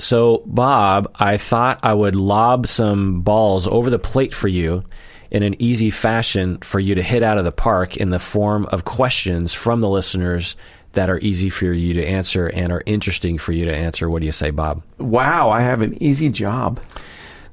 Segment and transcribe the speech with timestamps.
[0.00, 4.84] So, Bob, I thought I would lob some balls over the plate for you
[5.30, 8.66] in an easy fashion for you to hit out of the park in the form
[8.66, 10.56] of questions from the listeners
[10.92, 14.10] that are easy for you to answer and are interesting for you to answer.
[14.10, 14.82] What do you say, Bob?
[14.98, 16.80] Wow, I have an easy job.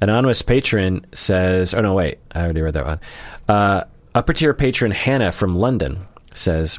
[0.00, 3.00] Anonymous patron says, oh no, wait, I already read that one.
[3.48, 3.84] Uh,
[4.14, 6.78] upper tier patron Hannah from London says,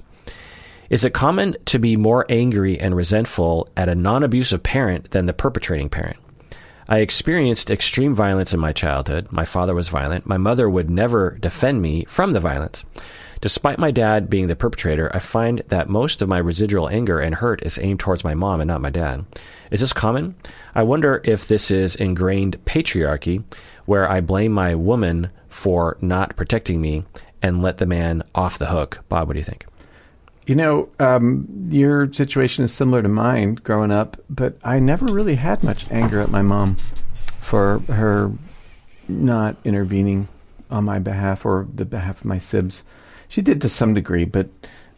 [0.89, 5.27] is it common to be more angry and resentful at a non abusive parent than
[5.27, 6.17] the perpetrating parent?
[6.87, 9.27] I experienced extreme violence in my childhood.
[9.31, 10.25] My father was violent.
[10.25, 12.83] My mother would never defend me from the violence.
[13.41, 17.35] Despite my dad being the perpetrator, I find that most of my residual anger and
[17.35, 19.25] hurt is aimed towards my mom and not my dad.
[19.69, 20.35] Is this common?
[20.73, 23.43] I wonder if this is ingrained patriarchy,
[23.85, 27.05] where I blame my woman for not protecting me
[27.43, 28.99] and let the man off the hook.
[29.07, 29.68] Bob, what do you think?
[30.49, 35.35] You know, um, your situation is similar to mine growing up, but I never really
[35.35, 36.77] had much anger at my mom
[37.39, 38.31] for her
[39.07, 40.27] not intervening
[40.71, 42.83] on my behalf or the behalf of my sibs.
[43.27, 44.49] She did to some degree, but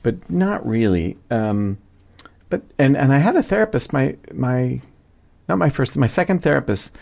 [0.03, 1.17] but not really.
[1.29, 1.79] Um,
[2.49, 3.91] but and and I had a therapist.
[3.91, 4.79] My my
[5.49, 6.95] not my first, my second therapist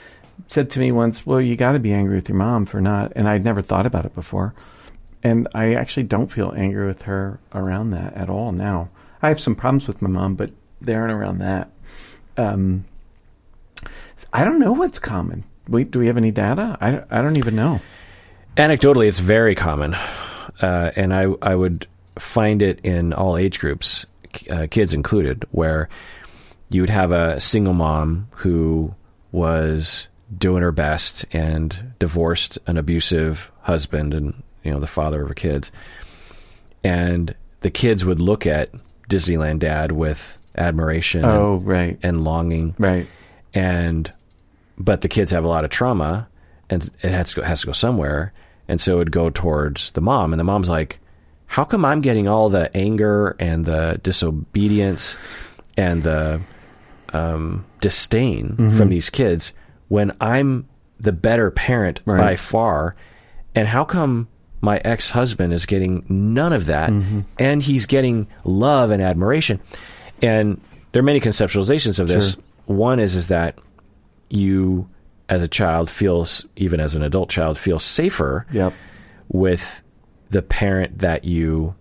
[0.47, 3.13] said to me once, "Well, you got to be angry with your mom for not."
[3.15, 4.55] And I'd never thought about it before
[5.23, 8.89] and I actually don't feel angry with her around that at all now.
[9.21, 11.69] I have some problems with my mom, but they aren't around that.
[12.37, 12.85] Um,
[14.31, 15.43] I don't know what's common.
[15.67, 16.77] We, do we have any data?
[16.79, 17.81] I, I don't even know.
[18.57, 19.95] Anecdotally, it's very common,
[20.61, 24.05] uh, and I I would find it in all age groups,
[24.49, 25.87] uh, kids included, where
[26.69, 28.93] you would have a single mom who
[29.31, 35.27] was doing her best and divorced an abusive husband and you know, the father of
[35.27, 35.71] her kids.
[36.83, 38.71] And the kids would look at
[39.09, 41.25] Disneyland Dad with admiration.
[41.25, 41.99] Oh, and, right.
[42.03, 42.75] And longing.
[42.77, 43.07] Right.
[43.53, 44.11] And,
[44.77, 46.27] but the kids have a lot of trauma
[46.69, 48.31] and it has to go, has to go somewhere.
[48.67, 50.31] And so it would go towards the mom.
[50.31, 50.99] And the mom's like,
[51.47, 55.17] how come I'm getting all the anger and the disobedience
[55.75, 56.41] and the
[57.11, 58.77] um, disdain mm-hmm.
[58.77, 59.53] from these kids
[59.87, 60.67] when I'm
[60.99, 62.19] the better parent right.
[62.19, 62.95] by far?
[63.55, 64.27] And how come
[64.61, 67.21] my ex husband is getting none of that, mm-hmm.
[67.37, 69.59] and he's getting love and admiration.
[70.21, 70.59] And
[70.91, 72.33] there are many conceptualizations of this.
[72.33, 72.43] Sure.
[72.65, 73.57] One is is that
[74.29, 74.89] you,
[75.27, 78.73] as a child, feels even as an adult child, feels safer yep.
[79.29, 79.81] with
[80.29, 81.75] the parent that you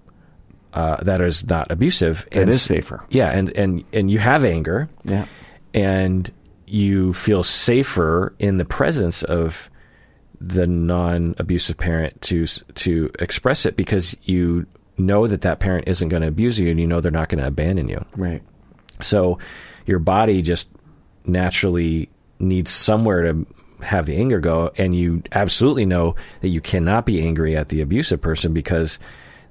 [0.73, 2.27] uh, that is not abusive.
[2.31, 3.05] That and, is safer.
[3.11, 4.89] Yeah, and and and you have anger.
[5.05, 5.27] Yeah,
[5.75, 6.31] and
[6.67, 9.71] you feel safer in the presence of
[10.41, 14.67] the non-abusive parent to to express it because you
[14.97, 17.41] know that that parent isn't going to abuse you and you know they're not going
[17.41, 18.05] to abandon you.
[18.17, 18.43] Right.
[19.01, 19.39] So
[19.87, 20.69] your body just
[21.25, 23.47] naturally needs somewhere to
[23.81, 27.81] have the anger go and you absolutely know that you cannot be angry at the
[27.81, 28.99] abusive person because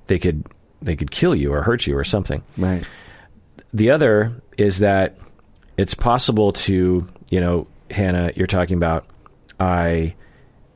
[0.08, 0.46] they could
[0.82, 2.44] they could kill you or hurt you or something.
[2.58, 2.86] Right.
[3.74, 5.18] The other is that
[5.78, 9.06] it's possible to, you know, Hannah, you're talking about
[9.60, 10.16] I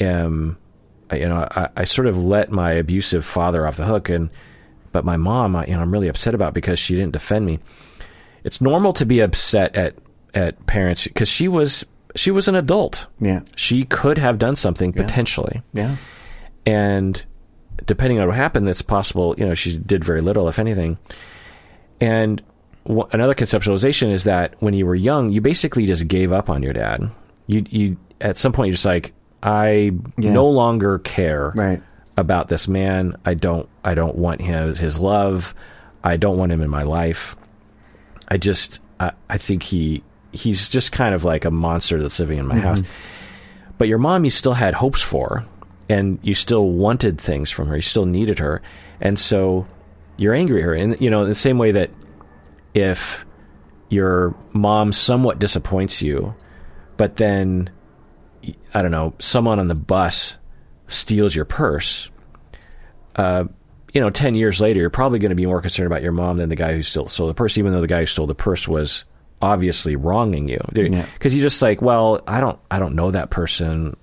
[0.01, 0.57] am,
[1.12, 4.29] you know, I, I sort of let my abusive father off the hook, and
[4.91, 7.59] but my mom, I, you know, I'm really upset about because she didn't defend me.
[8.44, 9.95] It's normal to be upset at
[10.34, 11.85] at parents because she was
[12.16, 13.07] she was an adult.
[13.19, 15.03] Yeah, she could have done something yeah.
[15.03, 15.62] potentially.
[15.73, 15.97] Yeah,
[16.66, 17.23] and
[17.85, 19.35] depending on what happened, it's possible.
[19.38, 20.97] You know, she did very little, if anything.
[22.00, 22.41] And
[22.85, 26.63] w- another conceptualization is that when you were young, you basically just gave up on
[26.63, 27.09] your dad.
[27.47, 29.13] You you at some point you're just like,
[29.44, 30.31] I yeah.
[30.31, 31.81] no longer care right.
[32.18, 33.16] about this man.
[33.25, 35.53] I don't I don't want his his love.
[36.03, 37.35] I don't want him in my life.
[38.28, 42.40] I just I, I think he he's just kind of like a monster that's living
[42.40, 42.63] in my mm-hmm.
[42.63, 42.81] house.
[43.78, 45.46] But your mom you still had hopes for
[45.90, 47.75] and you still wanted things from her.
[47.75, 48.62] You still needed her.
[49.00, 49.66] And so
[50.18, 50.74] you're angry at her.
[50.74, 51.90] And you know, in the same way that
[52.74, 53.25] if
[53.90, 56.34] your mom somewhat disappoints you,
[56.96, 57.69] but then
[58.73, 60.38] I don't know, someone on the bus
[60.88, 62.09] steals your purse,
[63.15, 63.45] uh,
[63.94, 66.38] you know, 10 years later, you're probably going to be more concerned about your mom
[66.38, 68.35] than the guy who stole, stole the purse, even though the guy who stole the
[68.35, 69.03] purse was
[69.41, 70.62] obviously wronging you.
[70.71, 71.39] Because yeah.
[71.39, 73.97] you're just like, well, I don't, I don't know that person,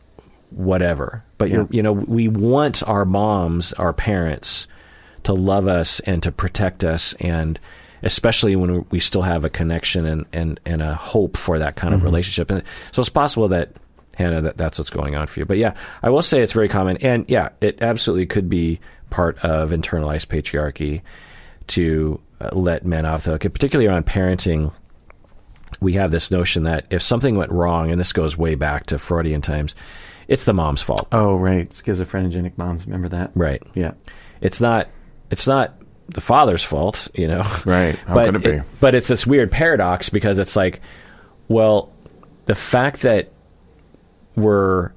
[0.50, 1.25] whatever.
[1.38, 1.56] But yeah.
[1.56, 4.67] you're, you know, we want our moms, our parents
[5.25, 7.59] to love us and to protect us and,
[8.03, 11.94] especially when we still have a connection and, and, and a hope for that kind
[11.94, 12.06] of mm-hmm.
[12.06, 12.50] relationship.
[12.50, 12.62] And
[12.93, 13.73] so it's possible that
[14.19, 15.47] Hannah, that that's what's going on for you.
[15.47, 18.81] But yeah, I will say it's very common, and yeah, it absolutely could be
[19.11, 21.03] part of internalized patriarchy
[21.69, 24.73] to uh, let men off the hook, particularly around parenting.
[25.81, 28.99] we have this notion that if something went wrong, and this goes way back to
[28.99, 29.76] Freudian times,
[30.26, 31.06] it's the mom's fault.
[31.12, 31.71] Oh, right.
[31.71, 32.87] schizophrenogenic moms.
[32.87, 33.31] Remember that?
[33.37, 33.62] Right.
[33.75, 33.93] Yeah.
[34.41, 34.88] It's not.
[35.31, 37.47] It's not the father's fault, you know.
[37.64, 37.94] Right.
[37.94, 38.69] How but could it be?
[38.81, 40.81] but it's this weird paradox because it's like,
[41.47, 41.93] well,
[42.47, 43.31] the fact that
[44.40, 44.93] we're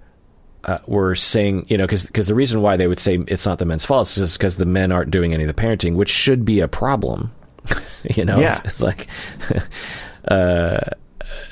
[0.64, 3.66] uh, we're saying, you know, because the reason why they would say it's not the
[3.66, 6.46] men's fault is just because the men aren't doing any of the parenting, which should
[6.46, 7.32] be a problem.
[8.16, 8.58] you know, Yeah.
[8.58, 9.08] it's, it's like.
[10.28, 10.80] Uh,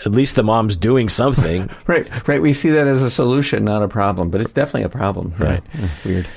[0.06, 1.70] at least the mom's doing something.
[1.88, 2.28] Right.
[2.28, 2.40] Right.
[2.40, 5.34] We see that as a solution, not a problem, but it's definitely a problem.
[5.40, 5.46] Yeah.
[5.46, 5.64] Right.
[6.06, 6.28] Weird.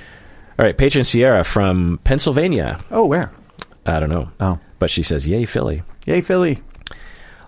[0.59, 2.79] All right, patron Sierra from Pennsylvania.
[2.91, 3.31] Oh, where?
[3.85, 4.31] I don't know.
[4.41, 4.59] Oh.
[4.79, 5.83] But she says, Yay, Philly.
[6.07, 6.63] Yay, Philly.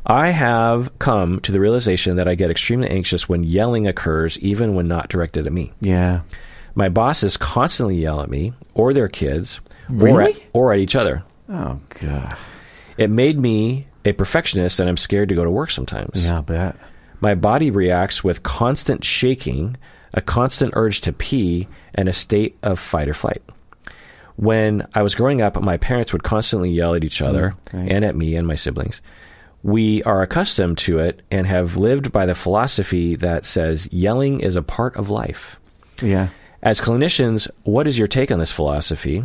[0.06, 4.74] I have come to the realization that I get extremely anxious when yelling occurs, even
[4.74, 5.72] when not directed at me.
[5.80, 6.20] Yeah.
[6.74, 9.60] My bosses constantly yell at me or their kids
[10.00, 11.24] or, at, or at each other.
[11.48, 12.36] Oh, God.
[12.98, 16.24] It made me a perfectionist and I'm scared to go to work sometimes.
[16.24, 16.76] Yeah, I'll bet.
[17.20, 19.76] My body reacts with constant shaking,
[20.12, 23.42] a constant urge to pee, and a state of fight or flight.
[24.36, 27.90] When I was growing up, my parents would constantly yell at each mm, other right.
[27.90, 29.00] and at me and my siblings.
[29.64, 34.56] We are accustomed to it and have lived by the philosophy that says yelling is
[34.56, 35.58] a part of life.
[36.02, 36.28] Yeah.
[36.62, 39.24] As clinicians, what is your take on this philosophy?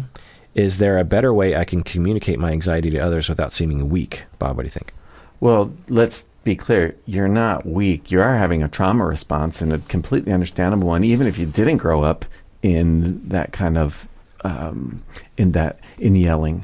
[0.55, 4.23] Is there a better way I can communicate my anxiety to others without seeming weak?
[4.39, 4.93] Bob, what do you think?
[5.41, 6.95] Well, let's be clear.
[7.05, 8.09] You're not weak.
[8.09, 11.77] You are having a trauma response and a completely understandable one, even if you didn't
[11.77, 12.23] grow up
[12.63, 14.07] in that kind of,
[14.45, 15.03] um,
[15.37, 16.63] in that, in yelling.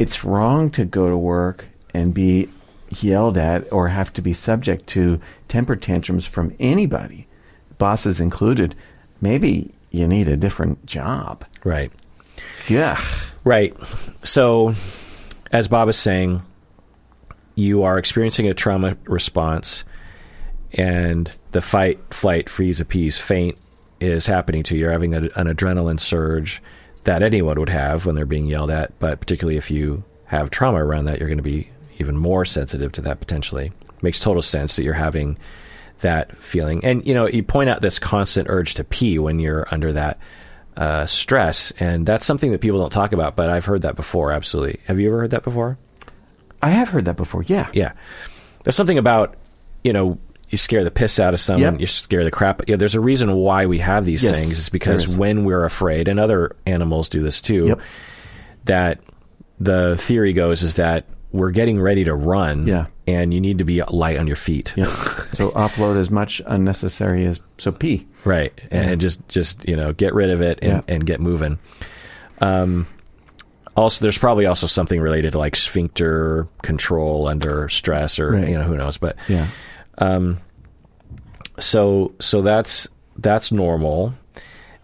[0.00, 2.48] It's wrong to go to work and be
[3.02, 7.26] yelled at or have to be subject to temper tantrums from anybody,
[7.78, 8.74] bosses included.
[9.20, 11.44] Maybe you need a different job.
[11.64, 11.90] Right.
[12.68, 13.02] Yeah.
[13.44, 13.76] Right.
[14.22, 14.74] So,
[15.52, 16.42] as Bob is saying,
[17.54, 19.84] you are experiencing a trauma response,
[20.72, 23.56] and the fight, flight, freeze, appease, faint
[24.00, 24.82] is happening to you.
[24.82, 26.60] You're having a, an adrenaline surge
[27.04, 30.84] that anyone would have when they're being yelled at, but particularly if you have trauma
[30.84, 33.72] around that, you're going to be even more sensitive to that potentially.
[34.02, 35.38] Makes total sense that you're having
[36.00, 36.84] that feeling.
[36.84, 40.18] And, you know, you point out this constant urge to pee when you're under that
[40.76, 44.32] uh, stress, and that's something that people don't talk about, but I've heard that before,
[44.32, 44.80] absolutely.
[44.86, 45.78] Have you ever heard that before?
[46.60, 47.44] I have heard that before.
[47.44, 47.70] Yeah.
[47.72, 47.92] Yeah.
[48.64, 49.36] There's something about,
[49.84, 50.18] you know,
[50.50, 51.80] you scare the piss out of someone, Yep.
[51.80, 52.68] you scare the crap.
[52.68, 54.52] Yeah, there's a reason why we have these Yes, things.
[54.58, 55.16] It's because is.
[55.18, 57.80] when we're afraid, and other animals do this too, Yep.
[58.64, 59.00] that
[59.60, 62.86] the theory goes is that we're getting ready to run, Yeah.
[63.08, 64.88] and you need to be light on your feet, Yep.
[65.32, 68.06] so offload as much unnecessary as so pee.
[68.24, 68.52] right?
[68.70, 70.94] And just just you know get rid of it and, Yeah.
[70.94, 71.58] and get moving.
[72.40, 72.86] Um,
[73.76, 78.48] also, there's probably also something related to like sphincter control under stress, or Right.
[78.48, 79.48] you know who knows, but Yeah.
[79.98, 80.38] Um
[81.58, 82.88] so so that's
[83.18, 84.14] that's normal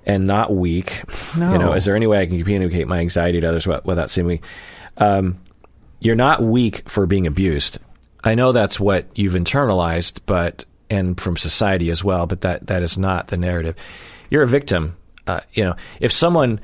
[0.07, 1.03] and not weak.
[1.37, 1.53] No.
[1.53, 4.41] You know, is there any way I can communicate my anxiety to others without seeming?
[4.99, 5.39] Um,
[6.01, 7.79] you're not weak for being abused.
[8.25, 12.27] I know that's what you've internalized, but and from society as well.
[12.27, 13.77] But that that is not the narrative.
[14.31, 14.97] You're a victim.
[15.27, 16.61] Uh, you know, if someone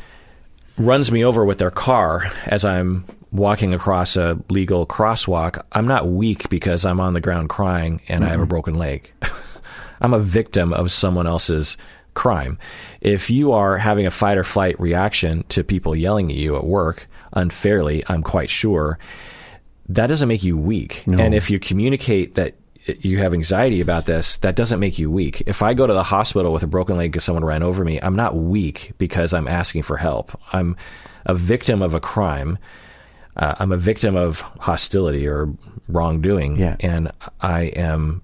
[0.79, 6.09] runs me over with their car as I'm walking across a legal crosswalk, I'm not
[6.09, 9.13] weak because I'm on the ground crying and I have a broken leg.
[10.01, 11.77] I'm a victim of someone else's
[12.17, 12.59] crime.
[13.01, 16.65] If you are having a fight or flight reaction to people yelling at you at
[16.65, 18.99] work unfairly, I'm quite sure
[19.89, 21.05] that doesn't make you weak.
[21.07, 22.55] And if you communicate that
[23.01, 25.43] you have anxiety about this, that doesn't make you weak.
[25.47, 28.01] If I go to the hospital with a broken leg because someone ran over me,
[28.03, 30.37] I'm not weak because I'm asking for help.
[30.53, 30.77] I'm
[31.25, 32.59] a victim of a crime.
[33.37, 35.53] Uh, I'm a victim of hostility or
[35.89, 36.77] wrongdoing, Yeah.
[36.81, 38.23] and I am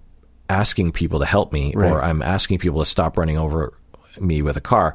[0.49, 1.91] asking people to help me, Right.
[1.93, 3.73] or I'm asking people to stop running over
[4.21, 4.95] me with a car.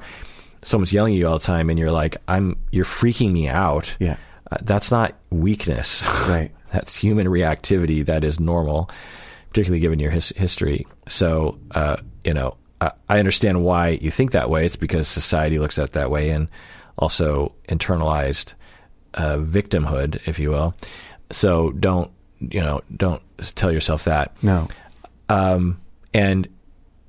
[0.63, 3.93] Someone's yelling at you all the time, and you're like, "I'm," you're freaking me out.
[3.99, 4.17] Yeah.
[4.51, 6.03] Uh, that's not weakness.
[6.27, 6.51] Right.
[6.71, 8.89] that's human reactivity that is normal,
[9.49, 10.85] particularly given your his- history.
[11.07, 14.65] So, uh, you know, I, I understand why you think that way.
[14.65, 16.49] It's because society looks at it that way, and
[16.97, 18.53] also internalized
[19.13, 20.75] uh, victimhood, if you will.
[21.31, 22.81] So don't you know?
[22.95, 23.21] Don't
[23.55, 24.35] tell yourself that.
[24.41, 24.67] No.
[25.29, 25.79] Um,
[26.13, 26.47] and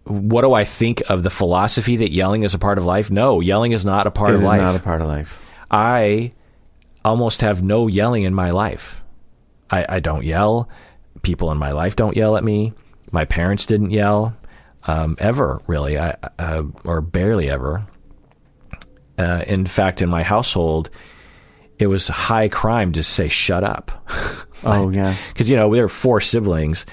[0.09, 3.11] what do I think of the philosophy that yelling is a part of life?
[3.11, 4.61] No, yelling is not a part It of is life.
[4.61, 5.41] not a part of life.
[5.71, 6.33] I
[7.05, 9.03] almost have no yelling in my life.
[9.71, 10.69] I, I don't yell.
[11.23, 12.73] People in my life don't yell at me.
[13.11, 14.37] My parents didn't yell
[14.87, 17.87] um, ever, really, I, uh, or barely ever.
[19.19, 20.91] Uh, in fact, in my household,
[21.79, 24.05] it was high crime to say shut up.
[24.65, 25.15] Oh yeah.
[25.33, 26.85] because you know we were four siblings.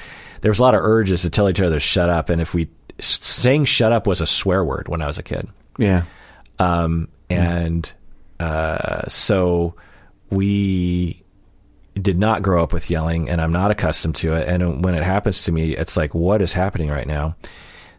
[0.41, 2.69] There was a lot of urges to tell each other shut up, and if we
[2.99, 5.47] saying shut up was a swear word when I was a kid,
[5.77, 6.03] Yeah.
[6.59, 7.91] um, and
[8.39, 9.75] uh, so
[10.29, 11.23] we
[11.99, 14.47] did not grow up with yelling, and I'm not accustomed to it.
[14.47, 17.35] And when it happens to me, it's like, what is happening right now?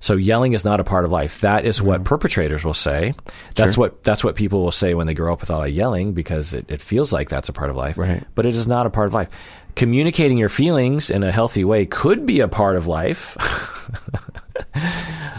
[0.00, 1.40] So yelling is not a part of life.
[1.40, 3.14] That is what perpetrators will say.
[3.54, 3.84] That's Sure.
[3.84, 6.52] what that's what people will say when they grow up with all that yelling because
[6.52, 7.96] it, it feels like that's a part of life.
[7.96, 8.22] Right.
[8.34, 9.28] But it is not a part of life.
[9.74, 13.36] Communicating your feelings in a healthy way could be a part of life.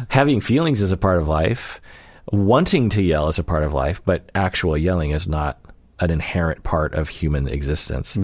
[0.10, 1.82] Having feelings is a part of life.
[2.32, 5.60] Wanting to yell is a part of life, but actual yelling is not
[6.00, 8.18] an inherent part of human existence.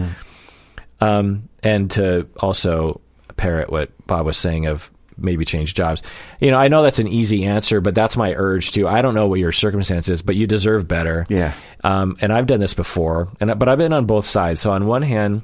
[1.02, 3.02] Um, and to also
[3.38, 6.02] parrot what Bob was saying of maybe change jobs.
[6.40, 8.88] You know, I know that's an easy answer, but that's my urge too.
[8.88, 11.26] I don't know what your circumstance is, but you deserve better.
[11.30, 11.54] Yeah.
[11.84, 14.62] Um, and I've done this before, and but I've been on both sides.
[14.62, 15.44] So on one hand,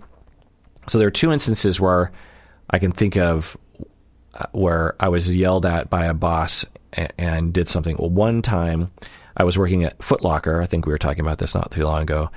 [0.88, 2.12] so there are two instances where
[2.70, 3.58] I can think of
[4.52, 7.96] where I was yelled at by a boss and, and did something.
[7.98, 8.92] Well, one time
[9.38, 10.62] I was working at Foot Locker.
[10.62, 12.30] I think we were talking about this not too long ago,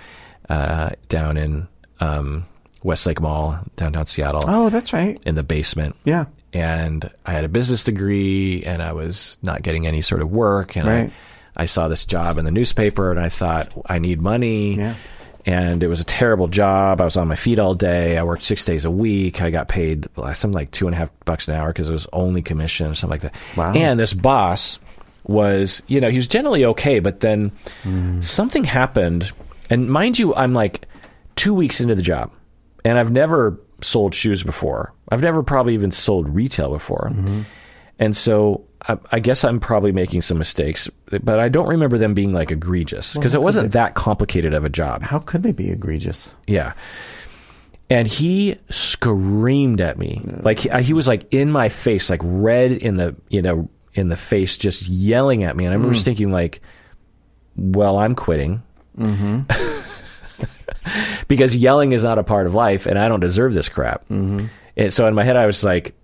[0.48, 1.68] uh, down in
[2.00, 2.46] um,
[2.82, 5.20] Westlake Mall, downtown Seattle, Oh, that's right.
[5.26, 5.96] in the basement.
[6.04, 6.26] Yeah.
[6.52, 10.76] And I had a business degree, and I was not getting any sort of work.
[10.76, 11.10] And Right.
[11.56, 14.94] I, I saw this job in the newspaper, and I thought, I need money Yeah.
[15.44, 17.00] And it was a terrible job.
[17.00, 18.16] I was on my feet all day.
[18.18, 19.42] I worked six days a week.
[19.42, 22.06] I got paid something like two and a half bucks an hour because it was
[22.12, 23.34] only commission or something like that.
[23.56, 23.72] Wow.
[23.72, 24.78] And this boss
[25.24, 27.52] was, you know, he was generally okay, but then
[28.20, 29.32] something happened.
[29.70, 30.86] And mind you, I'm like
[31.36, 32.30] two weeks into the job,
[32.84, 34.92] and I've never sold shoes before.
[35.08, 37.10] I've never probably even sold retail before.
[37.12, 37.42] Mm-hmm.
[37.98, 42.14] And so I, I guess I'm probably making some mistakes, but I don't remember them
[42.14, 45.02] being like egregious because how it wasn't that complicated of a job.
[45.02, 46.34] How could they be egregious?
[46.46, 46.72] Yeah.
[47.90, 50.22] And he screamed at me.
[50.40, 54.08] Like he, he was like in my face, like red in the, you know, in
[54.08, 55.64] the face, just yelling at me.
[55.64, 56.60] And I remember just thinking like,
[57.56, 58.62] well, I'm quitting.
[58.98, 59.42] Mm-hmm.
[61.28, 64.02] because yelling is not a part of life and I don't deserve this crap.
[64.04, 64.46] Mm-hmm.
[64.76, 65.94] And so in my head, I was like,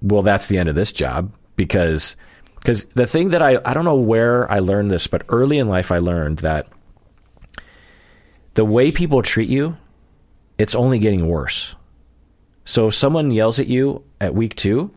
[0.00, 2.16] well, that's the end of this job because,
[2.56, 5.68] because the thing that I, I don't know where I learned this, but early in
[5.68, 6.68] life, I learned that
[8.54, 9.76] the way people treat you,
[10.58, 11.74] it's only getting worse.
[12.64, 14.90] So if someone yells at you at week two,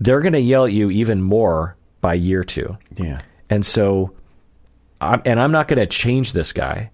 [0.00, 2.76] they're going to yell at you even more by year two.
[2.96, 3.20] Yeah.
[3.50, 4.14] And so,
[5.00, 6.90] I'm, and I'm not going to change this guy.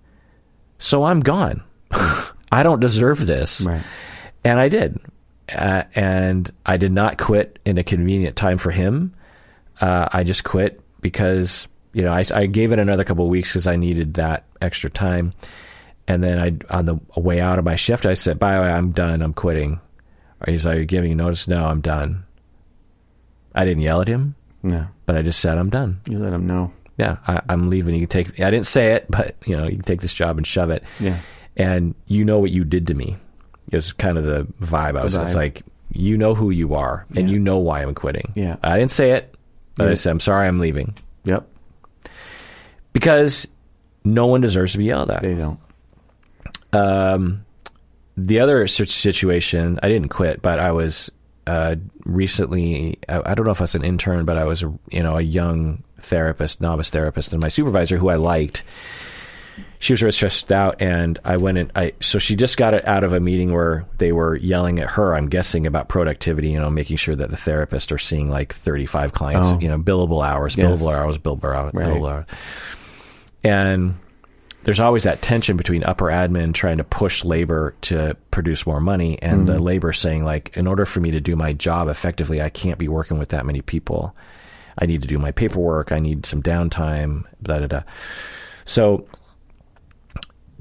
[0.78, 1.62] So I'm gone.
[1.90, 3.62] I don't deserve this.
[3.62, 3.82] Right.
[4.44, 5.00] And I did.
[5.52, 9.14] Uh, and I did not quit in a convenient time for him.
[9.80, 13.50] Uh, I just quit because, you know, I, I gave it another couple of weeks
[13.50, 15.34] because I needed that extra time.
[16.08, 16.38] And then
[16.70, 19.22] I, on the way out of my shift, I said, by the way, I'm done.
[19.22, 19.80] I'm quitting.
[20.40, 21.48] Or he's like, Are you giving notice?
[21.48, 22.24] No, I'm done.
[23.54, 24.86] I didn't yell at him, No.
[25.06, 26.00] but I just said, I'm done.
[26.08, 26.72] You let him know.
[26.98, 27.94] Yeah, I, I'm leaving.
[27.94, 28.40] You can take.
[28.40, 30.84] I didn't say it, but you know, you can take this job and shove it.
[31.00, 31.18] Yeah.
[31.56, 33.16] And you know what you did to me.
[33.74, 34.98] Is kind of the vibe.
[34.98, 35.62] I was it's like,
[35.92, 37.34] you know who you are, and Yeah.
[37.34, 38.32] you know why I'm quitting.
[38.34, 38.56] Yeah.
[38.62, 39.34] I didn't say it,
[39.76, 41.46] but I said, I'm sorry, I'm leaving Yep.
[42.92, 43.46] because
[44.04, 45.22] no one deserves to be yelled at.
[45.22, 45.58] They don't.
[46.72, 47.44] Um,
[48.16, 51.10] the other situation, I didn't quit, but I was
[51.46, 52.98] uh, recently.
[53.08, 55.20] I, I don't know if I was an intern, but I was, you know, a
[55.22, 58.64] young therapist, novice therapist, and my supervisor, who I liked,
[59.78, 61.92] she was really stressed out, and I went and I.
[62.00, 65.14] So she just got it out of a meeting where they were yelling at her.
[65.14, 69.12] I'm guessing about productivity, you know, making sure that the therapists are seeing like 35
[69.12, 69.58] clients, Oh.
[69.60, 70.80] you know, billable hours, Yes.
[70.80, 71.86] billable hours, billable hours, Right.
[71.86, 72.26] billable hours,
[73.42, 73.94] and
[74.64, 79.18] there's always that tension between upper admin trying to push labor to produce more money
[79.22, 79.62] and the mm-hmm.
[79.62, 82.88] labor saying like in order for me to do my job effectively i can't be
[82.88, 84.16] working with that many people
[84.78, 87.82] i need to do my paperwork i need some downtime da da da
[88.64, 89.06] so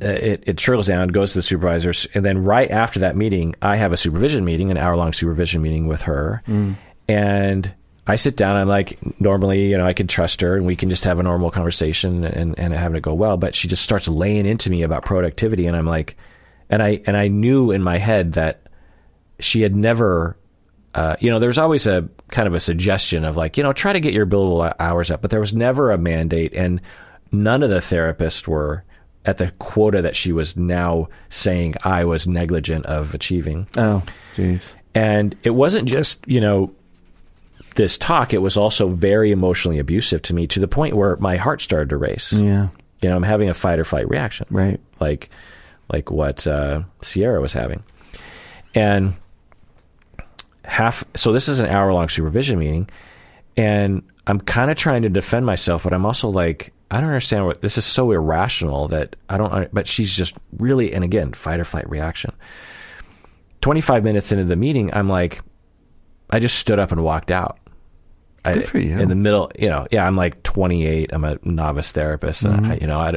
[0.06, 3.76] it, it trickles down goes to the supervisors and then right after that meeting i
[3.76, 6.42] have a supervision meeting an hour long supervision meeting with her
[7.08, 7.74] and
[8.06, 8.58] I sit down.
[8.58, 11.24] I'm like, normally, you know, I can trust her and we can just have a
[11.24, 13.38] normal conversation and, and having it go well.
[13.38, 15.68] But she just starts laying into me about productivity.
[15.68, 16.18] And I'm like,
[16.70, 18.68] and I, and I knew in my head that
[19.40, 20.36] she had never,
[20.94, 23.94] uh, you know, there's always a kind of a suggestion of like, you know, try
[23.94, 26.54] to get your billable hours up, but there was never a mandate.
[26.54, 26.82] And
[27.32, 28.84] none of the therapists were
[29.26, 33.68] at the quota that she was now saying I was negligent of achieving.
[33.78, 34.04] Oh,
[34.36, 34.76] jeez.
[34.96, 36.72] And it wasn't just, you know,
[37.76, 41.38] this talk, it was also very emotionally abusive to me to the point where my
[41.38, 42.32] heart started to race.
[42.34, 42.68] Yeah.
[43.02, 44.80] You know, I'm having a fight or flight reaction, Right.
[45.00, 45.30] like
[45.90, 47.84] like what uh, Sierra was having,
[48.76, 49.14] and
[50.66, 51.04] half.
[51.16, 52.90] So this is an hour long supervision meeting,
[53.58, 57.46] and I'm kind of trying to defend myself, but I'm also like, I don't understand
[57.46, 59.74] what this is so irrational that I don't.
[59.74, 62.32] But she's just really, and again, fight or flight reaction.
[63.62, 65.42] 25 minutes into the meeting, I'm like,
[66.30, 67.60] I just stood up and walked out.
[68.46, 69.00] I- Good for you.
[69.00, 71.12] In the middle, you know, yeah, I'm like 28.
[71.14, 72.72] I'm a novice therapist, and Mm-hmm.
[72.72, 73.12] I, you know, I,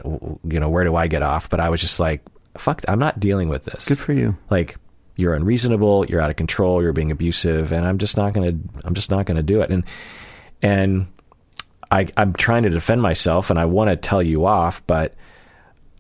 [0.52, 1.50] you know, where do I get off?
[1.50, 2.23] But I was just like,
[2.56, 3.87] fuck, I'm not dealing with this.
[3.87, 4.37] Good for you.
[4.50, 4.76] like,
[5.16, 8.52] you're unreasonable, you're out of control, you're being abusive, and I'm just not gonna,
[8.85, 9.71] I'm just not gonna do it.
[9.71, 9.83] And
[10.62, 11.06] and
[11.90, 15.14] I, I'm trying to defend myself, and I want to tell you off, but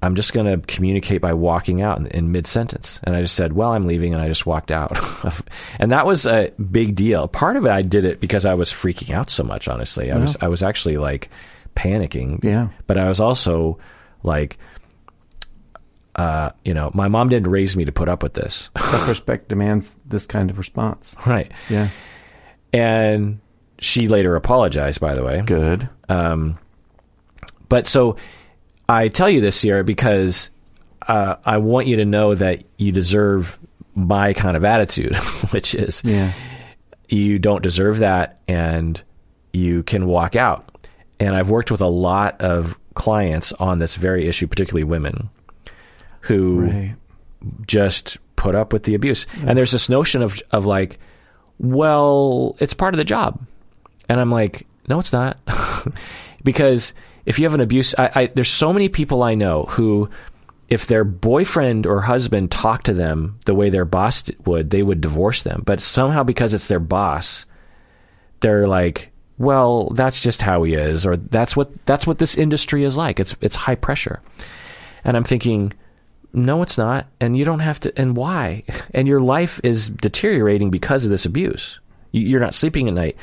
[0.02, 3.00] I'm just going to communicate by walking out in, in mid sentence.
[3.04, 4.98] And I just said, "Well, I'm leaving," and I just walked out.
[5.78, 7.28] and that was a big deal.
[7.28, 9.68] Part of it, I did it because I was freaking out so much.
[9.68, 11.30] Honestly, I was I was actually like
[11.76, 12.42] panicking.
[12.42, 12.70] Yeah.
[12.88, 13.78] But I was also
[14.24, 14.58] like,
[16.16, 19.94] uh, you know, my mom didn't raise me to put up with this, Self-respect demands
[20.06, 21.14] this kind of response.
[21.26, 21.52] right?
[21.68, 21.90] Yeah.
[22.72, 23.40] And
[23.78, 25.42] she later apologized, by the way.
[25.42, 25.88] Good.
[26.08, 26.58] Um,
[27.68, 28.16] but so
[28.88, 30.50] I tell you this, Sierra, because
[31.08, 33.58] uh, I want you to know that you deserve
[33.94, 35.14] my kind of attitude,
[35.50, 36.32] which is Yeah.
[37.08, 39.00] you don't deserve that and
[39.52, 40.70] you can walk out.
[41.18, 45.30] And I've worked with a lot of clients on this very issue, particularly women
[46.20, 46.94] who Right.
[47.66, 49.26] just put up with the abuse.
[49.46, 50.98] And there's this notion of of like,
[51.58, 53.40] well, it's part of the job.
[54.08, 55.38] And I'm like, no, it's not.
[56.44, 56.94] because
[57.24, 60.08] if you have an abuse, I, I, there's so many people I know who,
[60.68, 65.00] if their boyfriend or husband talked to them the way their boss would, they would
[65.00, 65.62] divorce them.
[65.64, 67.46] But somehow, because it's their boss,
[68.40, 72.84] they're like, well, that's just how he is, or that's what that's what this industry
[72.84, 73.20] is like.
[73.20, 74.22] It's it's high pressure.
[75.04, 75.74] And I'm thinking,
[76.32, 77.06] no, it's not.
[77.20, 77.98] And you don't have to.
[77.98, 78.64] And why?
[78.94, 81.80] And your life is deteriorating because of this abuse.
[82.12, 83.16] You're not sleeping at night.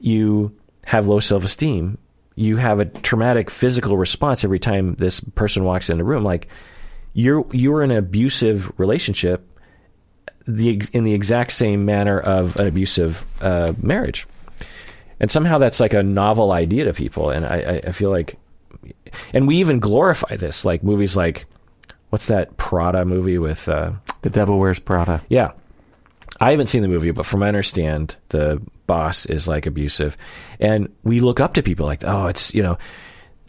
[0.00, 1.98] You have low self esteem.
[2.34, 6.24] You have a traumatic physical response every time this person walks in the room.
[6.24, 6.48] Like
[7.12, 9.46] you're you're in an abusive relationship,
[10.46, 14.26] the in the exact same manner of an abusive uh, marriage.
[15.20, 17.28] And somehow that's like a novel idea to people.
[17.28, 18.38] And I, I, I feel like,
[19.34, 21.44] and we even glorify this, like movies like,
[22.08, 25.22] what's that Prada movie with, uh, The Devil Wears Prada.
[25.28, 25.52] yeah.
[26.40, 30.16] I haven't seen the movie, but from I understand, the boss is like abusive.
[30.58, 32.76] And we look up to people like, oh, it's, you know,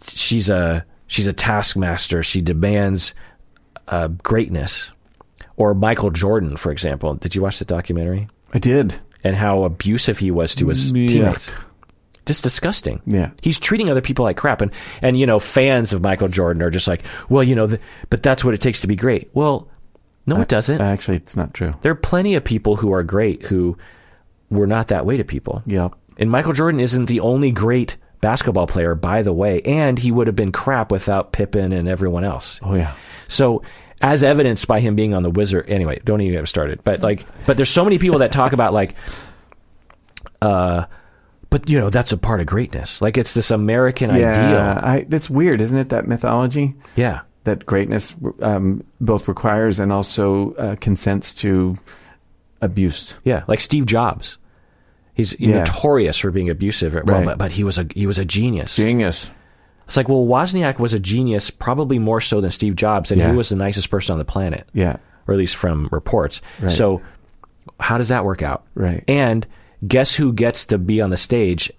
[0.07, 2.21] she's a, she's a taskmaster.
[2.21, 3.15] She demands
[3.87, 4.91] uh, greatness.
[5.57, 7.15] Or Michael Jordan, for example.
[7.15, 8.27] Did you watch the documentary?
[8.53, 8.93] I did.
[9.23, 11.07] And how abusive he was to his Yuck.
[11.07, 11.51] teammates.
[12.27, 13.01] Just disgusting.
[13.07, 13.31] Yeah.
[13.41, 14.61] He's treating other people like crap.
[14.61, 17.81] And, and you know, fans of Michael Jordan are just like, well, you know, th-
[18.11, 19.31] but that's what it takes to be great.
[19.33, 19.67] Well,
[20.27, 20.79] no, it doesn't.
[20.79, 21.73] Actually, it's not true.
[21.81, 23.75] There are plenty of people who are great who
[24.51, 25.63] were not that way to people.
[25.65, 25.93] Yep.
[26.17, 30.27] And Michael Jordan isn't the only great basketball player, by the way, and he would
[30.27, 32.59] have been crap without Pippen and everyone else.
[32.61, 32.93] Oh yeah.
[33.27, 33.63] So,
[34.01, 36.83] as evidenced by him being on the Wizard, anyway, don't even get started.
[36.83, 38.93] But like, but there's so many people that talk about like,
[40.41, 40.85] uh,
[41.49, 43.01] but you know that's a part of greatness.
[43.01, 44.29] Like it's this American Yeah.
[44.31, 44.85] ideal.
[44.89, 45.89] I, that's weird, isn't it?
[45.89, 51.77] That mythology Yeah, that greatness um, both requires and also uh, consents to
[52.61, 53.15] abuse.
[53.23, 53.43] yeah.
[53.47, 54.37] Like Steve Jobs,
[55.29, 55.59] he's Yeah.
[55.59, 56.93] notorious for being abusive.
[56.93, 57.25] Well, Right.
[57.25, 58.75] but, but he was a he was a genius.
[58.75, 59.29] Genius.
[59.85, 63.29] It's like, well, Wozniak was a genius, probably more so than Steve Jobs, and Yeah.
[63.31, 64.95] he was the nicest person on the planet, Yeah.
[65.27, 66.41] or at least from reports.
[66.61, 66.71] Right.
[66.71, 67.01] So,
[67.79, 68.63] how does that work out?
[68.73, 69.03] Right.
[69.09, 69.45] And
[69.85, 71.71] guess who gets to be on the stage,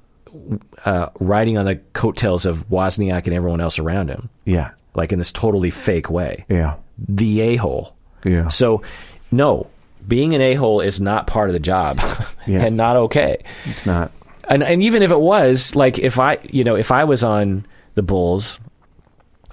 [0.84, 4.70] uh, riding on the coattails of Wozniak and everyone else around him, Yeah.
[4.94, 6.44] like in this totally fake way?
[6.50, 6.74] Yeah.
[7.08, 7.94] The a hole.
[8.24, 8.48] Yeah.
[8.48, 8.82] So,
[9.30, 9.66] no,
[10.06, 12.00] being an a hole is not part of the job,
[12.46, 12.64] Yeah.
[12.64, 14.10] and not okay It's not.
[14.48, 17.66] and and even if it was like if I you know if I was on
[17.94, 18.58] the Bulls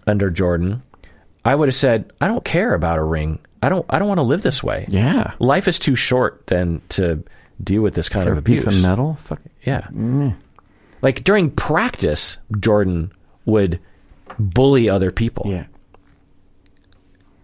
[0.07, 0.81] under Jordan,
[1.45, 3.39] I would have said I don't care about a ring.
[3.61, 4.85] I don't I don't want to live this way.
[4.89, 5.33] Yeah.
[5.39, 7.23] Life is too short then to
[7.63, 8.77] deal with this kind For of a piece abuse.
[8.77, 9.15] of metal.
[9.15, 9.41] Fuck.
[9.63, 9.81] Yeah.
[9.93, 10.35] Mm.
[11.01, 13.11] Like during practice, Jordan
[13.45, 13.79] would
[14.39, 15.45] bully other people.
[15.47, 15.65] Yeah.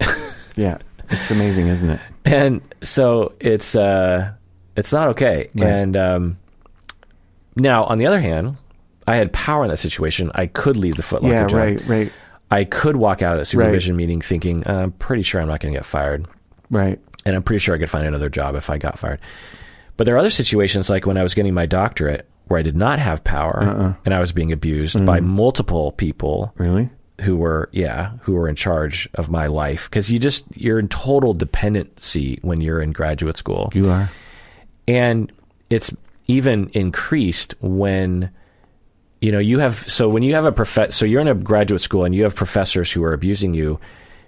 [0.56, 0.78] yeah.
[1.10, 2.00] It's amazing, isn't it?
[2.26, 4.32] And so it's uh
[4.76, 5.66] it's not okay Right.
[5.66, 6.38] and um
[7.56, 8.56] now on the other hand
[9.06, 11.46] i had power in that situation i could leave the Foot Locker yeah.
[11.46, 11.86] job Right.
[11.86, 12.12] Right.
[12.50, 15.60] i could walk out of that supervision meeting thinking uh, i'm pretty sure i'm not
[15.60, 16.26] going to get fired
[16.70, 16.98] Right.
[17.24, 19.20] and i'm pretty sure i could find another job if i got fired
[19.96, 22.76] but there are other situations like when i was getting my doctorate where i did
[22.76, 23.94] not have power Uh-uh.
[24.04, 25.06] and i was being abused Mm-hmm.
[25.06, 26.90] by multiple people Really?
[27.22, 29.88] Who were yeah who were in charge of my life.
[29.88, 33.70] Because you just you're in total dependency when you're in graduate school.
[33.74, 34.10] You are.
[34.86, 35.32] and
[35.70, 35.92] it's
[36.26, 38.30] even increased when
[39.20, 41.80] you know you have so when you have a prof so you're in a graduate
[41.80, 43.80] school and you have professors who are abusing you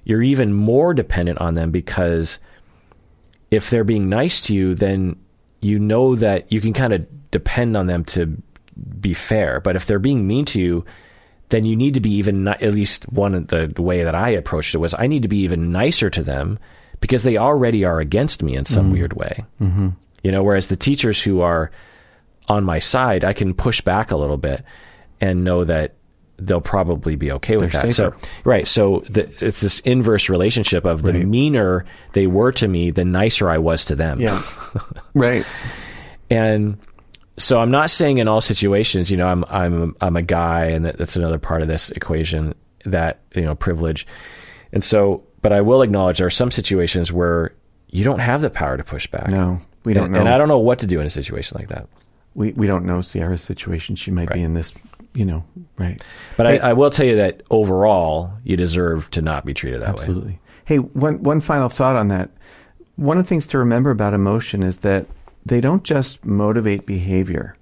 [0.05, 2.39] you're even more dependent on them because
[3.51, 5.17] if they're being nice to you then
[5.61, 8.41] you know that you can kind of depend on them to
[9.01, 9.61] be fair.
[9.61, 10.85] But if they're being mean to you
[11.51, 14.15] then you need to be even ni- at least one of the, the way that
[14.15, 16.59] I approached it was I need to be even nicer to them
[17.01, 19.45] because they already are against me in some weird way.
[19.61, 19.89] Mm-hmm.
[20.23, 21.71] You know, whereas the teachers who are
[22.49, 24.63] on my side, I can push back a little bit
[25.21, 25.95] and know that
[26.41, 27.93] they'll probably be okay with They're that.
[27.93, 28.17] safer.
[28.21, 28.67] So, right.
[28.67, 31.27] So the, it's this inverse relationship of the Right.
[31.27, 34.21] meaner they were to me, the nicer I was to them.
[34.21, 34.43] Yeah.
[35.15, 35.45] right.
[36.31, 36.79] And
[37.39, 40.85] so I'm not saying in all situations, you know, I'm I'm I'm a guy, and
[40.85, 44.07] that, that's another part of this equation that you know privilege.
[44.73, 47.55] And so, but I will acknowledge there are some situations where
[47.89, 49.31] you don't have the power to push back.
[49.31, 50.21] No, we don't and, know.
[50.21, 51.89] and I don't know what to do in a situation like that.
[52.35, 53.97] we we don't know Sierra's situation.
[53.97, 54.75] She might be in this,
[55.15, 55.45] you know,
[55.79, 56.01] right?
[56.37, 59.81] But Hey- I, I will tell you that overall, you deserve to not be treated
[59.81, 60.01] that way.
[60.01, 60.39] Absolutely.
[60.65, 62.31] Hey, one one final thought on that.
[62.97, 65.07] One of the things to remember about emotion is that
[65.45, 67.57] they don't just motivate behavior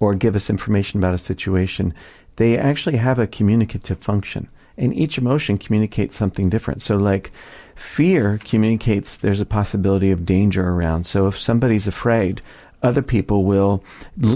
[0.00, 1.94] or give us information about a situation.
[2.36, 4.48] They actually have a communicative function.
[4.78, 6.82] And each emotion communicates something different.
[6.82, 7.30] So like
[7.74, 11.06] fear communicates there's a possibility of danger around.
[11.06, 12.40] So if somebody's afraid,
[12.82, 13.84] other people will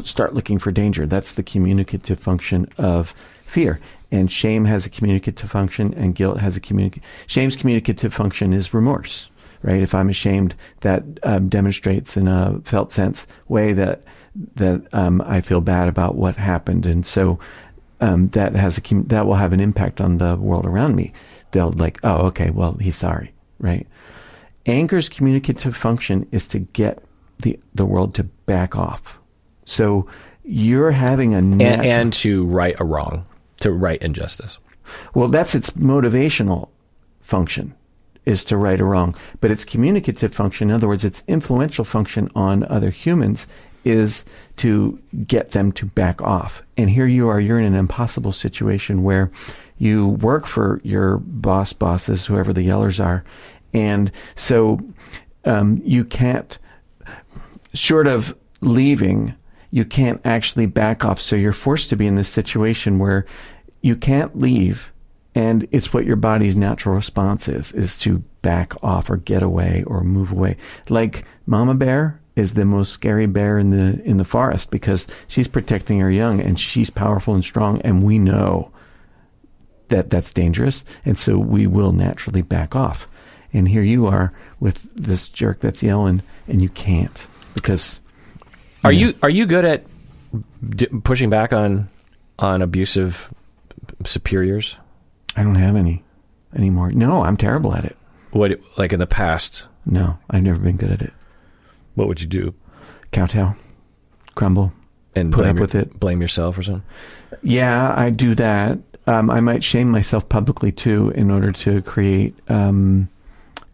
[0.04, 1.06] start looking for danger.
[1.06, 3.10] That's the communicative function of
[3.44, 3.80] fear.
[4.12, 7.08] And shame has a communicative function, and guilt has a communicative.
[7.26, 9.28] Shame's communicative function is remorse,
[9.62, 9.82] right?
[9.82, 14.02] If I'm ashamed, that um, demonstrates in a felt sense way that
[14.54, 17.38] that um, I feel bad about what happened, and so
[18.00, 21.12] um, that has a that will have an impact on the world around me.
[21.52, 23.86] They'll like, oh, okay, well, he's sorry, right?
[24.66, 27.02] Anger's communicative function is to get
[27.38, 29.18] the the world to back off.
[29.64, 30.06] So
[30.44, 33.26] you're having a And, and to right a wrong,
[33.60, 34.58] to right injustice.
[35.14, 36.68] well, that's its motivational
[37.20, 37.74] function
[38.26, 42.28] is to right or wrong, but its communicative function, in other words, its influential function
[42.34, 43.46] on other humans
[43.84, 44.24] is
[44.56, 46.62] to get them to back off.
[46.76, 49.30] And here you are, you're in an impossible situation where
[49.78, 53.22] you work for your boss, bosses, whoever the yellers are.
[53.72, 54.80] And so
[55.44, 56.58] um, you can't,
[57.74, 59.34] short of leaving,
[59.70, 61.20] you can't actually back off.
[61.20, 63.24] So you're forced to be in this situation where
[63.82, 64.92] you can't leave
[65.36, 69.84] and it's what your body's natural response is is to back off or get away
[69.86, 70.56] or move away.
[70.88, 75.46] Like mama bear is the most scary bear in the in the forest because she's
[75.46, 78.72] protecting her young and she's powerful and strong and we know
[79.88, 80.82] that that's dangerous.
[81.04, 83.06] And so we will naturally back off.
[83.52, 88.00] And here you are with this jerk that's yelling and you can't because
[88.84, 89.84] Are you are you good at
[90.66, 91.90] d- pushing back on
[92.38, 93.30] on abusive
[94.06, 94.78] superiors?
[95.36, 96.02] I don't have any
[96.54, 96.90] anymore.
[96.90, 97.96] No, I'm terrible at it.
[98.30, 99.66] What like in the past?
[99.84, 101.12] No, I've never been good at it.
[101.94, 102.54] What would you do?
[103.12, 103.54] Kowtow,
[104.34, 104.72] crumble.
[105.14, 105.98] And Put up your- with it.
[105.98, 106.82] Blame yourself or something.
[107.42, 108.78] Yeah, I do that.
[109.06, 113.08] Um, I might shame myself publicly too in order to create um,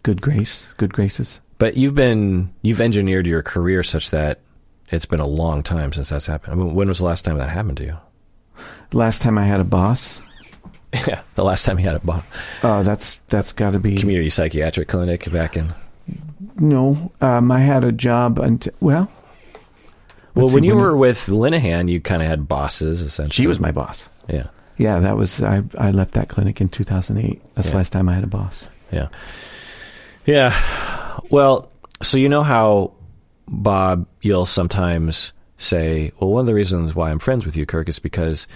[0.03, 1.40] good grace, good graces.
[1.59, 4.40] But you've been you've engineered your career such that
[4.90, 6.53] it's been a long time since that's happened.
[6.53, 7.96] I mean, when was the last time that happened to you?
[8.92, 10.20] Last time I had a boss,
[11.07, 12.23] yeah, the last time he had a bo-
[12.63, 15.73] oh, that's that's got to be community psychiatric clinic back in.
[16.59, 17.11] no.
[17.21, 19.11] Um, I had a job until well,
[20.35, 23.35] Well, when see, you when- were with Linehan, you kind of had bosses essentially.
[23.35, 24.09] she was my boss.
[24.29, 25.63] yeah, Yeah, that was I.
[25.79, 27.41] I left that clinic in 2008.
[27.55, 27.71] That's Yeah.
[27.73, 28.69] the last time I had a boss.
[28.91, 29.09] yeah,
[30.27, 30.55] yeah.
[31.31, 31.71] Well,
[32.03, 32.93] so you know how
[33.49, 37.89] Bob, you'll sometimes say, "Well, one of the reasons why I'm friends with you, Kirk,
[37.89, 38.47] is because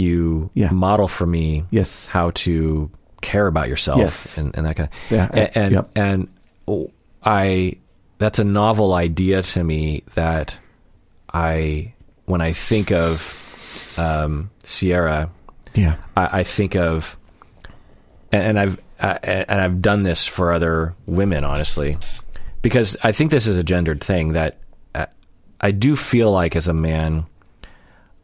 [0.00, 0.70] you Yeah.
[0.70, 2.08] model for me Yes.
[2.08, 4.38] how to care about yourself Yes.
[4.38, 4.88] and, and that kind.
[4.88, 5.90] of, Yeah, and and, yep.
[5.96, 6.28] and
[7.24, 7.76] I
[8.18, 10.56] that's a novel idea to me that
[11.32, 11.94] I
[12.26, 13.34] when I think of
[13.96, 15.30] um, Sierra,
[15.74, 15.96] Yeah.
[16.16, 17.16] I, I think of
[18.32, 21.96] and, and I've uh, and I've done this for other women, honestly,
[22.62, 24.58] because I think this is a gendered thing that
[24.94, 25.06] uh,
[25.60, 27.26] I do feel like as a man,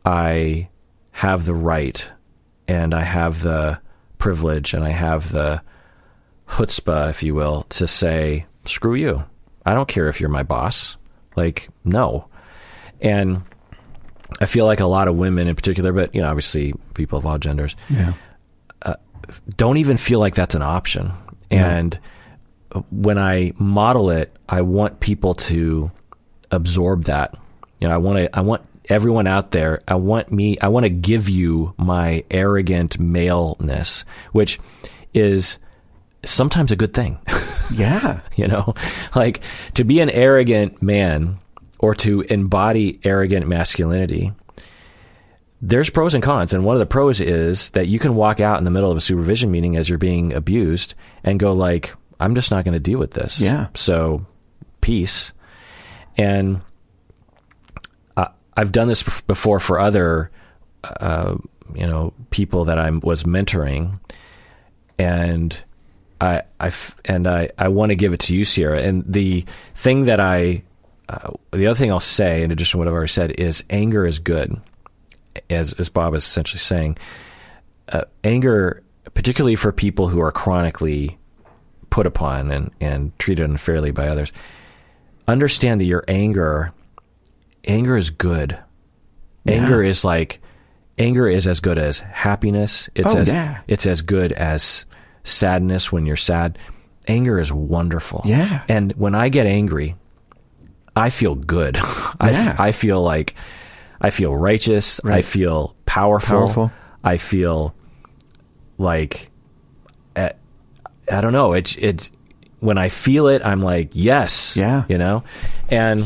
[0.05, 0.69] I
[1.15, 2.11] have the right
[2.67, 3.79] and I have the
[4.19, 5.63] privilege and I have the
[6.49, 9.25] chutzpah, if you will, to say, screw you.
[9.65, 10.97] I don't care if you're my boss.
[11.37, 12.27] Like, no.
[13.01, 13.43] And
[14.41, 17.27] I feel like a lot of women in particular, but, you know, obviously people of
[17.27, 18.15] all genders, Yeah.
[18.83, 18.95] Uh,
[19.57, 21.13] don't even feel like that's an option.
[21.49, 21.97] And
[22.91, 25.93] when I model it, I want people to
[26.51, 27.39] absorb that.
[27.81, 30.85] You know, I want to, I want everyone out there, I want me, I want
[30.85, 34.59] to give you my arrogant maleness, which
[35.13, 35.59] is
[36.25, 37.19] sometimes a good thing.
[37.73, 38.21] Yeah.
[38.37, 38.75] you know,
[39.15, 39.41] like
[39.73, 41.39] to be an arrogant man
[41.79, 44.33] or to embody arrogant masculinity.
[45.63, 48.59] There's pros and cons, and one of the pros is that you can walk out
[48.59, 50.95] in the middle of a supervision meeting as you're being abused
[51.25, 53.69] and go like, "I'm just not going to deal with this." Yeah.
[53.75, 54.27] So,
[54.83, 55.33] peace.
[56.19, 56.61] And
[58.57, 60.31] I've done this before for other,
[60.83, 61.37] uh,
[61.75, 63.99] you know, people that I was mentoring,
[64.99, 65.57] and
[66.21, 66.73] I, I
[67.05, 68.81] and I, I want to give it to you, Sierra.
[68.81, 70.63] And the thing that I,
[71.09, 74.07] uh, the other thing I'll say, in addition to what I've already said, is anger
[74.07, 74.61] is good,
[75.51, 76.99] as as Bob is essentially saying.
[77.89, 81.19] Uh, anger, particularly for people who are chronically
[81.91, 84.33] put upon and and treated unfairly by others,
[85.29, 86.73] understand that your anger,
[87.67, 88.59] anger is good.
[89.47, 90.41] Anger is like,
[90.99, 92.89] anger is as good as happiness.
[92.95, 93.61] It's Oh, as yeah.
[93.69, 94.85] it's as good as
[95.23, 96.59] sadness when you're sad.
[97.07, 98.23] Anger is wonderful.
[98.25, 98.63] Yeah.
[98.69, 99.97] And when I get angry,
[100.97, 101.77] I feel good.
[102.21, 102.57] I, Yeah.
[102.59, 103.35] I feel like
[104.01, 105.01] I feel righteous.
[105.05, 106.39] I feel powerful.
[106.39, 106.73] Powerful.
[107.03, 107.75] I feel
[108.79, 109.31] like
[110.17, 110.31] uh,
[111.11, 111.53] I don't know.
[111.53, 112.11] It's it
[112.61, 114.57] when I feel it, I'm like yes.
[114.57, 114.85] Yeah.
[114.89, 115.23] You know,
[115.69, 116.01] and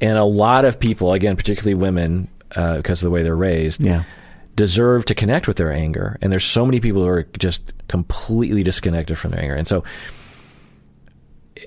[0.00, 3.80] and a lot of people, again, particularly women, uh, because of the way they're raised,
[3.84, 4.04] Yeah.
[4.54, 6.18] deserve to connect with their anger.
[6.22, 9.54] And there's so many people who are just completely disconnected from their anger.
[9.54, 9.84] And so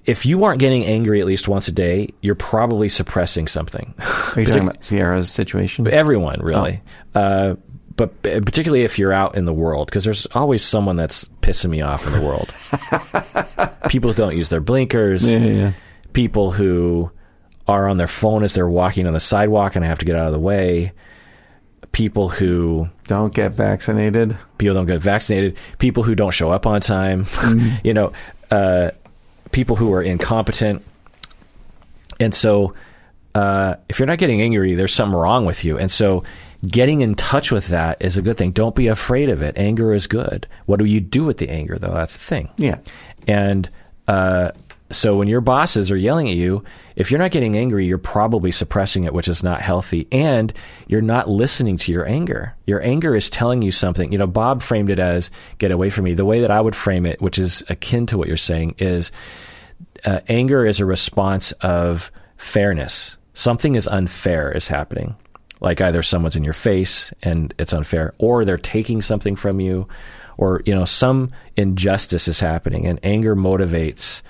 [0.05, 3.93] if you aren't getting angry at least once a day, you're probably suppressing something.
[4.35, 5.87] Are you talking about Sierra's situation?
[5.87, 6.81] Everyone, really.
[7.15, 7.55] Uh,
[7.95, 11.81] but particularly if you're out in the world, because there's always someone that's pissing me
[11.81, 12.53] off in the world.
[13.89, 15.71] people who don't use their blinkers, Yeah, yeah, yeah.
[16.13, 17.11] people who
[17.69, 20.15] are on their phone as they're walking on the sidewalk and I have to get
[20.15, 20.91] out of the way,
[21.91, 24.35] people who Don't get vaccinated.
[24.57, 27.25] people don't get vaccinated, people who don't show up on time,
[27.83, 28.11] you know,
[28.51, 28.91] uh,
[29.51, 30.83] people who are incompetent.
[32.19, 32.73] And so,
[33.35, 35.77] uh, if you're not getting angry, there's something wrong with you.
[35.77, 36.23] And so,
[36.67, 38.51] getting in touch with that is a good thing.
[38.51, 39.57] Don't be afraid of it.
[39.57, 40.47] Anger is good.
[40.65, 41.93] What do you do with the anger, though?
[41.93, 42.49] That's the thing.
[42.57, 42.79] Yeah.
[43.27, 43.69] And
[44.07, 44.51] uh,
[44.91, 46.63] so when your bosses are yelling at you,
[46.99, 50.05] if you're not getting angry, you're probably suppressing it, which is not healthy.
[50.11, 50.51] And
[50.87, 52.53] you're not listening to your anger.
[52.67, 54.11] Your anger is telling you something.
[54.11, 56.13] You know, Bob framed it as get away from me.
[56.13, 59.13] The way that I would frame it, which is akin to what you're saying, is
[60.03, 63.15] uh, anger is a response of fairness.
[63.33, 65.15] Something is unfair is happening.
[65.61, 69.87] Like either someone's in your face and it's unfair, or they're taking something from you,
[70.37, 74.21] or you know some injustice is happening, and anger motivates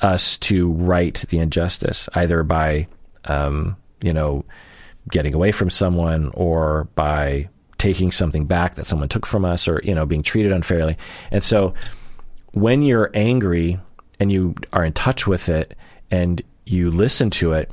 [0.00, 2.86] us to right the injustice either by
[3.24, 4.44] um, you know
[5.10, 9.80] getting away from someone or by taking something back that someone took from us or
[9.84, 10.96] you know being treated unfairly
[11.30, 11.74] and so
[12.52, 13.78] when you're angry
[14.20, 15.76] and you are in touch with it
[16.10, 17.70] and you listen to it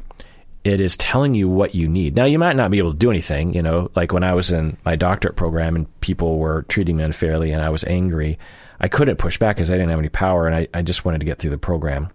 [0.64, 2.16] it is telling you what you need.
[2.16, 4.52] Now, you might not be able to do anything, you know, like when I was
[4.52, 8.38] in my doctorate program and people were treating me unfairly and I was angry,
[8.82, 11.20] I couldn't push back because I didn't have any power and I, I just wanted
[11.20, 12.10] to get through the program.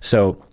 [0.00, 0.44] So,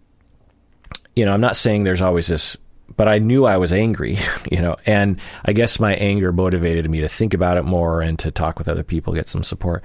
[1.15, 2.55] you know, I'm not saying there's always this,
[2.95, 4.19] but I knew I was angry,
[4.51, 8.17] you know, and I guess my anger motivated me to think about it more and
[8.19, 9.83] to talk with other people, get some support.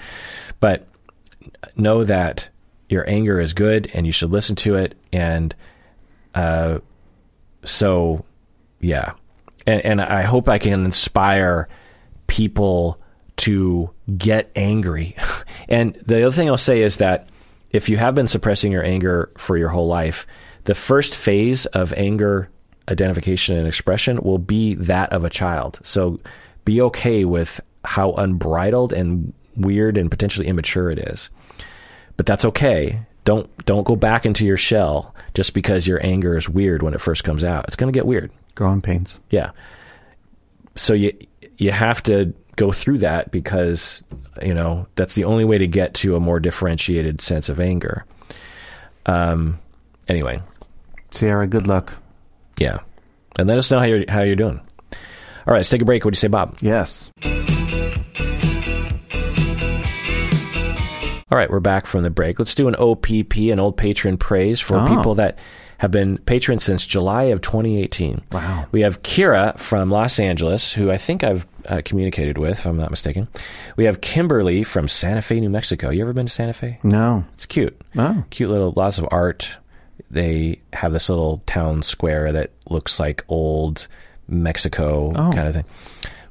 [0.60, 0.86] But
[1.76, 2.50] know that
[2.90, 5.54] your anger is good and you should listen to it and,
[6.34, 6.78] uh,
[7.64, 8.24] so
[8.80, 9.12] yeah
[9.66, 11.68] and, and i hope i can inspire
[12.26, 13.00] people
[13.36, 15.16] to get angry
[15.68, 17.28] and the other thing i'll say is that
[17.70, 20.26] if you have been suppressing your anger for your whole life
[20.64, 22.48] the first phase of anger
[22.88, 26.20] identification and expression will be that of a child so
[26.64, 31.28] be okay with how unbridled and weird and potentially immature it is
[32.16, 33.02] but that's okay.
[33.24, 37.00] Don't don't go back into your shell just because your anger is weird when it
[37.00, 37.64] first comes out.
[37.66, 38.30] It's going to get weird.
[38.54, 39.18] Growing pains.
[39.30, 39.50] Yeah.
[40.76, 41.16] So you
[41.56, 44.02] you have to go through that because
[44.42, 48.04] you know that's the only way to get to a more differentiated sense of anger.
[49.06, 49.58] Um.
[50.08, 50.40] Anyway,
[51.10, 51.94] Sierra, good luck.
[52.58, 52.78] yeah,
[53.38, 54.60] and let us know how you're how you're doing.
[55.46, 56.04] All right, let's take a break.
[56.04, 56.56] What do you say, Bob?
[56.60, 57.10] Yes.
[61.30, 62.38] All right, we're back from the break.
[62.38, 64.86] Let's do an OPP, an old patron praise for Oh.
[64.86, 65.38] people that
[65.84, 68.22] have been patrons since July of 2018.
[68.32, 68.64] Wow.
[68.72, 72.78] We have Kira from Los Angeles, who I think I've uh, communicated with, if I'm
[72.78, 73.28] not mistaken.
[73.76, 75.90] We have Kimberly from Santa Fe, New Mexico.
[75.90, 76.78] You ever been to Santa Fe?
[76.82, 77.24] No.
[77.34, 77.78] It's cute.
[77.98, 78.24] Oh.
[78.30, 79.58] Cute little, lots of art.
[80.10, 83.86] They have this little town square that looks like old
[84.26, 85.32] Mexico Oh.
[85.34, 85.64] kind of thing.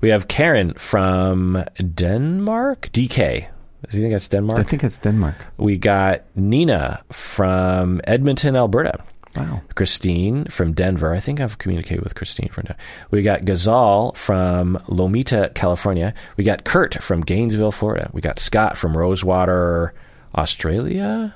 [0.01, 1.63] We have Karen from
[1.93, 3.47] Denmark, DK.
[3.89, 4.59] Do you think that's Denmark?
[4.59, 5.35] I think it's Denmark.
[5.57, 9.03] We got Nina from Edmonton, Alberta.
[9.35, 9.61] Wow.
[9.75, 11.13] Christine from Denver.
[11.13, 12.81] I think I've communicated with Christine from Denver.
[13.11, 16.13] We got Gazal from Lomita, California.
[16.37, 18.09] We got Kurt from Gainesville, Florida.
[18.13, 19.93] We got Scott from Rosewater,
[20.35, 21.33] Australia.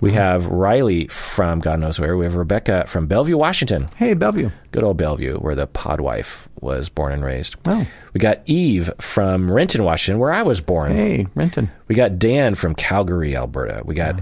[0.00, 2.16] We have Riley from God knows where.
[2.18, 3.88] We have Rebecca from Bellevue, Washington.
[3.96, 4.50] Hey, Bellevue.
[4.70, 7.56] Good old Bellevue, where the podwife was born and raised.
[7.66, 7.86] Oh.
[8.12, 10.92] We got Eve from Renton, Washington, where I was born.
[10.92, 11.70] Hey, Renton.
[11.88, 13.82] We got Dan from Calgary, Alberta.
[13.86, 14.20] We got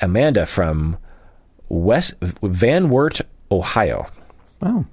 [0.00, 0.96] Amanda from
[1.68, 4.06] West Van Wert, Ohio.
[4.62, 4.84] Oh,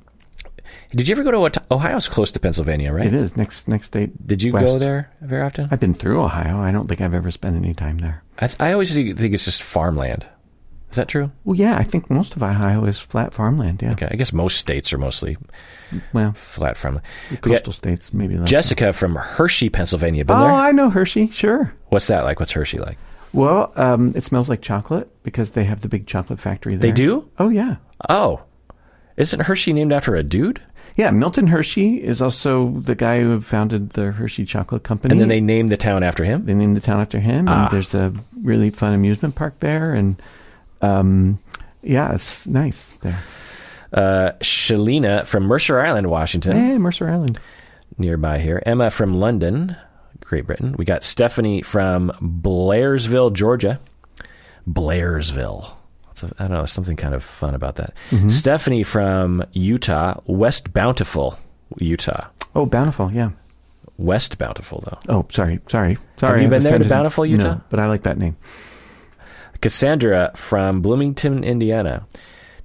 [0.92, 1.66] Did you ever go to Ohio?
[1.72, 3.06] Ohio's close to Pennsylvania, right?
[3.06, 4.28] it is next next state.
[4.28, 4.66] Did you west.
[4.66, 5.70] go there very often?
[5.72, 6.60] I've been through Ohio.
[6.60, 8.24] I don't think I've ever spent any time there.
[8.40, 10.26] I, th- I always think it's just farmland.
[10.94, 11.32] Is that true?
[11.44, 13.82] Well, yeah, I think most of Ohio is flat farmland.
[13.82, 13.94] Yeah.
[13.94, 15.38] Okay, I guess most states are mostly
[16.14, 17.04] Well, flat farmland.
[17.42, 18.48] Coastal states maybe less.
[18.48, 20.24] Jessica from Hershey, Pennsylvania.
[20.24, 20.52] Been oh, there?
[20.52, 21.30] I know Hershey.
[21.32, 21.74] Sure.
[21.90, 22.40] What's that like?
[22.40, 23.00] What's Hershey like?
[23.34, 26.91] Well, um, it smells like chocolate because they have the big chocolate factory there.
[26.91, 27.30] They do?
[27.39, 27.78] Oh yeah.
[28.08, 28.41] Oh,
[29.17, 30.62] isn't Hershey named after a dude?
[30.96, 35.12] Yeah, Milton Hershey is also the guy who founded the Hershey Chocolate Company.
[35.13, 36.46] And then they named the town after him.
[36.46, 37.48] they named the town after him.
[37.50, 37.63] Ah.
[37.63, 40.22] And there's a really fun amusement park there, and
[40.82, 41.39] um,
[41.82, 43.19] yeah, it's nice there.
[43.91, 46.56] Uh, Shalina from Mercer Island, Washington.
[46.58, 47.39] Hey, Mercer Island.
[47.98, 48.62] nearby here.
[48.65, 49.76] Emma from London,
[50.24, 50.76] Great Britain.
[50.78, 53.80] We got Stephanie from Blairsville, Georgia.
[54.68, 55.76] Blairsville.
[56.40, 57.94] I don't know, something kind of fun about that.
[58.12, 58.30] Mm-hmm.
[58.30, 61.38] Stephanie from Utah, West Bountiful,
[61.78, 62.28] Utah.
[62.56, 63.12] Oh, Bountiful.
[63.12, 63.32] Yeah.
[63.98, 65.00] West Bountiful, though.
[65.14, 66.34] Oh, sorry, sorry, sorry.
[66.34, 67.56] Have you I've been there to Bountiful, Utah?
[67.56, 68.38] No, but I like that name.
[69.62, 72.08] Cassandra from Bloomington, Indiana.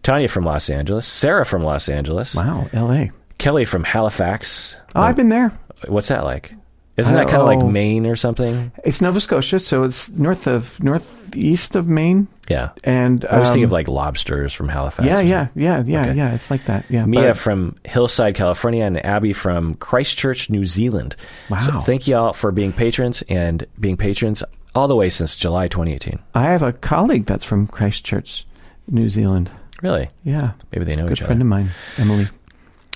[0.02, 1.06] Tanya from Los Angeles.
[1.06, 2.34] Sarah from Los Angeles.
[2.34, 3.10] Wow, L.A.
[3.38, 4.76] Kelly from Halifax.
[4.94, 5.52] Oh, I've been there.
[5.86, 6.52] What's that like?
[6.98, 8.72] Isn't that kind of like Maine or something?
[8.84, 12.70] It's Nova Scotia, so it's north of northeast of Maine, Yeah.
[12.84, 15.06] and I was thinking of um, like lobsters from Halifax.
[15.06, 16.14] yeah, yeah, yeah, yeah, Okay.
[16.14, 16.34] yeah.
[16.34, 16.84] It's like that.
[16.88, 21.14] Yeah, Mia but- from Hillside, California, and Abby from Christchurch, New Zealand.
[21.48, 21.58] Wow.
[21.58, 24.42] So thank you all for being patrons and being patrons
[24.74, 26.18] all the way since July 2018.
[26.34, 28.46] I have a colleague that's from Christchurch,
[28.88, 29.50] New Zealand.
[29.82, 30.08] Really?
[30.24, 32.26] Yeah, Maybe they know good each friend of mine, Emily.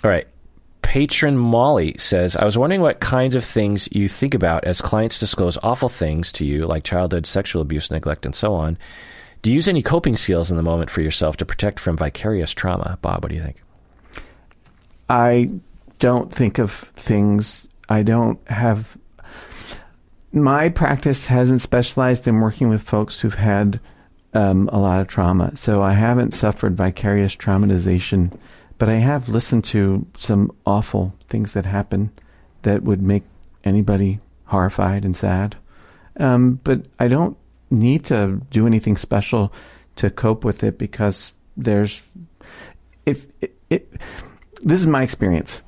[0.02, 0.26] All right.
[0.82, 5.18] Patron Molly says, I was wondering what kinds of things you think about as clients
[5.18, 8.76] disclose awful things to you, like childhood sexual abuse, neglect, and so on.
[9.40, 12.52] Do you use any coping skills in the moment for yourself to protect from vicarious
[12.52, 12.98] trauma?
[13.02, 13.62] Bob, what do you think?
[15.08, 15.50] I
[15.98, 17.68] don't think of things.
[17.88, 18.96] I don't have.
[20.32, 23.80] My practice hasn't specialized in working with folks who've had
[24.34, 28.36] um, a lot of trauma, so I haven't suffered vicarious traumatization.
[28.78, 32.10] But I have listened to some awful things that happen
[32.62, 33.24] that would make
[33.64, 35.56] anybody horrified and sad.
[36.18, 37.36] Um, but I don't
[37.70, 39.52] need to do anything special
[39.96, 42.02] to cope with it because there's
[43.06, 43.92] if it, it
[44.62, 45.62] this is my experience.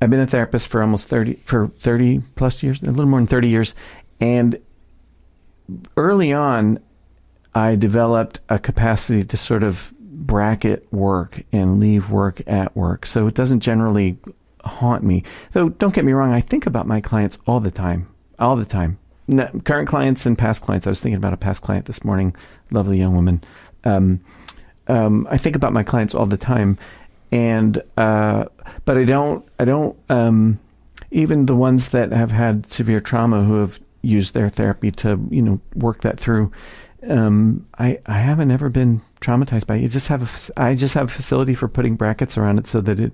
[0.00, 3.26] I've been a therapist for almost 30 for 30 plus years, a little more than
[3.26, 3.74] 30 years,
[4.20, 4.58] and
[5.96, 6.78] early on
[7.54, 13.06] I developed a capacity to sort of bracket work and leave work at work.
[13.06, 14.16] So it doesn't generally
[14.64, 15.22] haunt me.
[15.52, 18.08] So don't get me wrong, I think about my clients all the time.
[18.38, 18.98] All the time.
[19.64, 20.86] Current clients and past clients.
[20.86, 22.34] I was thinking about a past client this morning,
[22.70, 23.42] lovely young woman.
[23.84, 24.20] Um,
[24.88, 26.78] um, I think about my clients all the time,
[27.32, 28.44] and uh,
[28.84, 29.44] but I don't.
[29.58, 29.96] I don't.
[30.08, 30.60] Um,
[31.10, 35.42] even the ones that have had severe trauma who have used their therapy to you
[35.42, 36.52] know work that through.
[37.08, 39.82] Um, I I haven't ever been traumatized by it.
[39.82, 42.80] You just have a, I just have a facility for putting brackets around it so
[42.80, 43.12] that it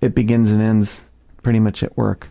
[0.00, 1.02] it begins and ends
[1.42, 2.28] pretty much at work.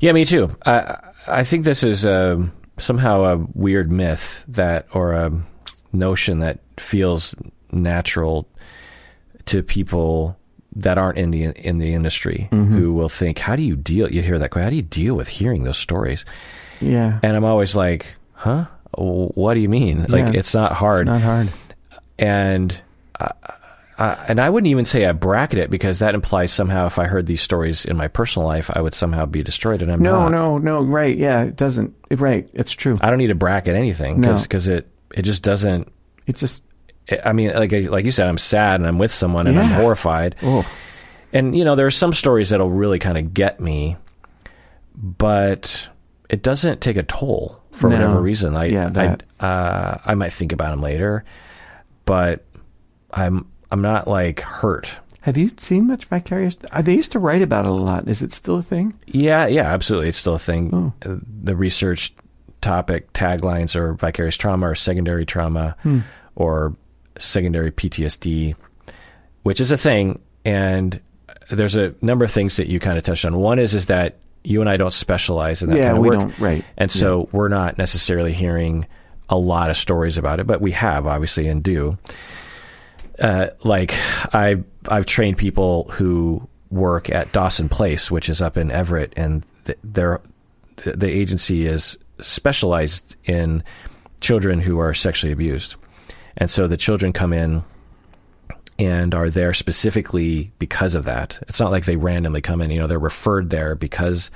[0.00, 0.50] Yeah, me too.
[0.64, 5.32] I I think this is um somehow a weird myth that, or a
[5.92, 7.34] notion that feels
[7.72, 8.48] natural
[9.46, 10.36] to people
[10.76, 14.22] that aren't in the in the industry who will think, "How do you deal?" You
[14.22, 14.54] hear that?
[14.54, 16.24] How do you deal with hearing those stories?
[16.80, 17.18] Yeah.
[17.22, 18.66] And I'm always like, "Huh?
[18.94, 20.06] What do you mean?
[20.08, 21.48] Like, Yeah, it's not hard." It's not hard.
[22.18, 22.80] and
[23.20, 27.06] uh, and I wouldn't even say I bracket it because that implies somehow if I
[27.06, 30.28] heard these stories in my personal life, I would somehow be destroyed, and I'm No,
[30.28, 30.30] not.
[30.30, 30.82] no, no.
[30.84, 31.16] Right?
[31.16, 31.94] Yeah, it doesn't.
[32.10, 32.48] Right?
[32.54, 32.96] It's true.
[33.00, 34.38] I don't need to bracket anything No.
[34.40, 35.90] because it it just doesn't
[36.26, 36.62] It just
[37.24, 40.36] I mean, like like you said, I'm sad and I'm with someone and I'm horrified.
[40.42, 40.64] Oh,
[41.32, 43.96] And you know, there are some stories that'll really kind of get me,
[44.94, 45.88] but
[46.30, 47.96] it doesn't take a toll for No.
[47.96, 48.56] whatever reason.
[48.56, 49.16] I Yeah.
[49.40, 51.24] I uh, I might think about them later,
[52.04, 52.44] but
[53.12, 54.90] I'm I'm not like hurt.
[55.22, 56.56] have you seen much vicarious?
[56.72, 58.08] Uh, They used to write about it a lot.
[58.08, 58.94] Is it still a thing?
[59.06, 60.08] Yeah, yeah, absolutely.
[60.08, 60.70] It's still a thing.
[60.72, 60.92] Oh.
[61.10, 62.14] Uh, The research
[62.60, 66.00] topic taglines are vicarious trauma or secondary trauma Hmm.
[66.34, 66.74] or
[67.18, 68.54] secondary PTSD,
[69.42, 70.20] which is a thing.
[70.44, 70.98] And
[71.50, 73.36] there's a number of things that you kind of touched on.
[73.36, 74.16] One is is that
[74.48, 76.18] you and I don't specialize in that yeah, kind of we work.
[76.18, 76.38] don't.
[76.38, 76.64] Right.
[76.78, 78.86] And so we're not necessarily hearing
[79.28, 81.98] a lot of stories about it, but we have obviously and do.
[83.18, 83.94] Uh, like
[84.32, 84.56] I,
[84.88, 89.78] I've trained people who work at Dawson Place, which is up in Everett, and th-
[89.84, 90.20] they're,
[90.76, 93.62] the, the agency is specialized in
[94.20, 95.76] children who are sexually abused,
[96.36, 97.64] and so the children come in
[98.78, 101.42] and are there specifically because of that.
[101.48, 102.70] It's not like they randomly come in.
[102.70, 104.30] You know, they're referred there because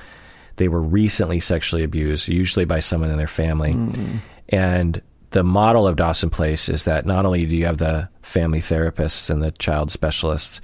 [0.57, 3.73] they were recently sexually abused, usually by someone in their family.
[3.73, 4.17] Mm-hmm.
[4.49, 8.61] And the model of Dawson Place is that not only do you have the family
[8.61, 10.61] therapists and the child specialists,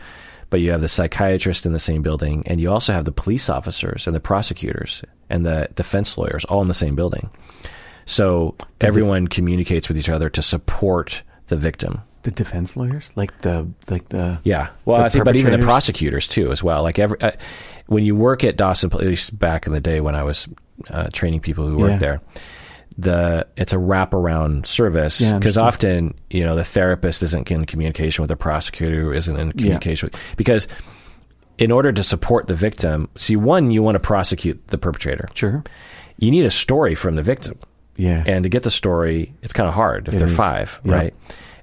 [0.50, 3.48] but you have the psychiatrist in the same building, and you also have the police
[3.48, 7.30] officers and the prosecutors and the defense lawyers all in the same building.
[8.06, 12.00] So everyone communicates with each other to support the victim.
[12.22, 14.68] The defense lawyers, like the like the Yeah.
[14.84, 16.82] Well, The I think, but even the prosecutors too, as well.
[16.82, 17.30] Like every, uh,
[17.86, 20.48] when you work at Dawson, at least back in the day when I was
[20.90, 21.98] uh, training people who worked Yeah.
[21.98, 22.20] there,
[22.96, 26.08] the it's a wraparound service because understand.
[26.08, 30.08] often you know the therapist isn't in communication with the prosecutor, who isn't in communication
[30.12, 30.66] with because
[31.58, 35.28] in order to support the victim, see one, you want to prosecute the perpetrator.
[35.34, 35.64] sure.
[36.18, 37.58] You need a story from the victim
[37.96, 38.22] Yeah.
[38.26, 40.36] and to get the story, it's kind of hard if It they're is.
[40.36, 40.94] five, Yeah.
[40.94, 41.14] right?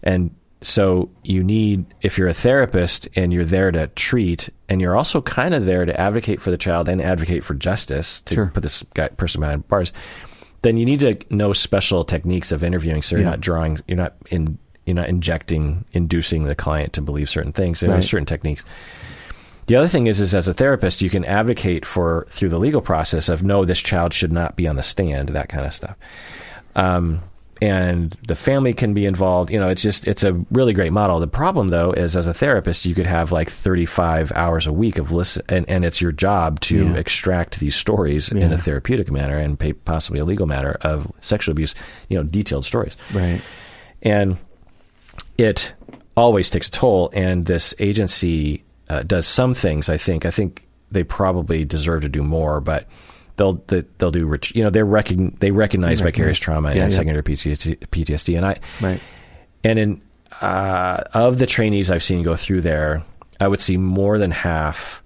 [0.04, 0.32] And
[0.66, 5.22] so you need, if you're a therapist and you're there to treat, and you're also
[5.22, 8.52] kind of there to advocate for the child and advocate for justice to Sure.
[8.52, 9.94] put this guy, person behind bars,
[10.64, 13.04] then you need to know special techniques of interviewing.
[13.04, 13.30] So you're Yeah.
[13.32, 14.58] not drawing, you're not in,
[14.88, 17.82] you're not injecting, inducing the client to believe certain things.
[17.82, 18.66] There are certain techniques.
[19.68, 22.82] The other thing is, is as a therapist, you can advocate for through the legal
[22.82, 25.96] process of no, this child should not be on the stand, that kind of stuff.
[26.76, 27.22] Um,
[27.62, 29.50] and the family can be involved.
[29.52, 31.20] You know, it's just it's a really great model.
[31.20, 34.98] The problem though is, as a therapist, you could have like 35 hours a week
[34.98, 36.96] of listen, and, and it's your job to Yeah.
[36.96, 41.74] extract these stories in a therapeutic manner and possibly a legal matter of sexual abuse.
[42.10, 43.42] You know, detailed stories right.
[44.02, 44.38] and
[45.38, 45.74] it
[46.18, 47.10] always takes a toll.
[47.14, 49.90] And this agency uh, does some things.
[49.90, 50.26] I think.
[50.26, 52.88] I think they probably deserve to do more, but
[53.38, 54.26] they'll they, they'll do.
[54.26, 56.96] ret- You know, they recogn they recognize They vicarious trauma yeah, and yeah.
[56.98, 59.02] secondary PTSD, PTSD, and I Right.
[59.64, 60.02] and in
[60.42, 63.04] uh, of the trainees I've seen go through there,
[63.40, 65.02] I would see more than half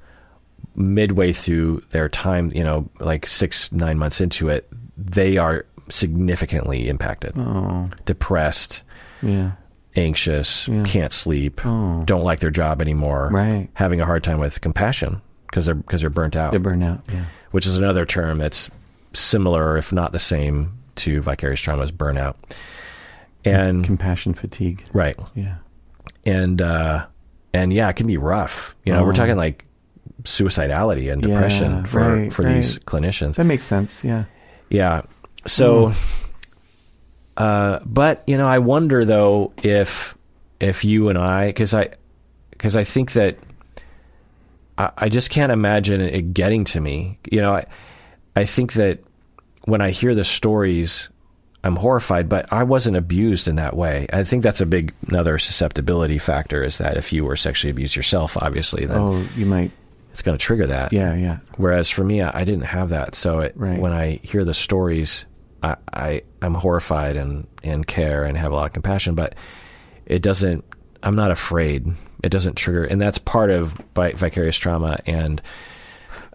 [0.75, 2.51] midway through their time.
[2.55, 4.67] You know, like six nine months into it,
[4.97, 7.89] they are significantly impacted, Oh.
[8.05, 8.83] depressed
[9.21, 9.51] Yeah.
[9.95, 10.83] anxious, Yeah.
[10.83, 12.03] can't sleep, Oh.
[12.05, 13.69] don't like their job anymore, Right.
[13.73, 17.01] having a hard time with compassion because they're because they're burnt out, The burnout.
[17.11, 17.25] Yeah.
[17.51, 18.69] Which is another term that's
[19.13, 22.35] similar, if not the same, to vicarious trauma as burnout.
[23.45, 24.83] And Compassion fatigue.
[24.93, 25.55] right, Yeah.
[26.25, 27.05] and uh,
[27.53, 28.75] and yeah, it can be rough.
[28.85, 29.13] You know, we're Oh.
[29.13, 29.65] talking like
[30.23, 33.35] suicidality and Yeah, depression for right, for these clinicians.
[33.35, 34.03] That makes sense.
[34.03, 34.25] Yeah.
[34.69, 35.03] Yeah.
[35.47, 35.93] So,
[37.37, 40.15] uh, but you know, I wonder though if
[40.59, 41.89] if you and I, because I
[42.51, 43.37] because I think that
[44.79, 47.19] I, I just can't imagine it getting to me.
[47.31, 47.65] You know, I
[48.35, 48.99] I think that
[49.65, 51.09] when I hear the stories.
[51.61, 54.07] I'm horrified, but I wasn't abused in that way.
[54.13, 57.97] I think that's a big another susceptibility factor is that if you were sexually abused
[57.97, 59.71] yourself, obviously, then Oh, you might.
[60.13, 60.93] it's going to trigger that.
[60.93, 61.13] Yeah.
[61.15, 61.39] Yeah.
[61.57, 63.13] Whereas for me, I, I didn't have that.
[63.13, 63.77] So it, Right.
[63.77, 65.25] when I hear the stories,
[65.61, 69.35] I, I I'm horrified and and care and have a lot of compassion, but
[70.05, 70.63] it doesn't.
[71.03, 71.85] I'm not afraid.
[72.23, 75.41] It doesn't trigger, and that's part of vicarious trauma and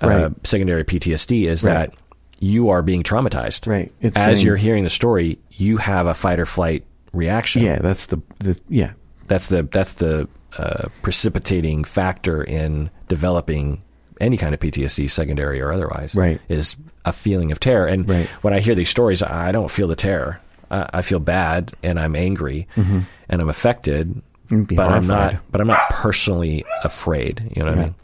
[0.02, 0.32] uh, Right.
[0.46, 1.90] secondary PTSD is Right.
[1.90, 1.94] that
[2.40, 3.66] you are being traumatized.
[3.66, 3.92] Right.
[4.00, 7.62] It's As saying- you're hearing the story, you have a fight or flight reaction.
[7.62, 7.78] Yeah.
[7.80, 8.20] That's the.
[8.40, 8.90] the yeah.
[9.28, 10.28] That's the that's the
[10.58, 13.80] uh, precipitating factor in developing
[14.20, 16.14] any kind of PTSD, secondary or otherwise.
[16.14, 16.40] Right.
[16.48, 17.86] is a feeling of terror.
[17.86, 18.28] And Right.
[18.42, 20.40] when I hear these stories, I don't feel the terror.
[20.70, 24.20] I, I feel bad and I'm angry and I'm affected,
[24.50, 25.36] But I'm not.
[25.50, 27.50] But I'm not personally afraid.
[27.56, 27.94] You know what I mean?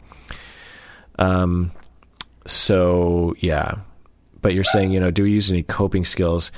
[1.19, 1.71] Um.
[2.47, 3.75] So yeah,
[4.41, 6.51] but you're saying you know, do we use any coping skills?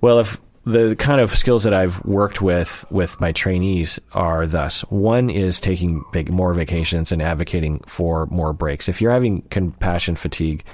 [0.00, 4.80] Well, if the kind of skills that I've worked with with my trainees are thus:
[4.82, 8.88] one is taking vac- more vacations and advocating for more breaks.
[8.88, 10.64] If you're having compassion fatigue,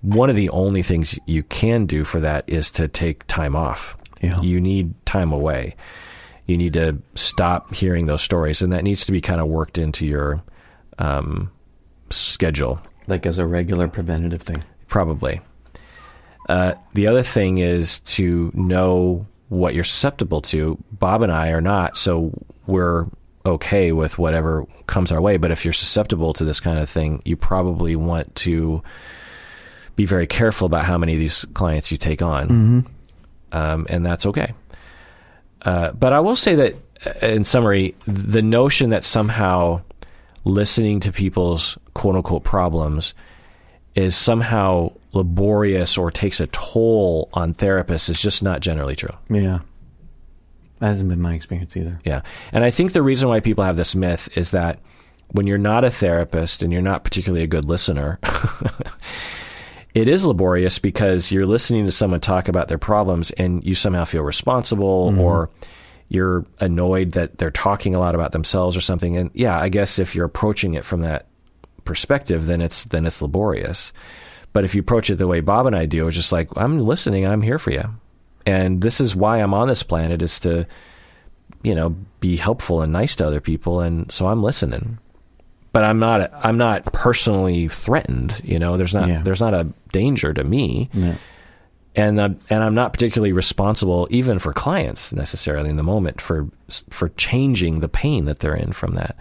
[0.00, 3.96] one of the only things you can do for that is to take time off.
[4.22, 4.40] Yeah.
[4.40, 5.76] You need time away.
[6.46, 9.78] You need to stop hearing those stories, and that needs to be kind of worked
[9.78, 10.42] into your
[10.98, 11.50] um,
[12.10, 12.80] schedule.
[13.06, 14.62] Like as a regular preventative thing.
[14.88, 15.40] Probably.
[16.48, 20.78] Uh, the other thing is to know what you're susceptible to.
[20.92, 22.32] Bob and I are not, so
[22.66, 23.06] we're
[23.44, 25.36] okay with whatever comes our way.
[25.36, 28.82] But if you're susceptible to this kind of thing, you probably want to
[29.94, 32.48] be very careful about how many of these clients you take on.
[33.52, 34.52] Um, and that's okay.
[35.66, 39.82] Uh, but I will say that, uh, in summary, the notion that somehow
[40.44, 43.12] listening to people's quote unquote problems
[43.96, 49.14] is somehow laborious or takes a toll on therapists is just not generally true.
[49.28, 49.58] Yeah.
[50.78, 51.98] That hasn't been my experience either.
[52.04, 52.20] Yeah.
[52.52, 54.78] And I think the reason why people have this myth is that
[55.28, 58.20] when you're not a therapist and you're not particularly a good listener,
[59.96, 64.04] it is laborious because you're listening to someone talk about their problems and you somehow
[64.04, 65.20] feel responsible mm-hmm.
[65.22, 65.48] or
[66.10, 69.16] you're annoyed that they're talking a lot about themselves or something.
[69.16, 71.28] And yeah, I guess if you're approaching it from that
[71.86, 73.94] perspective, then it's then it's laborious.
[74.52, 76.78] But if you approach it the way Bob and I do, it's just like I'm
[76.78, 77.84] listening and I'm here for you.
[78.44, 80.66] And this is why I'm on this planet is to,
[81.62, 83.80] you know, be helpful and nice to other people.
[83.80, 84.98] And so I'm listening.
[85.76, 86.30] But I'm not.
[86.34, 88.40] I'm not personally threatened.
[88.42, 89.08] You know, there's not.
[89.08, 89.20] Yeah.
[89.22, 91.16] There's not a danger to me Yeah.
[91.94, 96.48] and uh, and I'm not particularly responsible even for clients necessarily in the moment for
[96.88, 99.16] for changing the pain that they're in from that.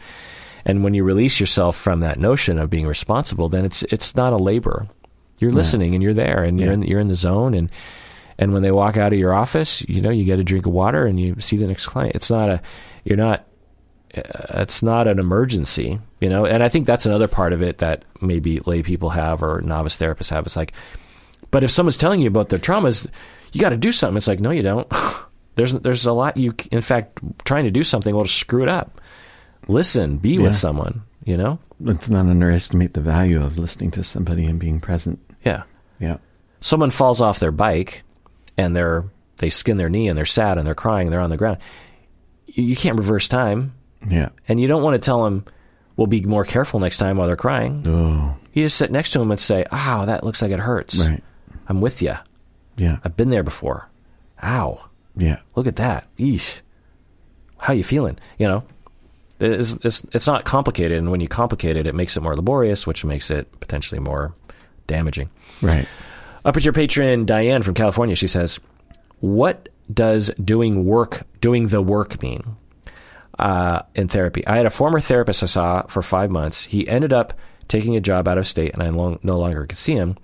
[0.66, 4.32] And when you release yourself from that notion of being responsible, then it's it's not
[4.34, 4.88] a labor.
[5.40, 7.70] You're listening and you're there and you're in you're in the zone and
[8.38, 10.72] and when they walk out of your office, you know, you get a drink of
[10.74, 12.16] water and you see the next client.
[12.16, 12.62] It's not a
[13.04, 13.46] you're not
[14.16, 16.46] it's not an emergency, you know.
[16.46, 19.98] And I think that's another part of it that maybe lay people have or novice
[19.98, 20.46] therapists have.
[20.46, 20.74] It's like,
[21.52, 23.08] but if someone's telling you about their traumas,
[23.52, 24.18] you got to do something.
[24.18, 24.88] It's like, no, you don't.
[25.56, 26.54] there's there's a lot you.
[26.72, 29.00] In fact, trying to do something will just screw it up.
[29.68, 30.42] Listen, be Yeah.
[30.42, 31.04] with someone.
[31.24, 35.20] You know, Let's not underestimate the value of listening to somebody and being present.
[35.44, 35.64] yeah.
[36.00, 36.18] Yeah.
[36.62, 38.04] Someone falls off their bike,
[38.58, 39.06] and they're
[39.38, 41.58] they skin their knee and they're sad and they're crying and they're on the ground.
[42.46, 43.74] You, you can't reverse time,
[44.08, 44.30] Yeah.
[44.48, 45.46] and you don't want to tell them,
[45.96, 49.20] "Well, be more careful next time while they're crying." Oh, You just sit next to
[49.20, 50.98] them and say, "Ow, that looks like it hurts.
[50.98, 51.24] right.
[51.68, 52.14] I'm with you.
[52.78, 52.98] Yeah.
[53.04, 53.90] I've been there before.
[54.44, 54.80] Ow,
[55.18, 55.38] Yeah.
[55.56, 56.06] look at that.
[56.20, 56.60] Eesh.
[57.58, 58.18] How you feeling?
[58.38, 58.64] You know,
[59.40, 62.86] it's, it's, it's not complicated, and when you complicate it, it makes it more laborious,
[62.86, 64.34] which makes it potentially more
[64.88, 65.30] damaging.
[65.62, 65.88] Right.
[66.44, 68.60] Up at your patron, Diane from California, she says,
[69.22, 72.56] "What does doing work, doing the work mean
[73.40, 74.46] uh, in therapy?
[74.48, 76.66] I had a former therapist I saw for five months.
[76.66, 77.34] He ended up
[77.68, 80.18] taking a job out of state, and I long, no longer could see him.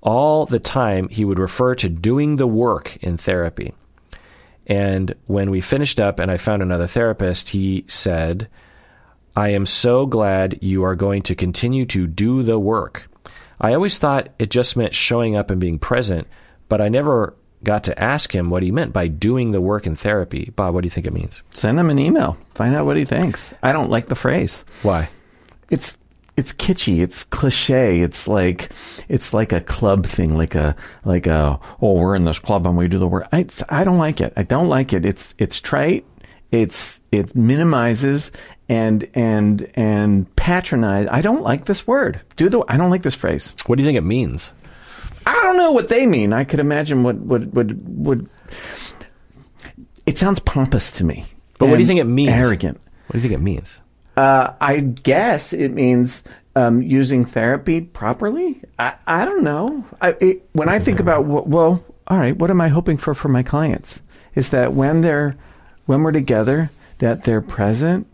[0.00, 3.72] All the time, he would refer to doing the work in therapy.
[4.66, 8.48] And when we finished up, and I found another therapist, he said."
[9.36, 13.10] I am so glad you are going to continue to do the work.
[13.60, 16.28] I always thought it just meant showing up and being present,
[16.68, 17.34] but I never
[17.64, 20.52] got to ask him what he meant by doing the work in therapy.
[20.54, 21.42] Bob, what do you think it means?
[21.52, 22.36] Send him an email.
[22.54, 23.52] Find out what he thinks.
[23.62, 24.64] I don't like the phrase.
[24.82, 25.08] Why?
[25.70, 25.98] It's
[26.36, 27.00] it's kitschy.
[27.00, 28.00] It's cliche.
[28.00, 28.70] It's like
[29.08, 30.36] it's like a club thing.
[30.36, 33.28] Like a like a oh we're in this club and we do the work.
[33.32, 34.32] I I don't like it.
[34.36, 35.04] I don't like it.
[35.04, 36.04] It's it's trite.
[36.50, 38.30] It's it minimizes
[38.68, 41.08] and and and patronize.
[41.10, 42.20] I don't like this word.
[42.36, 43.54] Do the I don't like this phrase.
[43.66, 44.52] What do you think it means?
[45.26, 46.32] I don't know what they mean.
[46.32, 48.28] I could imagine what would would would.
[50.06, 51.24] It sounds pompous to me.
[51.58, 52.30] But what do you think it means?
[52.30, 52.80] Arrogant.
[53.06, 53.80] What do you think it means?
[54.16, 56.24] Uh, I guess it means
[56.56, 58.60] um, using therapy properly.
[58.78, 59.84] I, I don't know.
[60.00, 63.28] I, it, when I think about well, all right, what am I hoping for for
[63.28, 64.00] my clients?
[64.34, 65.36] Is that when they're
[65.86, 68.06] when we're together, that they're present,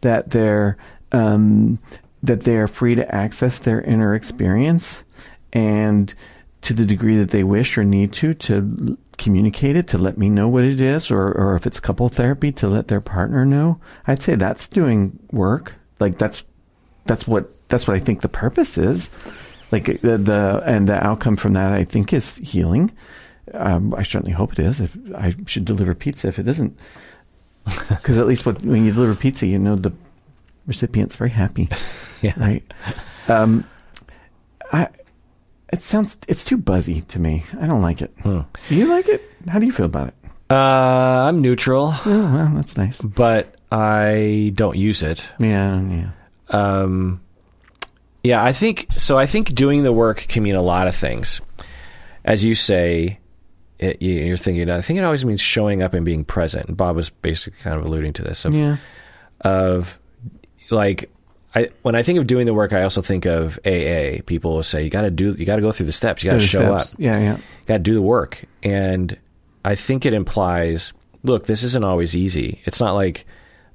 [0.00, 0.76] that they're
[1.12, 1.78] um,
[2.22, 5.04] that they are free to access their inner experience,
[5.52, 6.14] and
[6.62, 10.28] to the degree that they wish or need to, to communicate it, to let me
[10.28, 13.78] know what it is, or, or if it's couple therapy, to let their partner know.
[14.06, 15.74] I'd say that's doing work.
[16.00, 16.44] Like that's
[17.06, 19.10] that's what that's what I think the purpose is.
[19.72, 22.90] Like the, the and the outcome from that, I think, is healing.
[23.54, 24.80] Um, I certainly hope it is.
[24.80, 26.78] If I should deliver pizza, if it isn't,
[27.88, 29.92] because at least what, when you deliver pizza, you know the
[30.66, 31.68] recipient's very happy,
[32.22, 32.34] Yeah.
[32.36, 32.64] right?
[33.28, 33.64] Um,
[34.72, 34.88] I.
[35.72, 37.44] It sounds it's too buzzy to me.
[37.60, 38.12] I don't like it.
[38.22, 38.40] Hmm.
[38.68, 39.22] Do you like it?
[39.48, 40.14] How do you feel about it?
[40.48, 40.54] Uh,
[41.28, 43.00] I'm neutral, Oh, well, that's nice.
[43.00, 45.24] but I don't use it.
[45.40, 46.10] Yeah, yeah.
[46.50, 47.20] Um,
[48.22, 49.18] yeah, I think so.
[49.18, 51.40] I think doing the work can mean a lot of things.
[52.24, 53.18] As you say,
[53.80, 54.70] it, you- you're thinking.
[54.70, 56.68] I think it always means showing up and being present.
[56.68, 58.44] And Bob was basically kind of alluding to this.
[58.44, 58.76] Of, Yeah.
[59.40, 59.98] of
[60.70, 61.10] like
[61.54, 64.20] I when I think of doing the work, I also think of AA.
[64.26, 66.30] People will say you got to do, you got to go through the steps, you
[66.30, 66.94] got to show steps.
[66.94, 67.36] up, Yeah, yeah.
[67.66, 68.44] got to do the work.
[68.62, 69.16] And
[69.64, 70.92] I think it implies,
[71.22, 72.60] look, this isn't always easy.
[72.64, 73.26] It's not like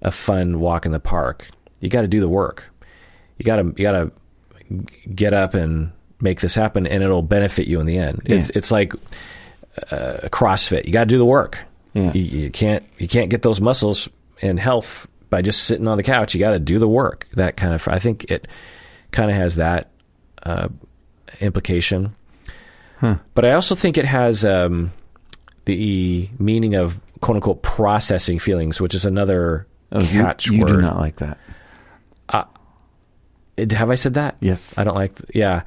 [0.01, 1.49] a fun walk in the park.
[1.79, 2.63] You got to do the work.
[3.37, 4.11] You got to you got to
[5.13, 8.21] get up and make this happen, and it'll benefit you in the end.
[8.25, 8.53] It's Yeah.
[8.57, 8.93] it's like
[9.91, 10.85] uh, CrossFit.
[10.85, 11.57] You got to do the work.
[11.93, 12.11] Yeah.
[12.13, 14.07] You, you can't you can't get those muscles
[14.41, 16.35] and health by just sitting on the couch.
[16.35, 17.27] You got to do the work.
[17.33, 18.47] That kind of I think it
[19.09, 19.89] kind of has that
[20.43, 20.67] uh,
[21.39, 22.15] implication.
[23.33, 24.91] But I also think it has um,
[25.65, 30.67] the meaning of quote unquote processing feelings, which is another Oh, you, catch you word.
[30.67, 31.39] do not like that.
[33.57, 34.37] It- Have I said that?
[34.39, 34.77] Yes.
[34.77, 35.13] I don't like.
[35.33, 35.63] Yeah.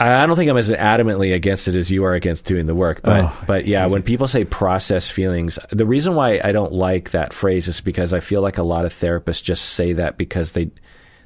[0.00, 3.00] I don't think I'm as adamantly against it as you are against doing the work,
[3.02, 7.10] but Oh, but yeah, when people say process feelings, the reason why I don't like
[7.10, 10.52] that phrase is because I feel like a lot of therapists just say that because
[10.52, 10.70] they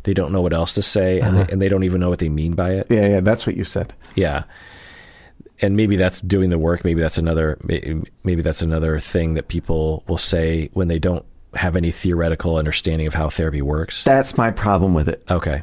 [0.04, 1.44] they don't know what else to say and, Uh-huh.
[1.44, 2.86] they, and they don't even know what they mean by it.
[2.90, 3.20] Yeah, yeah.
[3.20, 3.92] That's what you said.
[4.16, 4.44] Yeah.
[5.60, 6.84] And maybe that's doing the work.
[6.84, 7.56] Maybe that's another.
[8.24, 13.06] Maybe that's another thing that people will say when they don't have any theoretical understanding
[13.06, 14.02] of how therapy works.
[14.02, 15.22] That's my problem with it.
[15.30, 15.62] Okay.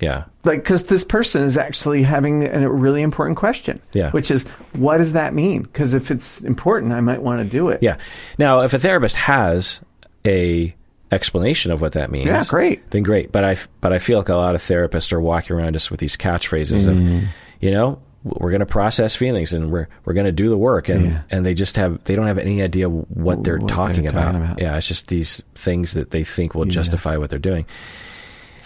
[0.00, 0.24] Yeah.
[0.44, 3.80] Like, because this person is actually having a really important question.
[3.92, 4.10] Yeah.
[4.10, 4.42] Which is,
[4.74, 5.62] what does that mean?
[5.62, 7.82] Because if it's important, I might want to do it.
[7.82, 7.96] Yeah.
[8.38, 9.80] Now, if a therapist has
[10.26, 10.74] a
[11.12, 12.90] explanation of what that means, Yeah, great.
[12.90, 13.32] Then great.
[13.32, 16.00] But I but I feel like a lot of therapists are walking around just with
[16.00, 17.26] these catchphrases of, Mm-hmm.
[17.60, 20.88] you know, we're going to process feelings and we're we're going to do the work
[20.88, 21.22] and Yeah.
[21.30, 23.06] and they just have they don't have any idea what
[23.44, 24.34] they're, What they're talking, talking about.
[24.34, 24.60] about.
[24.60, 27.66] Yeah, it's just these things that they think will justify what they're doing.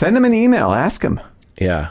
[0.00, 0.72] Send them an email.
[0.72, 1.20] Ask them.
[1.58, 1.90] Yeah.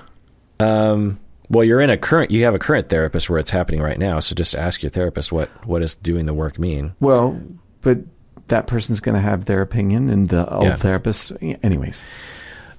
[0.59, 2.31] Um, well, you're in a current.
[2.31, 4.19] You have a current therapist where it's happening right now.
[4.19, 6.95] So just ask your therapist what what does doing the work mean.
[6.99, 7.39] Well,
[7.81, 7.99] but
[8.47, 10.75] that person's going to have their opinion, and the old Yeah.
[10.75, 12.03] therapist, anyways.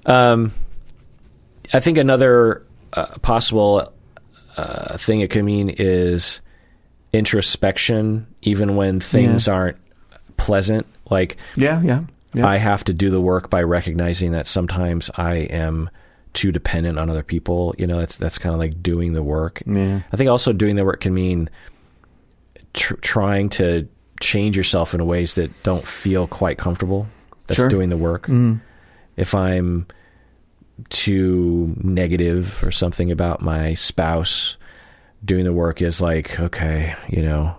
[0.05, 0.53] Um,
[1.73, 3.89] I think another uh, possible
[4.57, 6.41] uh, thing it could mean is
[7.13, 9.77] introspection, even when things aren't
[10.35, 10.85] pleasant.
[11.09, 12.01] Like Yeah, yeah.
[12.33, 12.47] Yeah.
[12.47, 15.89] I have to do the work by recognizing that sometimes I am
[16.33, 17.75] too dependent on other people.
[17.77, 19.61] You know, that's that's kind of like doing the work.
[19.65, 20.01] Yeah.
[20.11, 21.49] I think also doing the work can mean
[22.73, 23.87] tr- trying to
[24.19, 27.07] change yourself in ways that don't feel quite comfortable.
[27.47, 27.69] That's Sure.
[27.69, 28.23] doing the work.
[28.23, 28.55] Mm-hmm.
[29.17, 29.87] If I'm
[30.89, 34.57] too negative or something about my spouse,
[35.23, 37.55] doing the work is like, okay, you know,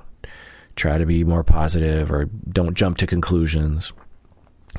[0.77, 3.93] try to be more positive or don't jump to conclusions.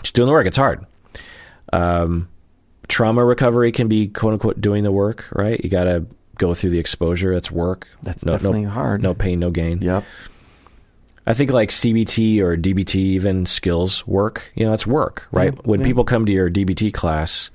[0.01, 0.47] Just doing the work.
[0.47, 0.85] It's hard.
[1.71, 2.29] Um,
[2.87, 5.59] trauma recovery can be quote unquote doing the work, right?
[5.63, 6.05] You got to
[6.37, 7.33] go through the exposure.
[7.33, 7.87] It's work.
[8.01, 9.01] That's no, definitely no, hard.
[9.01, 9.81] No pain, no gain.
[9.81, 10.03] Yep.
[11.25, 14.51] I think like CBT or DBT, even skills work.
[14.55, 15.53] You know, it's work, right?
[15.53, 15.85] Yeah, when yeah.
[15.85, 17.49] people come to your DBT class,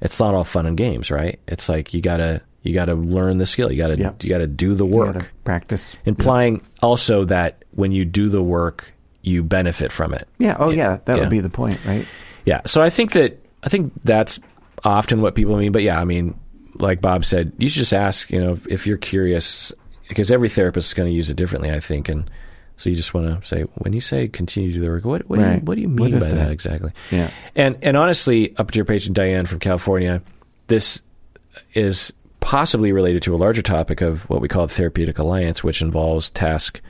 [0.00, 1.40] it's not all fun and games, right?
[1.48, 3.72] It's like you gotta you gotta learn the skill.
[3.72, 5.30] You gotta you gotta do the work.
[5.44, 5.96] practice.
[6.04, 8.92] Implying also that when you do the work,
[9.26, 10.28] you benefit from it.
[10.38, 10.56] Yeah.
[10.58, 10.98] Oh, yeah.
[11.04, 11.20] That Yeah.
[11.22, 12.06] would be the point, right?
[12.44, 12.60] Yeah.
[12.66, 14.38] So I think that I think that's
[14.84, 15.72] often what people mean.
[15.72, 16.38] But yeah, I mean,
[16.78, 18.30] like Bob said, you should just ask.
[18.30, 19.72] You know, if you're curious,
[20.08, 21.70] because every therapist is going to use it differently.
[21.72, 22.30] I think, and
[22.76, 25.28] so you just want to say when you say continue to do the work, what
[25.28, 26.34] what do you what do you mean by that?
[26.34, 26.50] that?
[26.50, 26.92] exactly?
[27.10, 27.30] Yeah.
[27.56, 30.22] And and honestly, up to your patient Diane from California,
[30.68, 31.00] this
[31.74, 35.82] is possibly related to a larger topic of what we call the therapeutic alliance, which
[35.82, 36.80] involves task,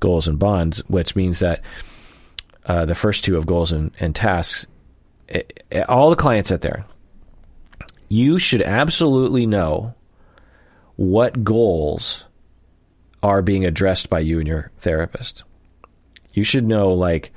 [0.00, 1.62] goals, and bonds, which means that
[2.66, 4.66] uh, the first two of goals and, and tasks,
[5.28, 6.84] eh, eh, all the clients out there,
[8.08, 9.94] you should absolutely know
[10.96, 12.26] what goals
[13.22, 15.44] are being addressed by you and your therapist.
[16.32, 17.32] You should know, like,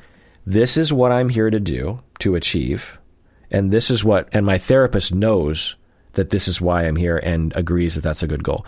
[0.46, 2.98] this is what I'm here to do to achieve,
[3.52, 5.76] and this is what, and my therapist knows
[6.14, 8.66] that this is why I'm here and agrees that that's a good goal.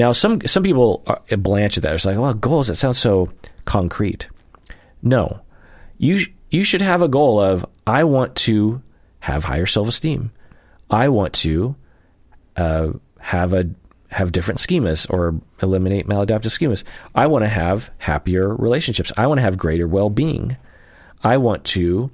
[0.00, 1.94] Now, some some people are, blanch at that.
[1.94, 2.68] It's like, well, goals.
[2.68, 3.30] That sounds so
[3.66, 4.30] concrete.
[5.02, 5.40] No,
[5.98, 8.80] you you should have a goal of I want to
[9.18, 10.30] have higher self esteem.
[10.88, 11.76] I want to
[12.56, 13.68] uh, have a
[14.08, 16.82] have different schemas or eliminate maladaptive schemas.
[17.14, 19.12] I want to have happier relationships.
[19.18, 20.56] I want to have greater well being.
[21.22, 22.10] I want to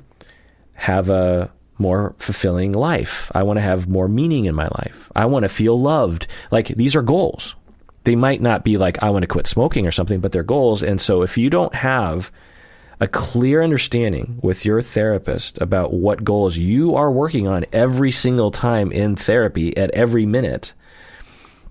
[0.73, 3.31] have a more fulfilling life.
[3.33, 5.09] I want to have more meaning in my life.
[5.15, 6.27] I want to feel loved.
[6.51, 7.55] Like these are goals.
[8.07, 10.81] They might not be like I want to quit smoking or something, but they're goals.
[10.83, 12.31] And so if you don't have
[13.01, 18.53] a clear understanding with your therapist about what goals you are working on every single
[18.53, 20.73] time in therapy at every minute,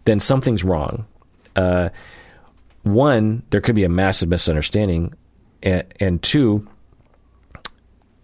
[0.03, 1.07] then something's wrong.
[1.55, 1.87] Uh,
[2.83, 5.13] one, there could be a massive misunderstanding,
[5.63, 6.67] and, and two,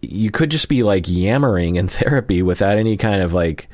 [0.02, 3.70] you could just be like yammering in therapy without any kind of like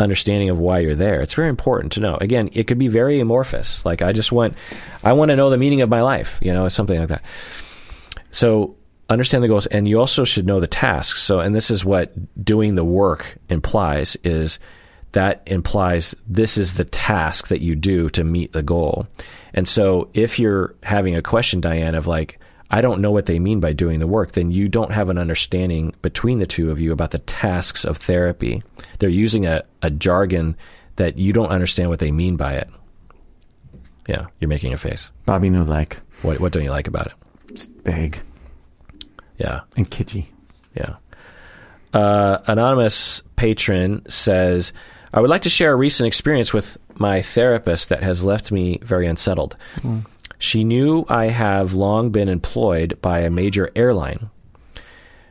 [0.00, 1.20] understanding of why you're there.
[1.20, 2.16] It's very important to know.
[2.20, 3.84] Again, it could be very amorphous.
[3.84, 4.54] Like I just want,
[5.04, 6.38] I want to know the meaning of my life.
[6.40, 7.22] You know, something like that.
[8.30, 8.76] So
[9.08, 11.22] understand the goals, and you also should know the tasks.
[11.22, 12.12] So, and this is what
[12.44, 14.58] doing the work implies: is
[15.12, 19.06] that implies this is the task that you do to meet the goal.
[19.52, 22.39] And so, if you're having a question, Diane, of like,
[22.70, 25.18] I don't know what they mean by doing the work, then you don't have an
[25.18, 28.62] understanding between the two of you about the tasks of therapy.
[29.00, 30.56] They're using a, a jargon
[30.96, 32.68] that you don't understand what they mean by it.
[34.06, 35.10] Yeah, you're making a face.
[35.26, 36.00] Bobby no like.
[36.22, 37.12] What what don't you like about it?
[37.50, 38.20] It's vague
[39.38, 39.60] Yeah.
[39.76, 40.26] and kitschy.
[40.74, 40.96] Yeah.
[41.92, 44.72] Uh, anonymous patron says,
[45.12, 48.78] I would like to share a recent experience with my therapist that has left me
[48.82, 49.56] very unsettled.
[50.40, 54.30] She knew I have long been employed by a major airline.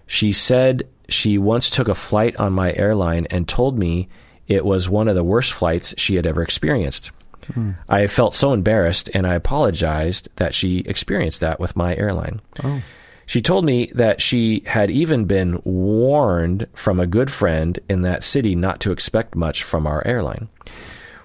[0.06, 4.08] She said she once took a flight on my airline and told me
[4.48, 7.10] it was one of the worst flights she had ever experienced.
[7.54, 7.72] Hmm.
[7.90, 12.40] I felt so embarrassed and I apologized that she experienced that with my airline.
[12.64, 12.84] Oh.
[13.26, 18.24] She told me that she had even been warned from a good friend in that
[18.24, 20.50] city not to expect much from our airline.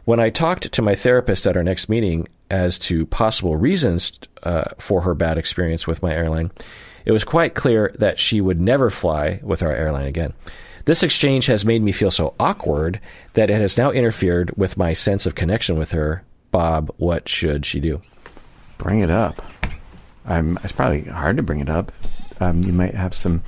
[0.07, 4.65] When I talked to my therapist at our next meeting as to possible reasons uh,
[4.79, 6.51] for her bad experience with my airline,
[7.05, 10.33] it was quite clear that she would never fly with our airline again.
[10.85, 13.01] This exchange has made me feel so awkward
[13.33, 16.23] that it has now interfered with my sense of connection with her.
[16.51, 18.03] Bob, what should she do?
[18.77, 19.43] Bring it up.
[20.27, 21.91] Um, it's probably hard to bring it up.
[22.41, 23.43] Um, you might have some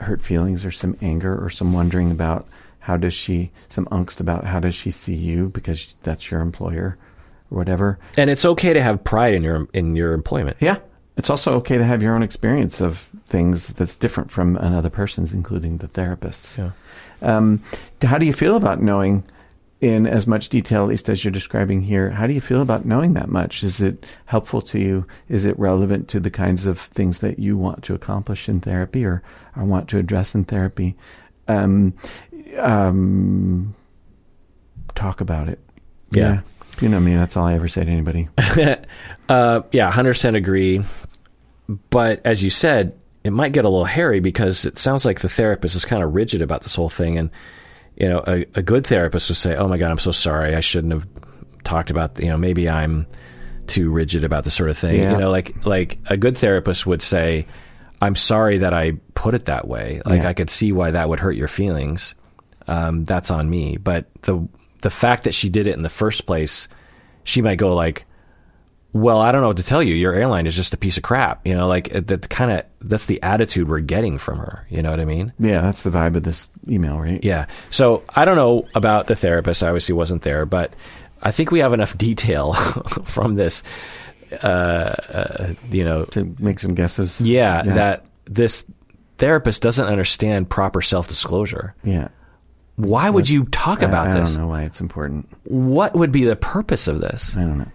[0.00, 2.46] hurt feelings or some anger or some wondering about
[2.80, 6.98] how does she, some angst about how does she see you because that's your employer
[7.48, 7.98] whatever.
[8.16, 10.56] And it's okay to have pride in your in your employment.
[10.60, 10.78] Yeah.
[11.16, 15.32] It's also okay to have your own experience of things that's different from another person's,
[15.32, 16.56] including the therapist's.
[16.56, 16.70] Yeah.
[17.22, 17.60] Um,
[18.02, 19.24] how do you feel about knowing
[19.80, 22.10] in as much detail, at least as you're describing here?
[22.10, 23.64] How do you feel about knowing that much?
[23.64, 25.06] Is it helpful to you?
[25.28, 29.04] Is it relevant to the kinds of things that you want to accomplish in therapy
[29.04, 29.22] or,
[29.56, 30.96] or want to address in therapy?
[31.48, 31.94] Um,
[32.58, 33.74] um,
[34.94, 35.58] talk about it.
[36.10, 36.42] Yeah.
[36.80, 38.28] You know me, that's all I ever say to anybody.
[39.28, 40.82] Uh, yeah, hundred percent agree.
[41.90, 45.28] But as you said, it might get a little hairy because it sounds like the
[45.28, 47.28] therapist is kind of rigid about this whole thing, and
[47.94, 50.54] you know, a, a good therapist would say, "Oh my God, I'm so sorry.
[50.54, 51.06] I shouldn't have
[51.62, 52.18] talked about.
[52.18, 53.06] You know, maybe I'm
[53.66, 54.98] too rigid about this sort of thing.
[54.98, 55.12] Yeah.
[55.12, 57.44] You know, like like a good therapist would say,
[58.00, 60.00] "I'm sorry that I put it that way.
[60.06, 60.28] Like Yeah.
[60.30, 62.14] I could see why that would hurt your feelings.
[62.66, 64.48] Um, that's on me." But the
[64.82, 66.68] the fact that she did it in the first place,
[67.24, 68.04] she might go like,
[68.94, 69.94] well, I don't know what to tell you.
[69.94, 71.46] Your airline is just a piece of crap.
[71.46, 74.66] You know, like it- that's kind of that's the attitude we're getting from her.
[74.70, 75.32] You know what I mean?
[75.38, 77.22] Yeah, that's the vibe of this email, right?
[77.22, 77.46] Yeah.
[77.70, 79.62] So I don't know about the therapist.
[79.62, 80.72] I obviously wasn't there, but
[81.22, 82.52] I think we have enough detail
[83.04, 83.62] from this.
[84.42, 87.18] Uh, uh, you know, To make some guesses.
[87.20, 88.64] yeah, that this
[89.16, 91.74] therapist doesn't understand proper self disclosure.
[91.84, 92.08] Yeah.
[92.78, 94.32] Why would you talk about I, I this?
[94.32, 95.28] don't know why it's important.
[95.44, 97.36] What would be the purpose of this?
[97.36, 97.66] I don't know.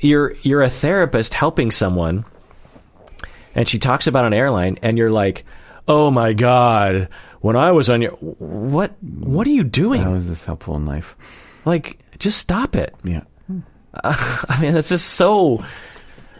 [0.00, 2.24] you're you're a therapist helping someone
[3.54, 5.44] and she talks about an airline and you're like
[5.88, 7.08] oh my god
[7.40, 10.86] when i was on your what what are you doing How is this helpful in
[10.86, 11.16] life?
[11.64, 13.22] like just stop it Yeah.
[14.04, 15.62] i mean that's just so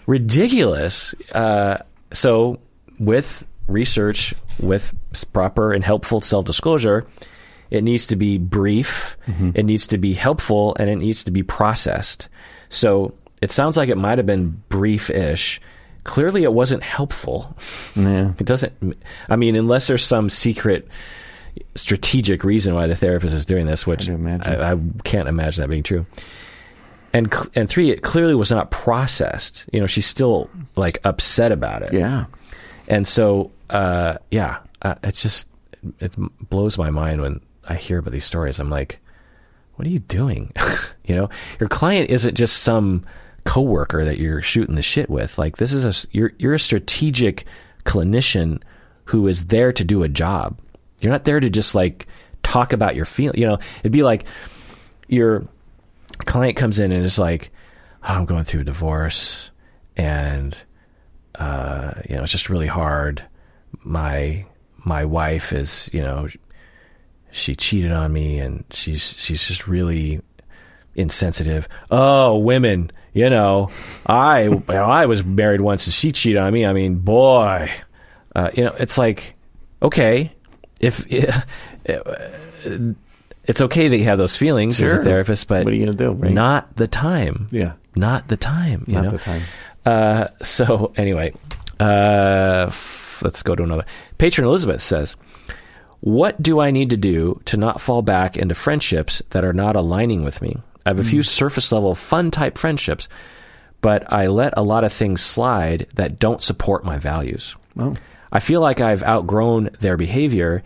[0.07, 1.79] ridiculous uh,
[2.13, 2.61] so
[2.99, 4.93] with research with
[5.33, 7.07] proper and helpful self-disclosure
[7.71, 9.17] it needs to be brief.
[9.55, 12.29] It needs to be helpful and it needs to be processed.
[12.69, 15.61] So it sounds like it might have been brief-ish.
[16.05, 17.57] Clearly it wasn't helpful.
[17.95, 18.33] Yeah.
[18.39, 18.73] it doesn't
[19.29, 20.89] i mean unless there's some secret
[21.75, 24.09] strategic reason why the therapist is doing this which.
[24.09, 26.07] I, I can't imagine that being true.
[27.13, 29.67] And and three it clearly was not processed.
[29.73, 31.93] You know she's still like upset about it.
[31.93, 32.27] Yeah.
[32.89, 35.47] and so uh yeah uh, it's just
[35.99, 36.15] it
[36.49, 39.01] blows my mind when i hear about these stories i'm like
[39.81, 40.53] what are you doing?
[41.07, 43.05] You know your client isn't just some
[43.45, 45.39] coworker that you're shooting the shit with.
[45.39, 47.47] Like this is a you're you're a strategic
[47.85, 48.63] clinician
[49.07, 50.61] who is there to do a job.
[51.01, 52.07] You're not there to just like
[52.45, 54.25] talk about your feel you know it'd be like
[55.09, 55.49] your
[56.27, 57.51] client comes in and is like
[58.01, 59.51] I'm going through a divorce,
[59.97, 60.57] and
[61.35, 63.25] uh, you know, it's just really hard.
[63.83, 64.45] My
[64.85, 66.29] my wife is, you know,
[67.33, 70.21] she cheated on me, and she's she's just really
[70.95, 71.69] insensitive.
[71.91, 73.69] Oh, women, you know,
[74.07, 76.67] I you know, I was married once, and she cheated on me.
[76.67, 77.71] I mean, boy,
[78.35, 79.35] uh, you know, it's like,
[79.83, 80.33] okay,
[80.81, 81.05] if
[83.45, 85.01] it's okay that you have those feelings as Sure.
[85.01, 86.33] a therapist, but What are you gonna do, right?
[86.33, 87.49] not the time.
[87.51, 87.73] Yeah.
[87.97, 88.85] Not the time.
[88.87, 89.11] You Not know?
[89.11, 89.43] the time.
[89.85, 91.33] Uh, so anyway,
[91.81, 93.85] uh, f- let's go to another.
[94.19, 95.17] Patron Elizabeth says,
[96.01, 99.77] "What do I need to do to not fall back into friendships that are not
[99.77, 100.57] aligning with me?
[100.87, 103.09] I have a few surface level fun type friendships,
[103.83, 107.55] but I let a lot of things slide that don't support my values.
[107.79, 107.95] Oh.
[108.33, 110.63] I feel like I've outgrown their behavior."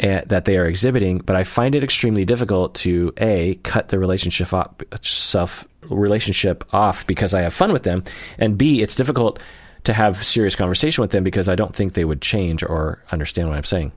[0.00, 3.98] eh, that they are exhibiting, but I find it extremely difficult to a cut the
[3.98, 4.70] relationship off,
[5.02, 8.04] self relationship off because I have fun with them,
[8.38, 9.38] and b it's difficult
[9.84, 13.48] to have serious conversation with them because I don't think they would change or understand
[13.48, 13.92] what I'm saying.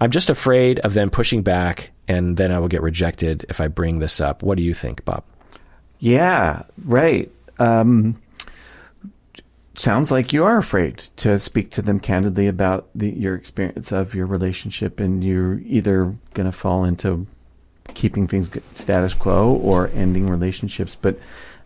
[0.00, 3.68] I'm just afraid of them pushing back, and then I will get rejected if I
[3.68, 4.42] bring this up.
[4.42, 5.24] What do you think, Bob?
[5.98, 7.30] Yeah, right.
[7.58, 8.20] Um,
[9.74, 14.14] sounds like you are afraid to speak to them candidly about the, your experience of
[14.14, 17.26] your relationship, and you're either going to fall into
[17.94, 20.94] keeping things status quo or ending relationships.
[20.94, 21.18] But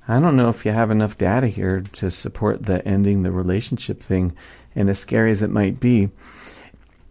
[0.09, 4.01] I don't know if you have enough data here to support the ending the relationship
[4.01, 4.35] thing.
[4.75, 6.09] And as scary as it might be,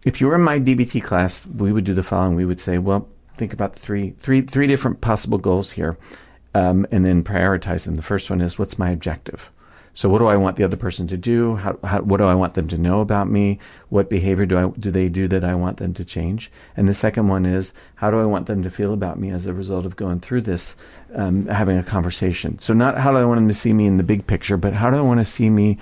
[0.04, 2.34] if you were in my DBT class, we would do the following.
[2.34, 5.96] We would say, well, think about three, three, three different possible goals here,
[6.54, 7.96] um, and then prioritize them.
[7.96, 9.50] The first one is, what's my objective?
[9.94, 11.56] So, what do I want the other person to do?
[11.56, 13.58] How, how, what do I want them to know about me?
[13.90, 16.50] What behavior do I do they do that I want them to change?
[16.76, 19.44] And the second one is, how do I want them to feel about me as
[19.44, 20.76] a result of going through this,
[21.14, 22.58] um, having a conversation?
[22.58, 24.72] So, not how do I want them to see me in the big picture, but
[24.72, 25.76] how do I want to see me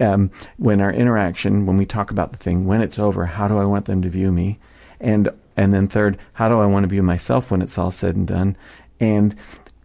[0.00, 3.58] um, when our interaction, when we talk about the thing, when it's over, how do
[3.58, 4.58] I want them to view me?
[5.00, 8.16] And and then third, how do I want to view myself when it's all said
[8.16, 8.56] and done?
[8.98, 9.36] And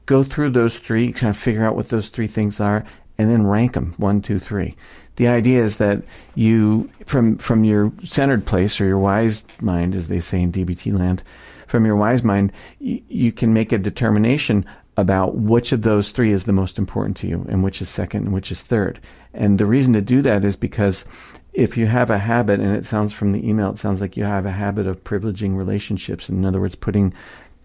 [0.07, 2.84] go through those three, kind of figure out what those three things are,
[3.20, 4.76] and then rank them one, two, three.
[5.18, 6.01] The idea is that
[6.36, 10.97] you, from from your centered place or your wise mind, as they say in DBT
[10.97, 11.24] land,
[11.68, 14.66] from your wise mind, you can make a determination
[15.00, 18.26] about which of those three is the most important to you and which is second
[18.26, 19.00] and which is third.
[19.34, 21.06] And the reason to do that is because
[21.54, 24.24] if you have a habit, and it sounds from the email, it sounds like you
[24.24, 26.30] have a habit of privileging relationships.
[26.30, 27.14] In other words, putting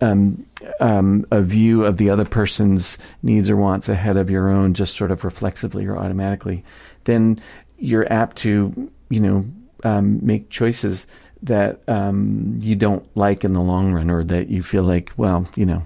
[0.01, 0.47] um,
[0.81, 4.97] um, a view of the other person's needs or wants ahead of your own, just
[4.97, 6.65] sort of reflexively or automatically,
[7.05, 7.39] then
[7.79, 9.45] you're apt to, you know,
[9.85, 11.07] um, make choices
[11.43, 15.47] that um, you don't like in the long run, or that you feel like, well,
[15.57, 15.83] you know.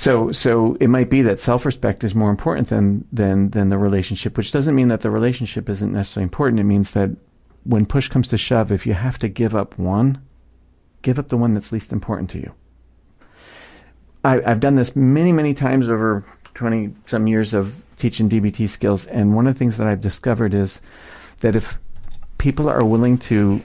[0.00, 4.34] So, so it might be that self-respect is more important than than than the relationship,
[4.38, 6.58] which doesn't mean that the relationship isn't necessarily important.
[6.58, 7.10] It means that
[7.64, 10.22] when push comes to shove, if you have to give up one,
[11.02, 12.54] give up the one that's least important to you.
[14.24, 16.24] I, I've done this many, many times over
[16.54, 19.06] 20 some years of teaching DBT skills.
[19.06, 20.80] And one of the things that I've discovered is
[21.40, 21.78] that if
[22.38, 23.60] people are willing to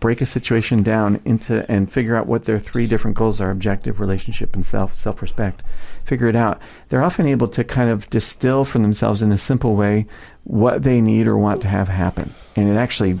[0.00, 4.00] break a situation down into and figure out what their three different goals are objective
[4.00, 5.62] relationship and self self respect
[6.04, 6.60] figure it out.
[6.88, 10.06] They're often able to kind of distill for themselves in a simple way
[10.44, 12.34] what they need or want to have happen.
[12.54, 13.18] And it actually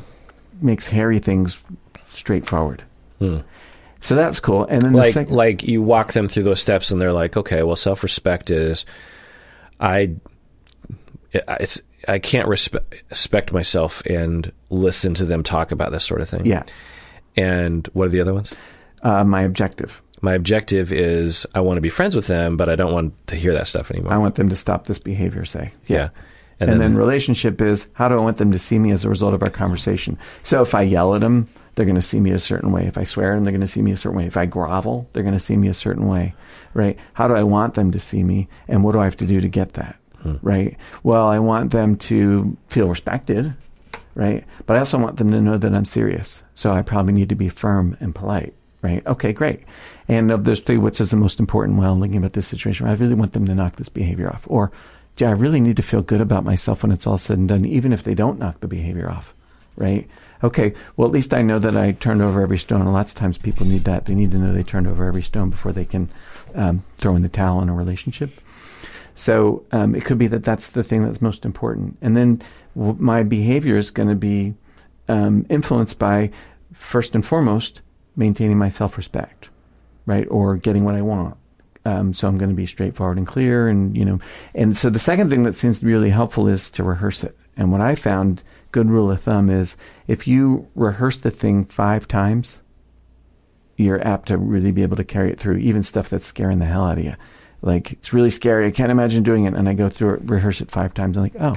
[0.60, 1.62] makes hairy things
[2.02, 2.84] straightforward.
[3.18, 3.38] Hmm.
[4.00, 4.66] So that's cool.
[4.66, 7.36] And then the like second like you walk them through those steps and they're like
[7.36, 8.84] okay well self-respect is
[9.80, 10.14] i
[11.32, 16.28] it's i can't respect, respect myself and listen to them talk about this sort of
[16.28, 16.62] thing yeah
[17.36, 18.52] and what are the other ones
[19.02, 22.76] uh, my objective my objective is i want to be friends with them but i
[22.76, 25.72] don't want to hear that stuff anymore I want them to stop this behavior, say.
[25.86, 26.08] yeah
[26.58, 29.34] And, then, relationship is how do I want them to see me as a result
[29.34, 30.16] of our conversation?
[30.42, 32.86] So if I yell at them, they're going to see me a certain way.
[32.86, 34.24] If I swear at them, they're going to see me a certain way.
[34.24, 36.34] If I grovel, they're going to see me a certain way,
[36.72, 36.96] right?
[37.12, 38.48] How do I want them to see me?
[38.68, 39.96] And what do I have to do to get that,
[40.42, 40.76] right?
[41.02, 43.54] Well, I want them to feel respected,
[44.14, 44.44] right?
[44.66, 46.42] But I also want them to know that I'm serious.
[46.54, 49.06] So I probably need to be firm and polite, right?
[49.06, 49.62] Okay, great.
[50.08, 51.78] And of those three, what's the most important?
[51.78, 54.44] Well, thinking about this situation, I really want them to knock this behavior off.
[54.48, 54.72] Or,
[55.16, 57.64] gee, I really need to feel good about myself when it's all said and done,
[57.64, 59.34] even if they don't knock the behavior off,
[59.76, 60.08] right?
[60.44, 62.82] Okay, well, at least I know that I turned over every stone.
[62.82, 64.04] And lots of times people need that.
[64.04, 66.10] They need to know they turned over every stone before they can
[66.54, 68.30] um, throw in the towel in a relationship.
[69.16, 71.96] So um, it could be that that's the thing that's most important.
[72.02, 72.42] And then
[72.76, 74.54] w- my behavior is going to be
[75.08, 76.30] um, influenced by,
[76.74, 77.80] first and foremost,
[78.14, 79.48] maintaining my self respect,
[80.04, 80.26] right?
[80.30, 81.38] Or getting what I want.
[81.86, 84.20] Um, so I'm going to be straightforward and clear, and you know,
[84.54, 87.36] and so the second thing that seems really helpful is to rehearse it.
[87.56, 92.06] And what I found, good rule of thumb is, if you rehearse the thing five
[92.06, 92.60] times,
[93.76, 96.66] you're apt to really be able to carry it through, even stuff that's scaring the
[96.66, 97.14] hell out of you.
[97.66, 98.68] Like it's really scary.
[98.68, 101.16] I can't imagine doing it, and I go through it, rehearse it five times.
[101.16, 101.56] I'm like, oh,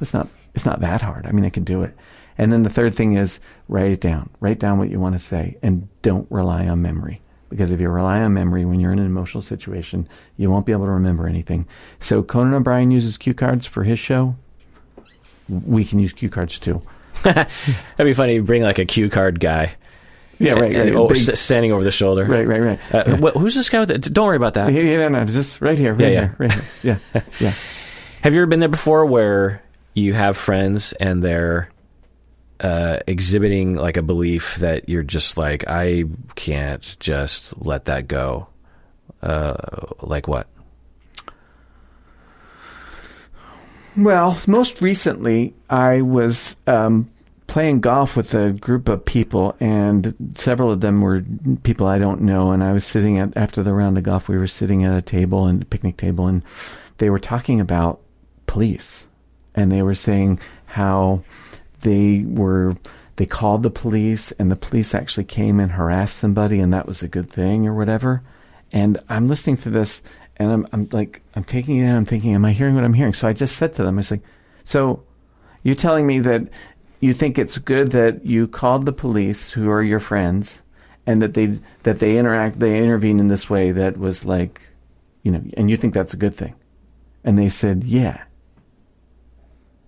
[0.00, 1.26] it's not it's not that hard.
[1.26, 1.94] I mean, I can do it.
[2.38, 3.38] And then the third thing is
[3.68, 4.30] write it down.
[4.40, 7.20] Write down what you want to say, and don't rely on memory.
[7.50, 10.72] Because if you rely on memory when you're in an emotional situation, you won't be
[10.72, 11.66] able to remember anything.
[12.00, 14.34] So Conan O'Brien uses cue cards for his show.
[15.50, 16.80] We can use cue cards too.
[17.24, 17.48] That'd
[17.98, 18.38] be funny.
[18.38, 19.74] Bring like a cue card guy.
[20.38, 20.74] Yeah, right.
[20.74, 20.94] and- right.
[20.94, 22.24] oh, Big- standing over the shoulder.
[22.24, 22.78] right, right, right.
[22.94, 23.88] Uh, wh- who's this guy with?
[23.88, 24.72] The, don't worry about that.
[24.72, 26.20] Yeah, yeah, no, no, just right here, right Yeah, yeah.
[26.20, 27.00] here, right here.
[27.14, 27.54] Yeah, yeah.
[28.22, 29.62] Have you ever been there before where
[29.94, 31.68] you have friends and they're
[32.60, 36.04] uh, exhibiting like a belief that you're just like, I
[36.36, 38.46] can't just let that go?
[39.22, 39.54] Uh,
[40.00, 40.46] like what?
[43.96, 47.10] Well, most recently, I was um,
[47.52, 51.22] playing golf with a group of people, and several of them were
[51.64, 52.50] people I don't know.
[52.50, 55.02] And I was sitting at after the round of golf, we were sitting at a
[55.02, 56.42] table and a picnic table, and
[56.96, 58.00] they were talking about
[58.46, 59.06] police,
[59.54, 61.24] and they were saying how
[61.82, 62.74] they were
[63.16, 67.02] they called the police, and the police actually came and harassed somebody, and that was
[67.02, 68.22] a good thing or whatever.
[68.72, 70.02] And I'm listening to this,
[70.38, 71.94] and I'm, I'm like, I'm taking it in.
[71.94, 73.12] I'm thinking, am I hearing what I'm hearing?
[73.12, 74.22] So I just said to them, I was like,
[74.64, 75.02] so
[75.62, 76.48] you're telling me that
[77.02, 80.62] you think it's good that you called the police, who are your friends,
[81.06, 84.62] and that they that they interact, they intervene in this way that was like,
[85.22, 86.54] you know, and you think that's a good thing?
[87.24, 88.22] And they said, yeah.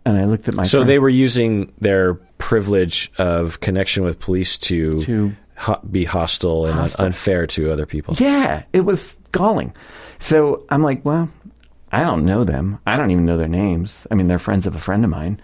[0.04, 4.20] And I looked at my so friend they were using their privilege of connection with
[4.20, 7.06] police to, to ho- be hostile and un- Hostile.
[7.06, 8.14] unfair to other people.
[8.18, 9.72] Yeah, it was galling.
[10.18, 11.30] So I'm like, well,
[11.90, 12.80] I don't know them.
[12.86, 14.06] I don't even know their names.
[14.10, 15.40] I mean, they're friends of a friend of mine,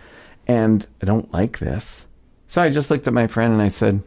[0.50, 2.06] and I don't like this.
[2.48, 4.02] So I just looked at my friend and I said,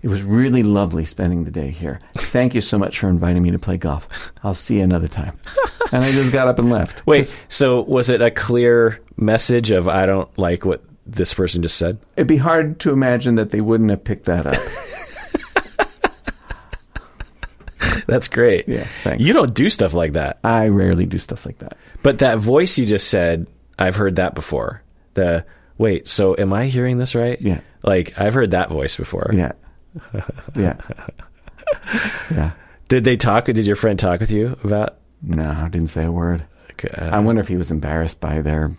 [0.00, 2.00] it was really lovely spending the day here.
[2.14, 4.08] Thank you so much for inviting me to play golf.
[4.42, 5.38] I'll see you another time.
[5.92, 7.06] and I just got up and left.
[7.06, 11.76] Wait, so was it a clear message of I don't like what this person just
[11.76, 11.98] said?
[12.16, 14.62] It'd be hard to imagine that they wouldn't have picked that up.
[18.06, 18.66] That's great.
[18.66, 19.22] Yeah, thanks.
[19.22, 20.38] You don't do stuff like that.
[20.42, 21.76] I rarely do stuff like that.
[22.02, 23.46] But that voice you just said,
[23.78, 24.82] I've heard that before.
[25.14, 25.44] The
[25.78, 27.40] wait, so am I hearing this right?
[27.40, 27.60] Yeah.
[27.82, 29.30] Like I've heard that voice before.
[29.34, 29.52] Yeah.
[30.56, 30.76] Yeah.
[32.30, 32.50] Yeah.
[32.88, 33.46] Did they talk?
[33.46, 34.96] Did your friend talk with you about?
[35.22, 36.44] No, I didn't say a word.
[36.82, 38.70] Uh, I wonder if he was embarrassed by their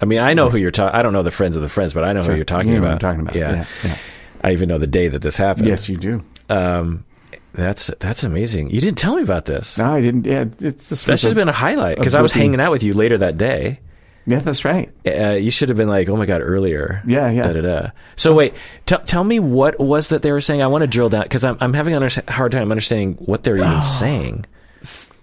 [0.00, 0.98] I mean, I know who you're talking.
[0.98, 2.80] I don't know the friends of the friends, but I know who you're talking You
[2.80, 3.00] know about.
[3.00, 3.34] Talking about.
[3.34, 3.52] Yeah.
[3.52, 3.64] Yeah.
[3.84, 3.96] yeah.
[4.42, 5.66] I even know the day that this happened.
[5.66, 6.24] Yes, you do.
[6.48, 7.04] Um,
[7.52, 8.70] that's that's amazing.
[8.70, 9.76] You didn't tell me about this.
[9.76, 10.24] No, I didn't.
[10.24, 12.82] Yeah, it's just that should have been a highlight because I was hanging out with
[12.82, 13.80] you later that day.
[14.26, 14.90] Yeah, that's right.
[15.06, 17.02] Uh, you should have been like, "Oh my god!" Earlier.
[17.06, 17.42] Yeah, yeah.
[17.42, 17.90] Da, da, da.
[18.16, 18.54] So wait,
[18.86, 20.62] t- tell me what was that they were saying.
[20.62, 23.42] I want to drill down because I'm I'm having a under- hard time understanding what
[23.42, 24.44] they're even saying.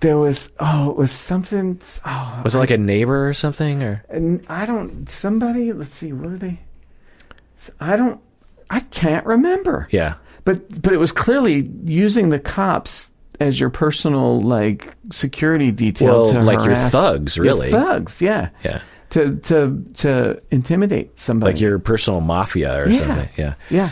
[0.01, 1.79] There was oh, it was something.
[2.05, 3.81] Oh, Was it like a neighbor or something?
[3.83, 4.03] Or
[4.49, 5.09] I don't.
[5.09, 5.73] Somebody.
[5.73, 6.11] Let's see.
[6.13, 6.59] What were they?
[7.79, 8.19] I don't.
[8.69, 9.87] I can't remember.
[9.91, 16.23] yeah, But but it was clearly using the cops as your personal like security detail
[16.23, 17.69] Well, to like your harass- thugs, your really.
[17.71, 18.21] thugs.
[18.21, 18.49] Yeah.
[18.63, 18.81] yeah,
[19.11, 21.53] To to to intimidate somebody.
[21.53, 22.97] like your personal mafia or Yeah.
[22.99, 23.29] something.
[23.37, 23.89] Yeah, Yeah.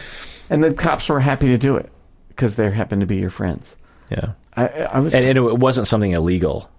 [0.50, 1.92] And the cops were happy to do it
[2.30, 3.76] because they happened to be your friends.
[4.10, 4.34] yeah.
[4.58, 5.14] I, I was.
[5.14, 6.70] And, and it wasn't something illegal.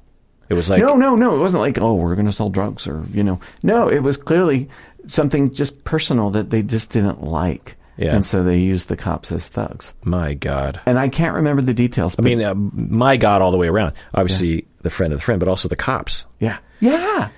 [0.48, 1.36] It was like no, no, no.
[1.36, 3.38] It wasn't like, oh, we're going to sell drugs or, you know.
[3.62, 4.68] No, it was clearly
[5.08, 7.76] something just personal that they just didn't like.
[7.96, 8.14] Yeah.
[8.14, 9.94] And so they used the cops as thugs.
[10.04, 10.80] my God.
[10.86, 12.14] And I can't remember the details.
[12.18, 13.94] I mean, uh, my God, all the way around.
[14.14, 16.24] Obviously, the friend of the friend, but also the cops.
[16.38, 16.58] yeah.
[16.80, 17.30] Yeah.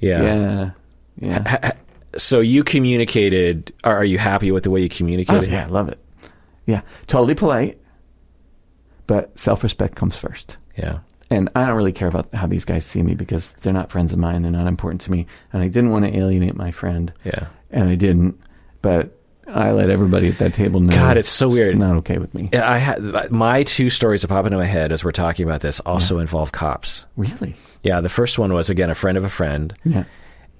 [0.00, 0.22] Yeah.
[0.22, 0.70] Yeah.
[1.20, 1.48] Yeah.
[1.48, 1.72] Ha- ha-
[2.16, 3.72] So you communicated.
[3.84, 5.48] Are, are you happy with the way you Oh, communicated?
[5.50, 5.66] yeah.
[5.66, 5.98] I love it.
[6.66, 6.80] Yeah.
[7.06, 7.78] Totally polite.
[9.06, 10.56] But self respect comes first.
[10.76, 11.00] Yeah.
[11.30, 14.12] And I don't really care about how these guys see me because they're not friends
[14.12, 14.42] of mine.
[14.42, 15.26] They're not important to me.
[15.52, 17.12] And I didn't want to alienate my friend.
[17.24, 17.46] Yeah.
[17.70, 18.40] And I didn't.
[18.82, 19.16] But
[19.52, 20.94] I let everybody at that table know.
[20.94, 21.78] God, it's so weird.
[21.78, 22.48] not okay with me.
[22.52, 25.60] Yeah, I had my two stories that pop into my head as we're talking about
[25.60, 27.04] this also involve cops.
[27.16, 27.54] Really?
[27.82, 30.04] Yeah, the first one was again a friend of a friend, Yeah.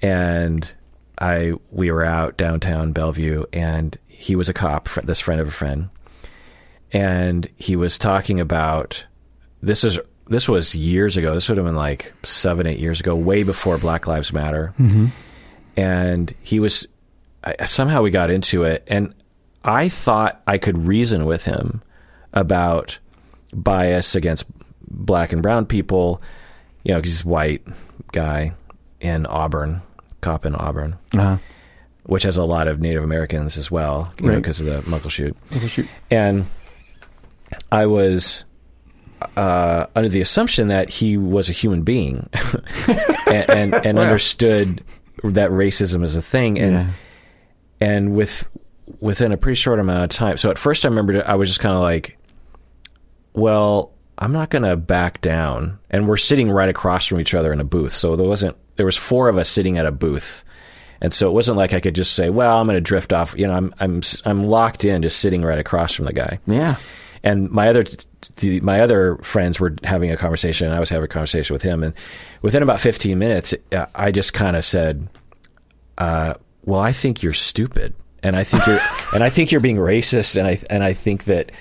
[0.03, 0.70] and
[1.18, 5.49] I we were out downtown Bellevue, and he was a cop, fr- this friend of
[5.49, 5.91] a friend,
[6.93, 9.05] and he was talking about
[9.62, 11.34] this is this was years ago.
[11.34, 15.07] This would have been like seven, eight years ago, way before Black Lives Matter, mm-hmm.
[15.76, 16.86] and he was
[17.45, 19.14] I, somehow we got into it, and
[19.64, 21.82] I thought I could reason with him
[22.32, 22.99] about
[23.53, 24.45] bias against
[24.88, 26.20] black and brown people,
[26.84, 27.66] you know, he's a white
[28.12, 28.53] guy
[29.01, 29.82] in Auburn,
[30.20, 31.38] cop in Auburn, Uh-huh.
[32.05, 35.34] which has a lot of Native Americans as well, you know, because of the Muckleshoot.
[35.68, 35.88] shoot.
[36.11, 36.47] And
[37.72, 38.45] I was
[39.36, 42.28] uh, under the assumption that he was a human being
[43.26, 44.05] and, and, and Wow.
[44.05, 44.82] understood
[45.24, 46.59] that racism is a thing.
[46.59, 46.91] And Yeah.
[47.81, 48.47] And with
[49.01, 50.37] within a pretty short amount of time.
[50.37, 52.18] So at first, I remember I was just kind of like,
[53.33, 57.53] "Well, I'm not going to back down." And we're sitting right across from each other
[57.53, 60.45] in a booth, so there wasn't there was four of us sitting at a booth,
[61.01, 63.35] and so it wasn't like I could just say, "Well, I'm going to drift off."
[63.37, 66.39] You know, I'm I'm I'm locked in, just sitting right across from the guy.
[66.47, 66.76] Yeah.
[67.22, 67.85] And my other
[68.37, 71.62] the, my other friends were having a conversation, and I was having a conversation with
[71.62, 71.83] him.
[71.83, 71.95] And
[72.43, 75.09] within about 15 minutes, uh, I just kind of said,
[75.99, 76.35] uh,
[76.65, 78.81] "Well, I think you're stupid, and I think you're
[79.15, 81.53] and I think you're being racist, and I and I think that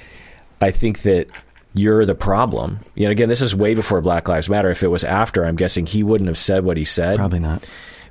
[0.62, 1.32] I think that."
[1.76, 2.80] You're the problem.
[2.95, 4.72] You know, again, this is way before Black Lives Matter.
[4.72, 7.70] If it was after, I'm guessing he wouldn't have said what he said Probably not.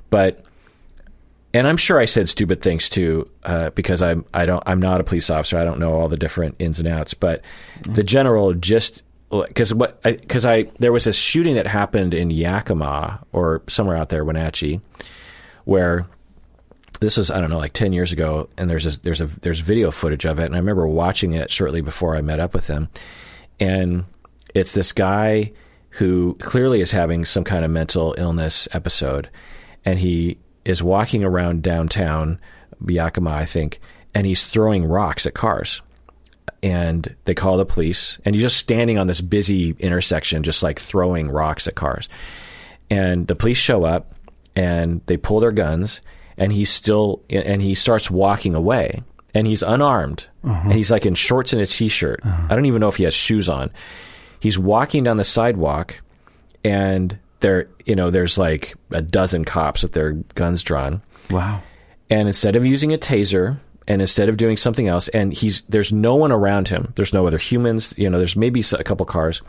[0.09, 0.45] but
[1.53, 5.01] and I'm sure I said stupid things too uh, because I'm I don't I'm not
[5.01, 5.57] a police officer.
[5.57, 7.43] I don't know all the different ins and outs, but
[7.81, 13.25] the general just because what because I, there was this shooting that happened in Yakima
[13.31, 14.79] or somewhere out there, Wenatchee,
[15.65, 16.07] where
[16.99, 19.59] this was I don't know like ten years ago, and there's this, there's a there's
[19.59, 22.67] video footage of it, and I remember watching it shortly before I met up with
[22.67, 22.89] him,
[23.59, 24.05] and
[24.53, 25.51] it's this guy
[25.91, 29.29] who clearly is having some kind of mental illness episode,
[29.85, 32.39] and he is walking around downtown
[32.85, 33.79] Yakima, I think,
[34.13, 35.81] and he's throwing rocks at cars.
[36.61, 40.77] And they call the police, and he's just standing on this busy intersection, just like
[40.77, 42.09] throwing rocks at cars.
[42.89, 44.13] And the police show up,
[44.57, 46.01] and they pull their guns,
[46.39, 49.03] and he's still, and he starts walking away,
[49.35, 52.21] and he's unarmed, and he's like in shorts and a t-shirt.
[52.25, 53.69] I don't even know if he has shoes on.
[54.39, 56.01] He's walking down the sidewalk,
[56.63, 61.61] and there, you know, there's like a dozen cops with their guns drawn, Wow.
[62.09, 65.91] and instead of using a taser and instead of doing something else and he's there's
[65.91, 69.41] no one around him there's no other humans you know there's maybe a couple cars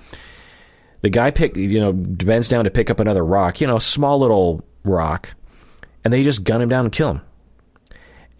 [1.03, 3.81] the guy pick you know bends down to pick up another rock you know a
[3.81, 5.31] small little rock
[6.05, 7.21] and they just gun him down and kill him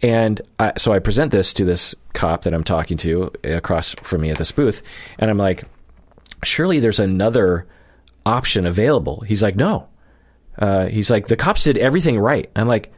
[0.01, 4.21] and I, so I present this to this cop that I'm talking to across from
[4.21, 4.81] me at this booth,
[5.19, 5.63] and I'm like,
[6.43, 7.67] surely there's another
[8.25, 9.21] option available.
[9.21, 9.87] He's like, no.
[10.57, 12.49] Uh, he's like, the cops did everything right.
[12.55, 12.91] I'm like,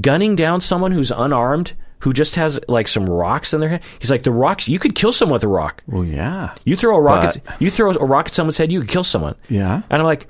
[0.00, 3.82] gunning down someone who's unarmed, who just has like some rocks in their head.
[3.98, 5.82] He's like, the rocks, you could kill someone with a rock.
[5.88, 6.54] Well, yeah.
[6.64, 8.88] You throw a rock, But- at, you throw a rock at someone's head, you could
[8.88, 9.34] kill someone.
[9.48, 9.82] Yeah.
[9.90, 10.28] And I'm like,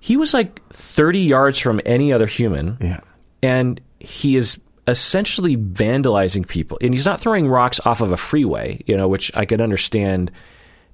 [0.00, 3.00] he was like 30 yards from any other human Yeah.
[3.42, 6.78] and he is essentially vandalizing people.
[6.80, 10.30] And he's not throwing rocks off of a freeway, you know, which I could understand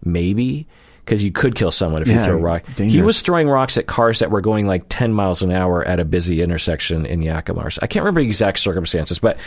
[0.05, 0.67] maybe
[1.05, 2.63] because you could kill someone if you Yeah, throw a rock.
[2.79, 6.01] He was throwing rocks at cars that were going like 10 miles an hour at
[6.01, 7.69] a busy intersection in Yakima.
[7.83, 9.39] I can't remember the exact circumstances, but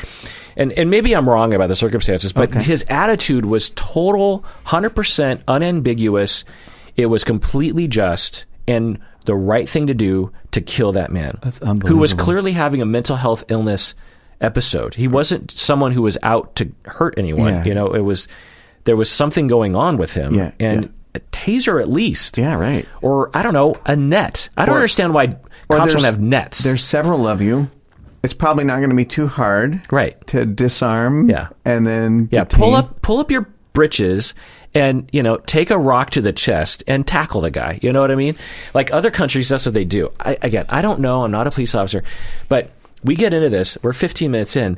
[0.56, 2.62] and and maybe I'm wrong about the circumstances, but Okay.
[2.64, 6.46] his attitude was total 100% unambiguous.
[6.96, 11.38] It was completely just and the right thing to do to kill that man.
[11.44, 13.94] That's Who was clearly having a mental health illness
[14.42, 14.96] episode.
[14.96, 17.54] He wasn't someone who was out to hurt anyone.
[17.54, 17.66] Yeah.
[17.66, 18.28] You know, it was
[18.86, 20.34] there was something going on with him.
[20.34, 20.90] Yeah, and yeah.
[21.16, 22.38] a taser at least.
[22.38, 22.88] Yeah, right.
[23.02, 24.50] Or I don't know, a net.
[24.58, 26.60] I don't Or- understand why cops don't have nets.
[26.60, 27.70] There's several of you.
[28.24, 30.26] It's probably not going to be too hard right.
[30.28, 31.30] to disarm.
[31.30, 31.50] Yeah.
[31.66, 32.60] And then Yeah, detain.
[32.60, 34.34] pull up pull up your britches
[34.78, 37.80] and you know take a rock to the chest and tackle the guy.
[37.82, 38.36] You know what I mean?
[38.74, 40.12] Like other countries, that's what they do.
[40.20, 41.24] I, again, I don't know.
[41.24, 42.04] I'm not a police officer,
[42.50, 42.72] but
[43.04, 43.78] we get into this.
[43.82, 44.78] We're 15 minutes in.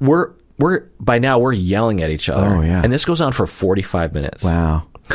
[0.00, 2.46] We're we're by now we're yelling at each other.
[2.46, 2.80] Oh, yeah.
[2.82, 4.42] and this goes on for 45 minutes.
[4.42, 4.86] Wow.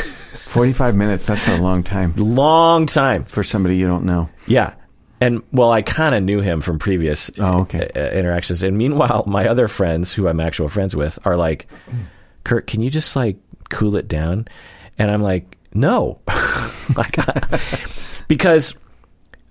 [0.47, 1.25] 45 minutes.
[1.25, 3.23] That's a long time Long time.
[3.23, 4.29] for somebody you don't know.
[4.47, 4.75] Yeah.
[5.19, 7.89] And well, I kind of knew him from previous Oh, okay.
[7.95, 8.63] interactions.
[8.63, 11.67] And meanwhile, my other friends, who I'm actual friends with, are like,
[12.43, 13.37] "Kirk, can you just like
[13.69, 14.47] cool it down?"
[14.97, 16.19] And I'm like, "No,"
[16.95, 17.15] like,
[18.27, 18.75] because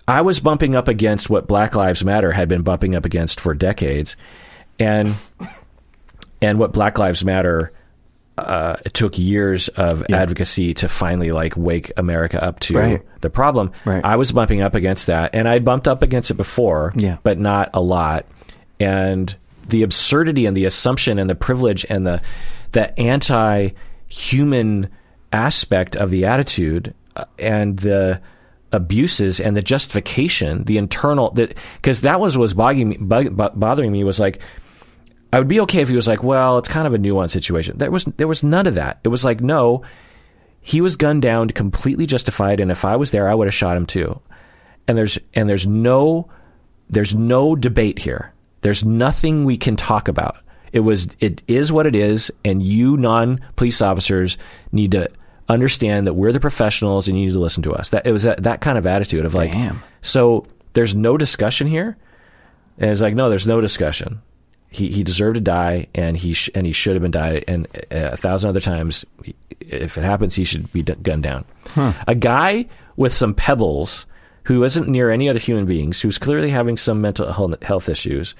[0.07, 3.53] I was bumping up against what Black Lives Matter had been bumping up against for
[3.53, 4.15] decades,
[4.79, 5.15] and
[6.41, 7.71] and what Black Lives Matter
[8.37, 13.01] uh, it took years of advocacy to finally like wake America up to Right.
[13.21, 13.71] the problem.
[13.85, 14.03] Right.
[14.03, 17.17] I was bumping up against that, and I'd bumped up against it before, Yeah.
[17.23, 18.25] but not a lot.
[18.79, 19.35] And
[19.67, 22.21] the absurdity and the assumption and the privilege and the
[22.71, 24.89] the anti-human
[25.33, 28.21] aspect of the attitude uh, and the
[28.71, 33.91] abuses and the justification, the internal that because that was was me, bug, bo- bothering
[33.91, 34.41] me was like
[35.33, 37.77] I would be okay if he was like, well, it's kind of a nuanced situation.
[37.77, 38.99] There was there was none of that.
[39.03, 39.83] It was like, no,
[40.61, 43.77] he was gunned down, completely justified, and if I was there, I would have shot
[43.77, 44.19] him too.
[44.87, 46.29] And there's and there's no
[46.89, 48.33] there's no debate here.
[48.61, 50.37] There's nothing we can talk about.
[50.71, 54.37] It was it is what it is, and you non police officers
[54.71, 55.09] need to
[55.49, 57.89] understand that we're the professionals and you need to listen to us.
[57.89, 59.83] That it was that, that kind of attitude of like Damn.
[60.01, 61.97] so there's no discussion here.
[62.77, 64.21] And it's like, no, there's no discussion.
[64.69, 67.43] He he deserved to die, and he sh- and he should have been died.
[67.47, 69.05] And uh, a thousand other times,
[69.59, 71.43] if it happens, he should be d- gunned down.
[72.07, 74.05] A guy with some pebbles,
[74.43, 78.33] who isn't near any other human beings, who's clearly having some mental health issues,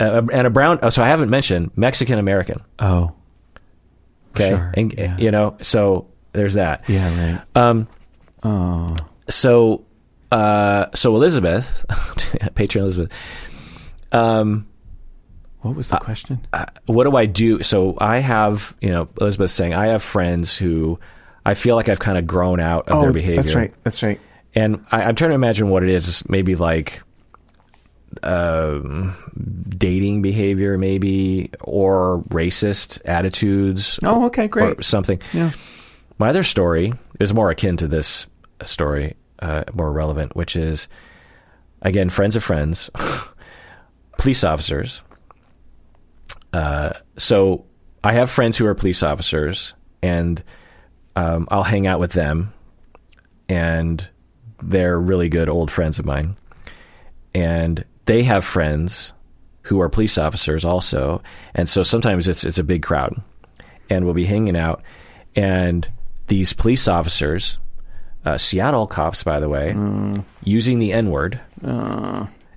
[0.00, 0.78] uh, and a brown.
[0.82, 2.62] Oh, so I haven't mentioned Mexican American.
[2.78, 3.12] Oh.
[4.32, 5.16] Okay, Sure, and yeah.
[5.16, 6.88] you know, so there's that.
[6.88, 7.42] Yeah, right.
[7.56, 7.88] Um,
[8.42, 8.94] Oh.
[9.28, 9.84] so
[10.30, 11.84] uh so Elizabeth
[12.54, 13.10] patron Elizabeth
[14.12, 14.66] um
[15.62, 16.46] What was the question?
[16.52, 20.56] uh, what do I do so I have you know Elizabeth saying I have friends
[20.56, 20.98] who
[21.44, 23.74] I feel like I've kind of grown out of their behavior Oh, That's right.
[23.84, 24.20] That's right.
[24.54, 27.02] and I, I'm trying to imagine what It's maybe like
[28.22, 29.14] um
[29.68, 34.84] dating behavior maybe or racist attitudes Oh, okay, or great.
[34.84, 35.50] something Yeah.
[36.18, 38.26] my other story is more akin to this
[38.64, 40.88] story, uh, more relevant, which is
[41.82, 42.90] again friends of friends,
[44.18, 45.02] police officers.
[46.52, 47.64] Uh, so
[48.02, 50.42] I have friends who are police officers, and
[51.16, 52.52] um, I'll hang out with them,
[53.48, 54.06] and
[54.62, 56.36] they're really good old friends of mine,
[57.34, 59.12] and they have friends
[59.62, 61.22] who are police officers also,
[61.54, 63.20] and so sometimes it's it's a big crowd,
[63.90, 64.82] and we'll be hanging out,
[65.34, 65.88] and
[66.28, 67.58] these police officers,
[68.24, 69.74] uh, Seattle cops, by the way,
[70.42, 71.40] using the N word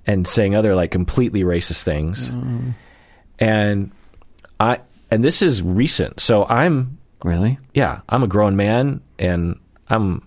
[0.06, 2.30] and saying other like completely racist things,
[3.38, 3.90] and
[4.58, 4.78] I
[5.10, 7.58] and this is recent, so I'm Really?
[7.74, 9.58] yeah, I'm a grown man and
[9.88, 10.22] I'm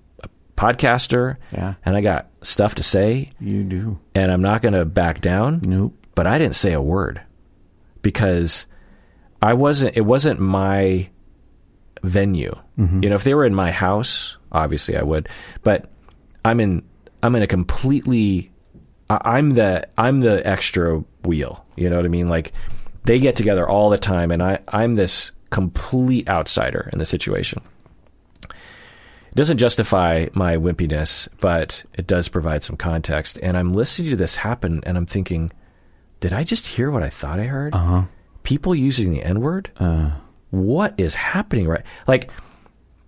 [0.57, 1.73] podcaster, Yeah.
[1.85, 3.99] and I got stuff to say, You do.
[4.15, 5.93] and I'm not going to back down Nope.
[6.15, 7.21] but I didn't say a word
[8.01, 8.65] because
[9.41, 9.97] I wasn't.
[9.97, 11.09] It wasn't my
[12.03, 12.53] venue.
[12.79, 13.03] Mm-hmm.
[13.03, 15.27] You know, if they were in my house, obviously I would.
[15.63, 15.89] But
[16.45, 16.83] I'm in.
[17.21, 18.51] I'm in a completely.
[19.09, 19.87] I'm the.
[19.97, 21.65] I'm the extra wheel.
[21.75, 22.29] You know what I mean?
[22.29, 22.53] Like
[23.03, 24.59] they get together all the time, and I.
[24.69, 27.61] I'm this complete outsider in the situation.
[29.33, 33.39] It doesn't justify my wimpiness, but it does provide some context.
[33.41, 35.51] And I'm listening to this happen, and I'm thinking,
[36.19, 37.73] did I just hear what I thought I heard?
[37.73, 38.03] Uh huh.
[38.43, 39.71] People using the N word?
[39.77, 40.11] Uh.
[40.51, 41.81] What is happening right?
[42.05, 42.29] Like,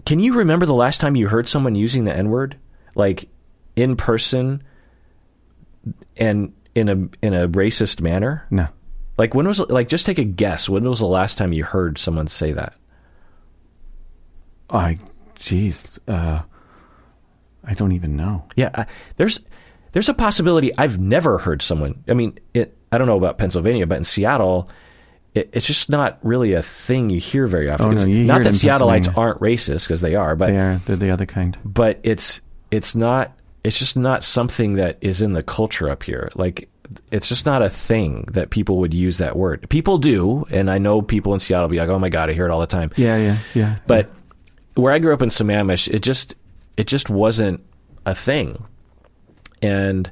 [0.07, 2.57] can you remember the last time you heard someone using the N word?
[2.95, 3.29] Like,
[3.75, 4.63] in person
[6.17, 8.47] and in a in a racist manner?
[8.49, 8.67] No.
[9.17, 11.99] Like when was like just take a guess, when was the last time you heard
[11.99, 12.73] someone say that?
[14.71, 14.97] I.
[15.35, 15.99] Jeez.
[16.07, 16.41] Uh.
[17.67, 18.45] I don't even know.
[18.55, 18.85] Yeah, I,
[19.17, 19.39] there's
[19.91, 22.03] there's a possibility I've never heard someone.
[22.07, 24.69] I mean, it, I don't know about Pennsylvania, but in Seattle,
[25.33, 27.87] it, it's just not really a thing you hear very often.
[27.87, 30.81] Oh, no, you not that Seattleites aren't racist because they are, but They are.
[30.85, 31.57] They're the other kind.
[31.65, 32.39] but it's
[32.69, 33.31] it's not
[33.63, 36.29] it's just not something that is in the culture up here.
[36.35, 36.69] Like
[37.11, 39.67] it's just not a thing that people would use that word.
[39.71, 42.45] People do, and I know people in Seattle be like, "Oh my god, I hear
[42.45, 43.17] it all the time." Yeah.
[43.17, 43.37] Yeah.
[43.55, 43.75] Yeah.
[43.87, 44.11] But
[44.75, 46.35] where I grew up in Sammamish, it just
[46.77, 47.63] it just wasn't
[48.05, 48.63] a thing.
[49.61, 50.09] And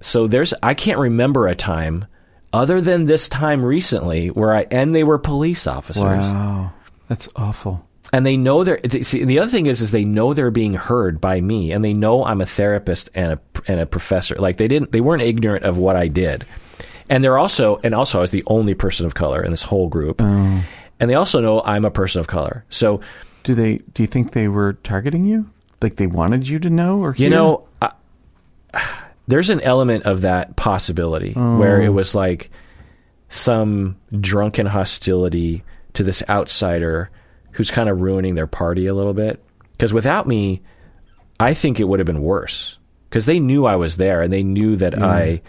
[0.00, 2.06] so there's I can't remember a time
[2.52, 6.72] other than this time recently where I and they were police officers Wow.
[7.08, 7.86] That's awful.
[8.12, 11.20] and they know they're see, the other thing is is they know they're being heard
[11.20, 14.68] by me and they know I'm a therapist and a and a professor like they
[14.68, 16.46] didn't they weren't ignorant of what I did
[17.10, 19.88] and they're also and also I was the only person of color in this whole
[19.88, 20.64] group oh.
[21.00, 23.00] and they also know I'm a person of color so
[23.44, 23.78] Do they?
[23.92, 25.48] Do you think they were targeting you?
[25.80, 27.92] Like they wanted you to know, or you know I,
[29.28, 31.92] there's an element of that possibility where it oh.
[31.92, 32.50] was like
[33.28, 35.64] some drunken hostility
[35.94, 37.10] to this outsider
[37.52, 39.42] who's kind of ruining their party a little bit.
[39.72, 40.62] Because without me
[41.40, 42.78] i think it would have been worse.
[43.08, 45.42] Because they knew i was there and they knew that i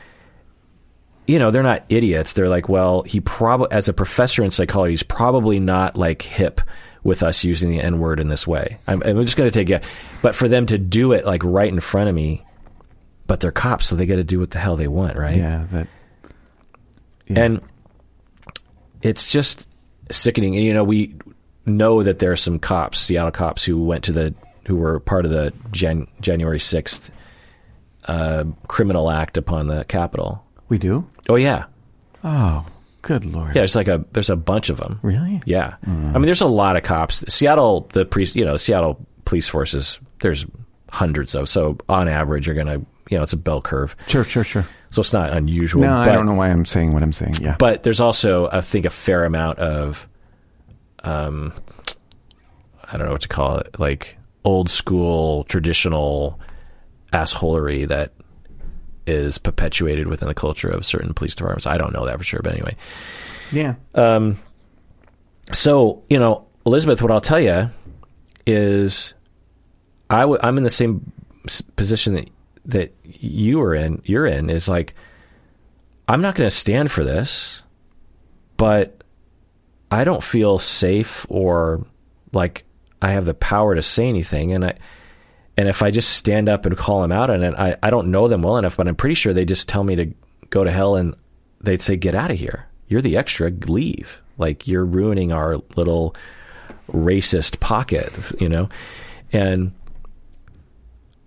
[1.28, 2.34] you know they're not idiots.
[2.34, 6.62] They're like well he probably as a professor in psychology he's probably not like hip
[7.06, 9.70] with us using the n word in this way i'm, I'm just going to take
[9.70, 9.84] it
[10.22, 12.44] but for them to do it like right in front of me
[13.28, 15.66] but they're cops so they got to do what the hell they want right Yeah.
[15.72, 15.88] That.
[17.28, 17.44] Yeah.
[17.44, 17.62] and
[19.02, 19.68] it's just
[20.12, 20.56] sickening.
[20.56, 21.16] And you know, we
[21.66, 24.34] know that there are some cops, Seattle cops, who went to the
[24.68, 27.12] who were part of the Jan- January sixth
[28.06, 30.44] uh, criminal act upon the Capitol.
[30.70, 31.08] we do.
[31.30, 31.66] Oh yeah,
[32.24, 32.66] Oh
[33.06, 33.50] Good lord.
[33.50, 35.00] Yeah, there's like a there's a bunch of them.
[35.04, 35.40] Really?
[35.46, 37.24] Yeah, I mean, there's a lot of cops.
[37.32, 40.00] Seattle, the police, you know, Seattle police forces.
[40.22, 40.48] There's
[40.90, 41.48] hundreds of.
[41.48, 42.80] So on average, you're gonna,
[43.12, 43.96] you know, it's a bell curve.
[44.08, 44.66] Sure, sure, sure.
[44.90, 45.84] So it's not unusual.
[45.84, 47.36] No, but, I don't know why I'm saying what I'm saying.
[47.40, 47.58] Yeah.
[47.60, 50.08] But there's also, I think, a fair amount of,
[51.04, 51.54] um,
[52.92, 56.40] I don't know what to call it, like old school, traditional
[57.14, 58.14] assholery that
[59.08, 61.68] is perpetuated within the culture of certain police departments.
[61.68, 62.76] I don't know that for sure, but anyway.
[63.52, 63.76] yeah.
[63.94, 64.38] Um,
[65.54, 67.70] so you know, Elizabeth, what I'll tell you
[68.48, 69.14] is,
[70.10, 71.12] I w- I'm in the same
[71.76, 72.30] position that
[72.66, 74.02] that you are in.
[74.06, 74.96] You're in is like,
[76.08, 77.62] I'm not going to stand for this,
[78.58, 79.04] but
[79.92, 81.86] I don't feel safe or
[82.34, 82.64] like
[83.02, 84.78] I have the power to say anything, and I.
[85.58, 88.12] And if I just stand up and call them out on it, I, I don't
[88.12, 90.14] know them well enough, but I'm pretty sure they just tell me to
[90.50, 91.16] go to hell and
[91.62, 92.66] they'd say, get out of here.
[92.88, 94.20] You're the extra, leave.
[94.38, 96.14] Like you're ruining our little
[96.92, 98.68] racist pocket, you know?
[99.32, 99.72] And,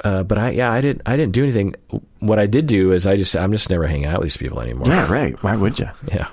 [0.04, 1.74] uh, but I, yeah, I didn't, I didn't do anything.
[2.20, 4.60] What I did do is I just, I'm just never hanging out with these people
[4.60, 4.88] anymore.
[4.88, 5.42] Yeah, right.
[5.42, 5.88] Why would you?
[6.12, 6.28] Yeah.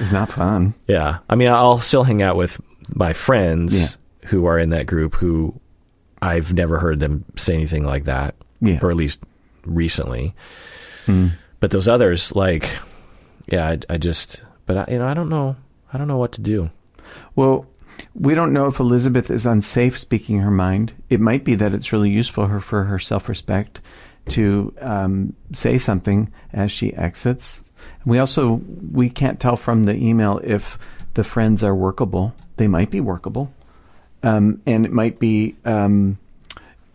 [0.00, 0.74] It's not fun.
[0.88, 1.18] Yeah.
[1.28, 2.60] I mean, I'll still hang out with
[2.94, 3.88] my friends Yeah.
[4.30, 5.54] who are in that group who
[6.22, 8.34] I've never heard them say anything like that.
[8.60, 8.78] Yeah.
[8.80, 9.20] Or at least
[9.64, 10.34] recently.
[11.60, 12.70] But those others, like,
[13.46, 15.56] yeah, I, I just, but I, you know, I don't know.
[15.92, 16.70] I don't know what to do.
[17.36, 17.66] Well,
[18.14, 20.92] we don't know if Elizabeth is unsafe speaking her mind.
[21.10, 23.80] It might be that it's really useful her for her self respect
[24.30, 27.60] to um, say something as she exits.
[28.04, 28.60] We also
[28.92, 30.78] we can't tell from the email if
[31.14, 32.34] the friends are workable.
[32.56, 33.52] They might be workable,
[34.22, 35.56] um, and it might be.
[35.64, 36.18] Um,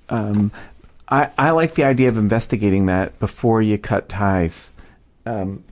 [0.10, 0.52] um,
[1.10, 4.72] I, I like the idea of investigating that before you cut ties.
[5.26, 5.64] Um,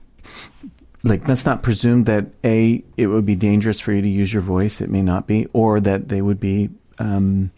[1.02, 4.42] like let's not presume that a it would be dangerous for you to use your
[4.42, 6.68] voice it may not be or that they would be
[6.98, 7.50] um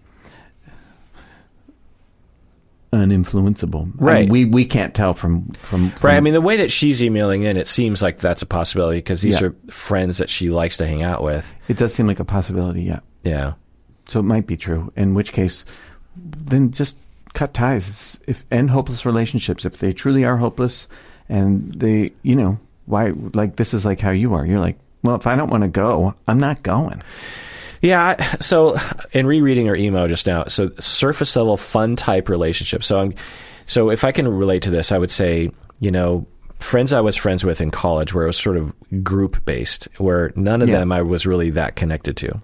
[2.92, 4.30] uninfluenceable I mean, Right.
[4.30, 6.16] we we can't tell from from, from Right.
[6.16, 9.20] I mean, the way that she's emailing in, it seems like that's a possibility because
[9.20, 9.48] these Yeah.
[9.48, 11.50] are friends that she likes to hang out with.
[11.68, 13.54] it does seem like a possibility yeah Yeah.
[14.08, 15.64] So it might be true in which case
[16.16, 16.96] then just
[17.34, 20.88] cut ties if end hopeless relationships if they truly are hopeless
[21.28, 25.14] and they you know why like this is like how you are you're like well
[25.14, 27.00] if i don't want to go i'm not going
[27.80, 28.16] Yeah.
[28.40, 28.76] So,
[29.12, 32.82] in rereading her email just now, so surface level fun type relationship.
[32.82, 33.14] So, I'm,
[33.66, 37.14] so if I can relate to this, I would say, you know, friends I was
[37.14, 38.72] friends with in college, where it was sort of
[39.04, 40.80] group based, where none of Yeah.
[40.80, 42.40] them I was really that connected to,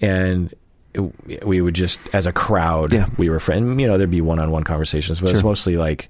[0.00, 0.54] and
[0.96, 3.06] it- we would just, as a crowd, Yeah.
[3.18, 3.80] we were friends.
[3.80, 5.48] You know, there'd be one on one conversations, but it's Sure.
[5.50, 6.08] mostly like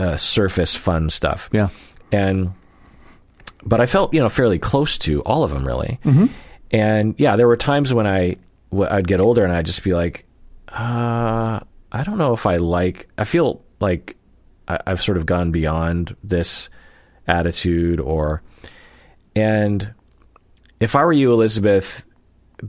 [0.00, 1.68] uh, surface fun stuff yeah
[2.10, 2.50] and
[3.62, 6.00] but I felt you know fairly close to all of them really.
[6.04, 6.26] Mm-hmm.
[6.70, 8.36] And yeah, there were times when I
[8.70, 10.24] w- I'd get older and I'd just be like,
[10.68, 11.60] uh,
[11.92, 13.08] I don't know if I like.
[13.18, 14.16] I feel like
[14.66, 16.70] I, I've sort of gone beyond this
[17.28, 18.42] attitude, or
[19.36, 19.92] and
[20.80, 22.04] if I were you, Elizabeth,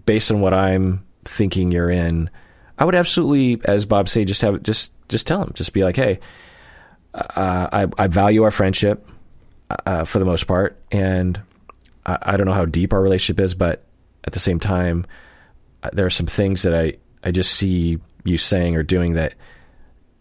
[0.06, 2.30] based on what I'm thinking you're in,
[2.78, 5.96] I would absolutely, as Bob said, just have just just tell him, just be like,
[5.96, 6.20] hey,
[7.14, 9.08] uh, I I value our friendship
[9.86, 11.40] uh, for the most part, and
[12.06, 13.84] I, I don't know how deep our relationship is, but
[14.24, 15.06] at the same time,
[15.84, 19.34] uh, there are some things that I I just see you saying or doing that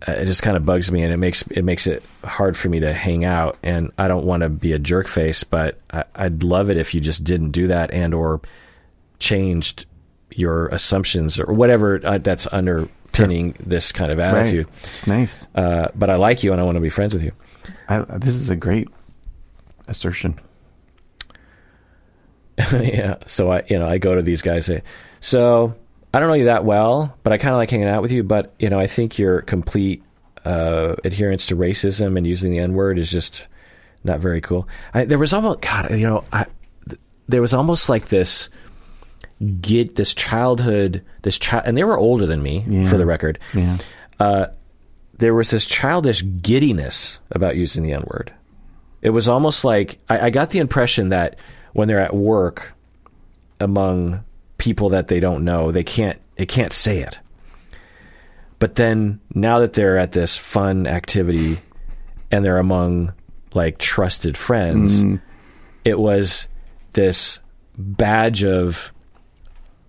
[0.07, 2.69] uh, it just kind of bugs me, and it makes it makes it hard for
[2.69, 3.57] me to hang out.
[3.63, 6.95] And I don't want to be a jerk face, but I, I'd love it if
[6.95, 8.41] you just didn't do that and or
[9.23, 9.87] changed
[10.31, 14.67] your assumptions or whatever uh, that's underpinning this kind of attitude.
[14.67, 14.85] Right.
[14.85, 15.47] It's nice.
[15.55, 17.33] Uh, but I like you, and I want to be friends with you.
[17.89, 18.89] I, this is a great
[19.89, 20.39] assertion.
[22.73, 23.17] yeah.
[23.27, 24.67] So I, you know, I go to these guys.
[24.67, 24.83] Say,
[25.21, 25.75] so
[26.13, 28.23] I don't know you that well, but I kind of like hanging out with you.
[28.23, 30.03] But you know, I think your complete
[30.45, 33.47] uh, adherence to racism and using the N word is just
[34.05, 34.69] not very cool.
[34.93, 36.47] I, there was almost God, you know, I,
[36.89, 38.49] th- there was almost like this
[39.61, 42.85] get this childhood, this child, and they were older than me, Yeah.
[42.89, 43.39] for the record.
[43.55, 43.79] Yeah.
[44.21, 44.47] Uh,
[45.19, 48.33] there was this childish giddiness about using the N word.
[49.03, 51.37] It was almost like I, I got the impression that
[51.73, 52.73] when they're at work
[53.61, 54.23] among
[54.59, 57.19] people that they don't know, they can't they can't say it.
[58.59, 61.59] But then now that they're at this fun activity
[62.31, 63.13] and they're among
[63.55, 65.03] like trusted friends,
[65.85, 66.47] it was
[66.93, 67.41] this
[67.77, 68.92] badge of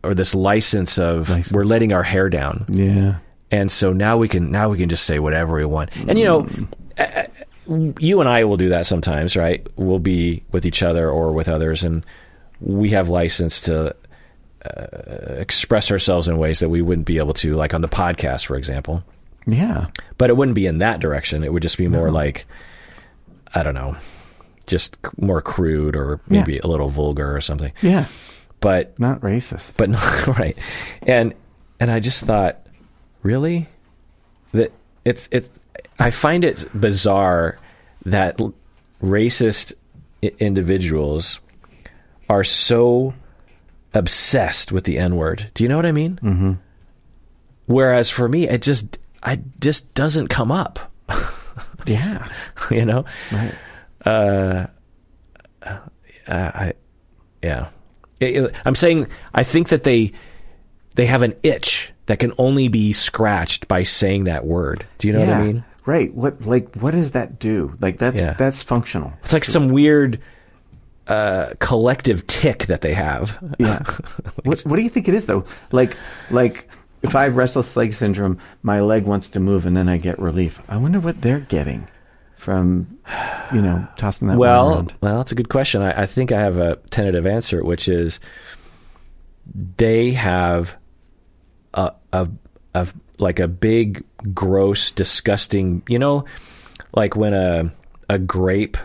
[0.03, 1.53] or this license of License.
[1.53, 3.17] we're letting our hair down Yeah.
[3.51, 6.25] and so now we can now we can just say whatever we want and you
[6.25, 6.47] know
[6.97, 7.27] I-
[7.99, 9.65] you and I will do that sometimes, right?
[9.77, 12.05] We'll be with each other or with others, and
[12.59, 13.95] we have license to
[14.65, 18.45] uh, express ourselves in ways that we wouldn't be able to, like on the podcast,
[18.47, 19.01] for example.
[19.47, 19.87] Yeah.
[20.17, 21.41] But it wouldn't be in that direction.
[21.45, 22.45] It would just be more like,
[23.55, 23.95] I don't know,
[24.67, 27.71] just more crude or maybe a little vulgar or something.
[27.81, 28.07] Yeah.
[28.63, 29.77] But Not racist.
[29.77, 30.57] but not right.
[31.03, 31.33] And
[31.79, 32.65] and I just thought,
[33.21, 33.67] really,
[34.53, 34.71] that
[35.05, 35.49] it's it.
[35.99, 37.59] I find it bizarre
[38.05, 38.39] that
[39.03, 39.73] racist
[40.39, 41.39] individuals
[42.29, 43.13] are so
[43.93, 45.51] obsessed with the N word.
[45.53, 46.19] Do you know what I mean?
[46.23, 46.53] Mm-hmm.
[47.65, 50.91] Whereas for me, it just I just doesn't come up.
[51.85, 52.27] yeah.
[52.71, 53.53] you know, Right.
[54.05, 54.67] uh,
[56.27, 56.73] I,
[57.41, 57.69] yeah.
[58.25, 60.13] It- I'm saying I think that they
[60.95, 64.85] they have an itch that can only be scratched by saying that word.
[64.97, 65.63] Do you know what I mean?
[65.85, 66.13] Right.
[66.13, 67.75] What like what does that do?
[67.79, 68.33] Like that's Yeah.
[68.33, 69.13] that's functional.
[69.23, 70.19] It's like some weird
[71.07, 73.37] uh, collective tic that they have.
[73.59, 73.83] Yeah.
[74.43, 75.43] what What do you think it is though?
[75.71, 75.97] Like
[76.31, 76.69] like
[77.01, 80.17] if I have restless leg syndrome, my leg wants to move, and then I get
[80.19, 80.61] relief.
[80.69, 81.89] I wonder what they're getting
[82.43, 82.99] from,
[83.53, 84.93] you know, tossing that Well, around.
[85.01, 85.81] well, that's a good question.
[85.81, 88.19] I, I think I have a tentative answer, which is
[89.77, 90.75] they have
[91.73, 92.27] a, a,
[92.75, 92.87] a
[93.17, 94.03] like a big,
[94.33, 95.83] gross, disgusting.
[95.87, 96.25] You know,
[96.93, 97.73] like when a
[98.09, 98.77] a grape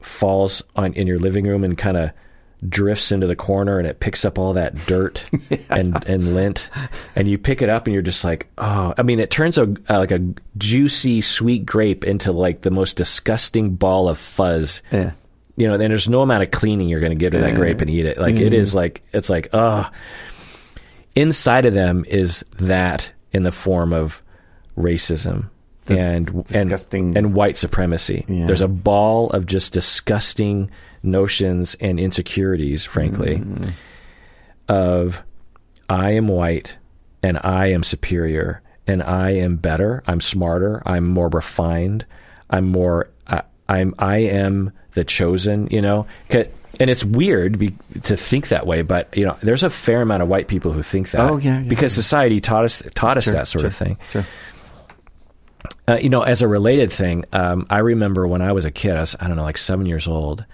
[0.00, 2.10] falls on in your living room and kind of
[2.68, 5.24] drifts into the corner and it picks up all that dirt
[5.70, 6.68] and and lint
[7.16, 9.62] and you pick it up and you're just like oh i mean it turns a
[9.88, 10.20] uh, like a
[10.58, 15.12] juicy sweet grape into like the most disgusting ball of fuzz Yeah.
[15.56, 17.80] you know, and there's no amount of cleaning you're going to give to that grape
[17.80, 18.18] and eat it.
[18.18, 19.88] Like it is like it's like oh,
[21.14, 24.22] inside of them is that in the form of
[24.76, 25.48] racism
[25.88, 28.24] and and disgusting- and white supremacy.
[28.28, 28.46] Yeah.
[28.46, 30.70] There's a ball of just disgusting
[31.02, 33.70] notions and insecurities, frankly, Mm-hmm.
[34.68, 35.22] of
[35.88, 36.76] I am white
[37.22, 40.02] and I am superior and I am better.
[40.06, 40.82] I'm smarter.
[40.86, 42.06] I'm more refined.
[42.48, 43.08] I'm more.
[43.26, 43.94] I, I'm.
[43.98, 45.68] I am the chosen.
[45.70, 46.06] You know.
[46.78, 47.74] And it's weird be,
[48.04, 50.82] to think that way, but you know, there's a fair amount of white people who
[50.82, 51.20] think that.
[51.20, 53.98] Oh, yeah, yeah, because society taught us taught us Sure, that sort of thing.
[54.10, 54.24] Sure.
[55.86, 58.96] Uh, you know, as a related thing, um, I remember when I was a kid,
[58.96, 60.44] I was, I don't know, like seven years old.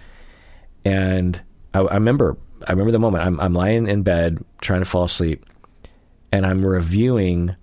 [0.87, 1.43] And
[1.75, 5.03] I, I remember, I remember the moment I'm, I'm lying in bed trying to fall
[5.03, 5.45] asleep
[6.31, 7.57] and I'm reviewing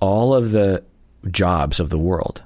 [0.00, 0.82] all of the
[1.30, 2.42] jobs of the world.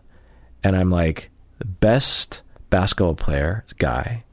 [0.65, 1.31] And I'm like,
[1.61, 4.25] the best basketball player guy,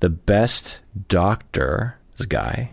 [0.00, 2.70] the best doctor guy,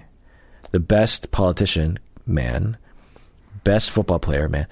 [0.72, 2.78] the best politician, man,
[3.66, 4.66] best football player, man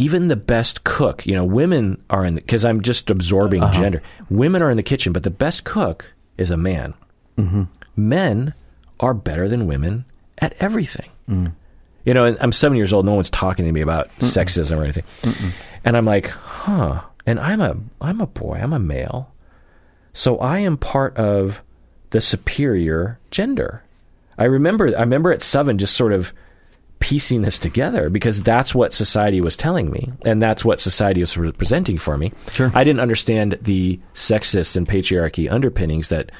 [0.00, 3.80] even the best cook, you know, women are in because I'm just absorbing uh-huh.
[3.80, 4.02] gender.
[4.30, 6.94] Women are in the kitchen, but the best cook is a man.
[7.36, 7.64] Mm-hmm.
[7.96, 8.54] Men
[9.00, 10.04] are better than women
[10.38, 11.10] at everything.
[11.28, 11.52] Mm.
[12.04, 13.04] You know, I'm seven years old.
[13.04, 15.04] No one's talking to me about sexism or anything,
[15.84, 17.02] and I'm like, huh.
[17.26, 18.58] And I'm a I'm a boy.
[18.62, 19.30] I'm a male,
[20.14, 21.60] so I am part of
[22.10, 23.82] the superior gender.
[24.38, 26.32] I remember I remember at seven just sort of
[27.00, 31.36] piecing this together because that's what society was telling me and that's what society was
[31.36, 32.32] representing for me.
[32.52, 32.72] Sure.
[32.74, 36.32] I didn't understand the sexist and patriarchy underpinnings that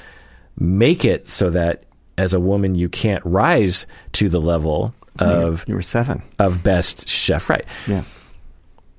[0.59, 1.85] make it so that
[2.17, 6.23] as a woman you can't rise to the level oh, of You were seven.
[6.41, 7.65] of best chef right.
[7.87, 8.03] Yeah.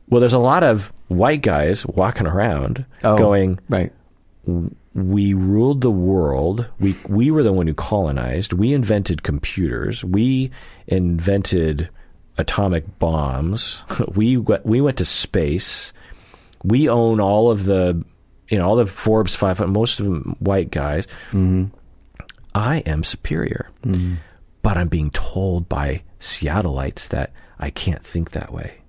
[0.08, 3.18] Well, there's a lot of white guys walking around Oh.
[3.18, 3.92] going, Right.
[4.94, 6.70] We ruled the world.
[6.80, 8.54] We we were the one who colonized.
[8.54, 10.04] We invented computers.
[10.04, 10.52] We
[10.88, 11.90] invented
[12.38, 13.84] atomic bombs.
[14.16, 15.94] We we we went to space.
[16.64, 18.04] We own all of the
[18.50, 19.72] you know all the Forbes 500.
[19.72, 21.06] Most of them white guys.
[21.30, 21.66] Mm-hmm.
[22.56, 24.16] I am superior, mm-hmm.
[24.64, 28.80] but I'm being told by Seattleites that I can't think that way,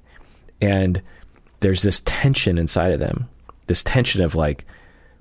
[0.63, 1.03] and
[1.61, 3.29] there's this tension inside of them.
[3.67, 4.65] This tension of like,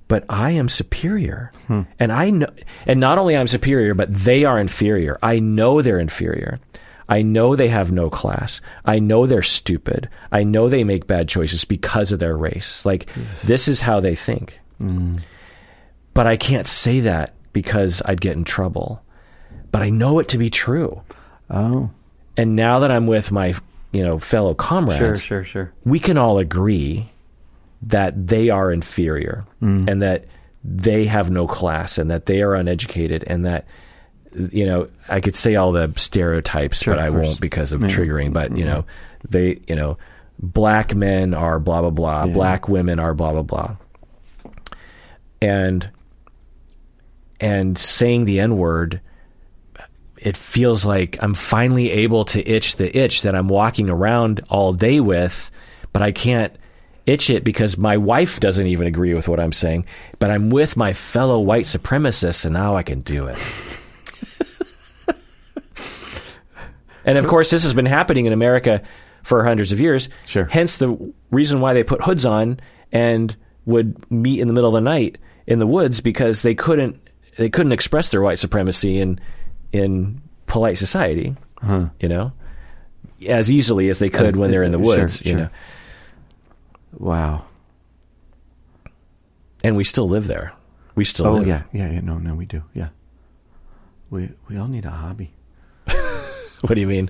[0.10, 1.52] but I am superior.
[1.68, 1.84] Hmm.
[1.99, 2.48] And I know,
[2.86, 5.18] and not only I'm superior, but they are inferior.
[5.23, 6.60] I know they're inferior.
[7.07, 8.60] I know they have no class.
[8.86, 10.10] I know they're stupid.
[10.31, 12.86] I know they make bad choices because of their race.
[12.86, 13.10] Like,
[13.44, 14.60] this is how they think.
[14.80, 15.18] Hmm.
[16.14, 19.02] But I can't say that because I'd get in trouble.
[19.72, 21.02] But I know it to be true.
[21.49, 21.91] Oh.
[22.36, 23.53] And now that I'm with my,
[23.91, 25.44] you know, fellow comrades, Sure.
[25.44, 25.44] Sure.
[25.44, 25.73] Sure.
[25.86, 27.10] we can all agree
[27.81, 29.89] that they are inferior mm.
[29.89, 30.26] and that
[30.64, 33.65] they have no class and that they are uneducated and that
[34.51, 37.88] you know I could say all the stereotypes Sure, but I won't because of Yeah.
[37.88, 38.73] triggering but you mm-hmm.
[38.73, 38.85] know
[39.30, 39.97] they you know
[40.39, 42.26] black men are blah blah blah.
[42.27, 43.76] Black women are blah blah blah.
[45.41, 45.89] And
[47.39, 49.01] and saying the N word,
[50.18, 54.73] it feels like I'm finally able to itch the itch that I'm walking around all
[54.73, 55.51] day with,
[55.93, 56.53] but I can't
[57.10, 59.86] itch it because my wife doesn't even agree with what I'm saying.
[60.19, 63.38] But I'm with my fellow white supremacists, and now I can do it.
[67.06, 68.81] and of course, this has been happening in America
[69.23, 70.10] for hundreds of years.
[70.26, 70.45] Sure.
[70.45, 72.60] Hence the reason why they put hoods on
[72.91, 75.18] and would meet in the middle of the night
[75.48, 76.99] in the woods because they couldn't
[77.38, 79.19] they couldn't express their white supremacy in
[79.72, 81.36] in polite society.
[81.99, 82.31] You know,
[83.27, 85.26] as easily as they could As when they- they're in the sure, woods.
[85.26, 85.40] You sure.
[85.41, 85.49] know,
[86.98, 87.45] Wow.
[89.64, 90.53] and we still live there.
[90.95, 91.28] We still.
[91.28, 91.48] Oh live.
[91.48, 91.99] yeah, yeah, yeah.
[92.02, 92.64] No, no, we do.
[92.74, 92.90] Yeah.
[94.10, 95.34] We we all need a hobby.
[96.61, 97.10] What do you mean?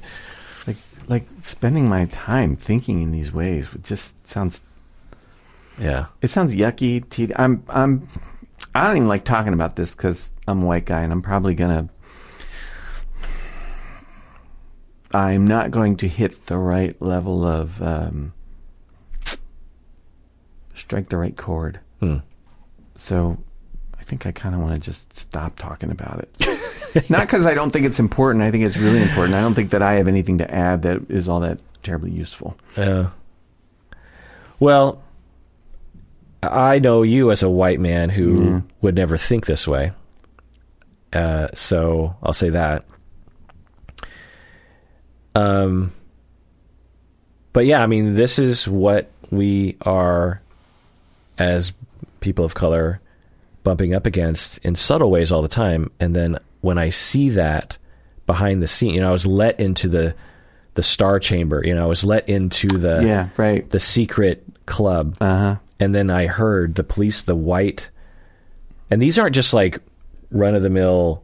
[0.68, 0.78] Like
[1.08, 4.62] like spending my time thinking in these ways just sounds
[5.80, 6.06] Yeah.
[6.22, 7.08] it sounds yucky.
[7.10, 8.08] Te- I'm I'm
[8.76, 11.56] I don't even like talking about this because I'm a white guy and I'm probably
[11.56, 11.90] gonna.
[15.14, 18.34] I'm not going to hit the right level of um,
[20.80, 21.80] strike the right chord.
[22.00, 22.18] Hmm.
[22.98, 23.38] So
[24.00, 27.10] I think I kind of want to just stop talking about it.
[27.10, 28.44] Not because I don't think it's important.
[28.44, 29.36] I think it's really important.
[29.36, 32.58] I don't think that I have anything to add that is all that terribly useful.
[32.76, 33.10] Yeah.
[34.60, 35.02] Well,
[36.44, 38.62] I know you as a white man who Yeah.
[38.82, 39.92] would never think this way.
[41.14, 42.86] Uh, so I'll say that.
[45.36, 45.94] Um,
[47.54, 50.42] but yeah, I mean, this is what we are
[51.40, 51.74] as
[52.20, 53.00] people of color
[53.64, 55.90] bumping up against in subtle ways all the time.
[56.00, 57.78] And then when I see that
[58.26, 60.16] behind the scene, you know, I was let into the
[60.76, 61.62] the star chamber.
[61.66, 63.68] You know, I was let into the yeah, right.
[63.70, 65.56] the secret club, Uh huh.
[65.80, 67.90] and then I heard the police, the white,
[68.92, 69.80] and these aren't just like
[70.32, 71.24] run of the mill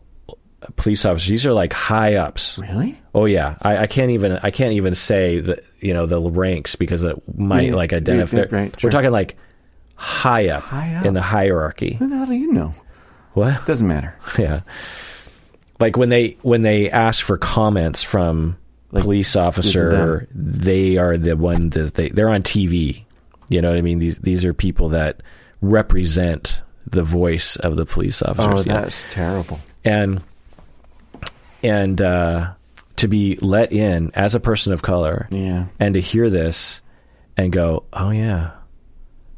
[0.77, 1.29] police officers.
[1.29, 2.57] These are like high ups.
[2.57, 2.97] Really?
[3.13, 6.75] Oh yeah, I, I can't even I can't even say the you know the ranks
[6.75, 8.37] because it might Yeah, like identify.
[8.37, 9.37] yeah, right, We're talking like
[9.95, 11.05] high up, High up.
[11.05, 11.93] in the hierarchy.
[11.93, 12.73] Who the hell do you know?
[13.33, 13.65] What?
[13.65, 14.15] Doesn't matter.
[14.39, 14.61] Yeah.
[15.79, 18.55] Like when they when they ask for comments from
[18.91, 23.03] Like, police officer, they are the one that they they're on TV.
[23.49, 23.99] You know what I mean?
[23.99, 25.21] These these are people that
[25.61, 28.65] represent the voice of the police Oh, officers.
[28.67, 28.81] Yeah.
[28.81, 29.59] that's terrible.
[29.83, 30.21] And
[31.63, 32.53] and uh,
[32.97, 35.65] to be let in as a person of color Yeah.
[35.79, 36.81] and to hear this
[37.37, 38.51] and go, oh yeah,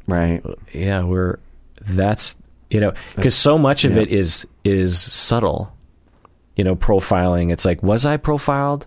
[0.08, 0.42] Right.
[0.72, 1.38] yeah, we're
[1.82, 2.34] that's
[2.70, 4.02] you know because so much of yeah.
[4.02, 5.72] it is is subtle.
[6.56, 7.52] You know, profiling.
[7.52, 8.86] It's like, was I profiled?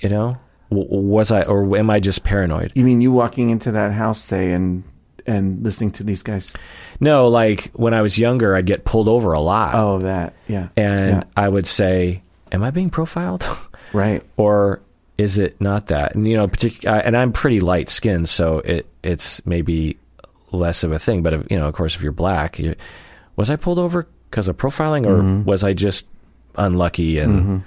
[0.00, 0.36] You know,
[0.68, 2.72] was I or am I just paranoid?
[2.74, 4.82] You mean you walking into that house, say, and
[5.26, 6.52] and listening to these guys?
[7.00, 10.34] No, like when I was younger, I'd get pulled over a lot, Oh, that.
[10.48, 10.68] Yeah.
[10.76, 11.22] and yeah.
[11.36, 13.46] I would say, "Am I being profiled?"
[13.94, 14.22] Right.
[14.36, 14.80] or
[15.22, 16.14] is it not that?
[16.14, 19.96] And you know, partic- uh, and I'm pretty light skinned, so it it's maybe
[20.50, 21.22] less of a thing.
[21.22, 22.74] But if, you know, of course, if you're black, you,
[23.36, 25.44] was I pulled over because of profiling, or Mm-hmm.
[25.44, 26.06] was I just
[26.56, 27.18] unlucky?
[27.18, 27.64] And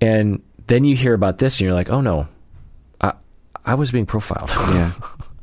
[0.00, 2.28] and then you hear about this, and you're like, oh no,
[3.00, 3.12] I
[3.64, 4.50] I was being profiled.
[4.50, 4.92] Yeah.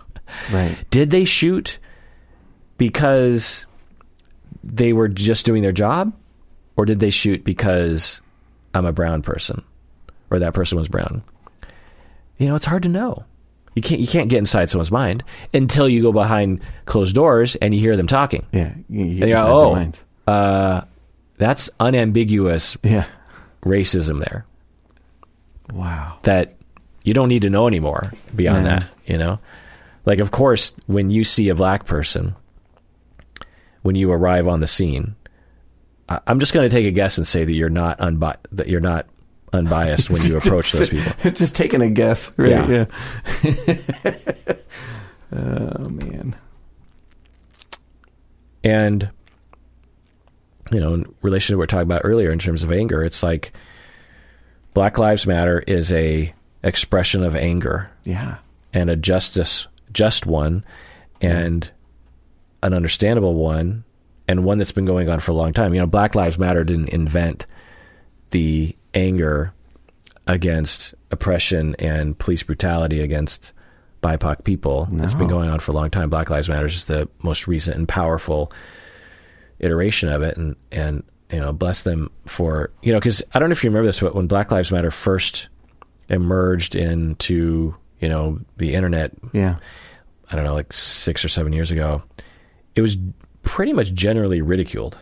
[0.51, 0.75] right.
[0.89, 1.79] Did they shoot
[2.77, 3.65] because
[4.63, 6.13] they were just doing their job,
[6.75, 8.21] or did they shoot because
[8.73, 9.63] I'm a brown person,
[10.31, 11.23] or that person was brown?
[12.37, 13.23] You know, it's hard to know.
[13.75, 15.23] You can't you can't get inside someone's mind
[15.53, 18.45] until you go behind closed doors and you hear them talking.
[18.51, 18.73] Yeah.
[18.89, 20.83] You, And you go, inside oh, uh,
[21.37, 23.05] that's unambiguous Yeah.
[23.63, 24.45] racism there
[25.73, 26.17] Wow.
[26.23, 26.55] that
[27.03, 28.79] you don't need to know anymore beyond Yeah.
[28.79, 29.39] that, you know?
[30.05, 32.35] Like, of course, when you see a black person,
[33.83, 35.15] when you arrive on the scene,
[36.09, 38.81] I'm just going to take a guess and say that you're not unbi- that you're
[38.81, 39.05] not
[39.53, 41.13] unbiased when you approach those people.
[41.31, 42.31] Just taking a guess.
[42.37, 42.49] Right.
[42.49, 42.85] Yeah.
[43.43, 44.15] Yeah.
[45.33, 46.35] oh man.
[48.63, 49.09] And
[50.71, 53.03] you know, in relation to what we were talking about earlier in terms of anger,
[53.03, 53.53] it's like
[54.73, 58.37] Black Lives Matter is a expression of anger Yeah.
[58.73, 60.63] and a justice just one
[61.21, 61.71] and
[62.61, 63.83] an understandable one
[64.27, 65.73] and one that's been going on for a long time.
[65.73, 67.47] You know, Black Lives Matter didn't invent
[68.29, 69.53] the anger
[70.27, 73.51] against oppression and police brutality against
[74.01, 74.87] BIPOC people.
[75.03, 76.09] It's been going on for a long time.
[76.09, 78.51] Black Lives Matter is just the most recent and powerful
[79.59, 83.49] iteration of it, and and you know, bless them for you know, because I don't
[83.49, 85.49] know if you remember this, but when Black Lives Matter first
[86.09, 89.57] emerged into you know the internet Yeah.
[90.31, 92.03] I don't know, like six or seven years ago,
[92.75, 92.97] it was
[93.41, 94.97] pretty much generally ridiculed.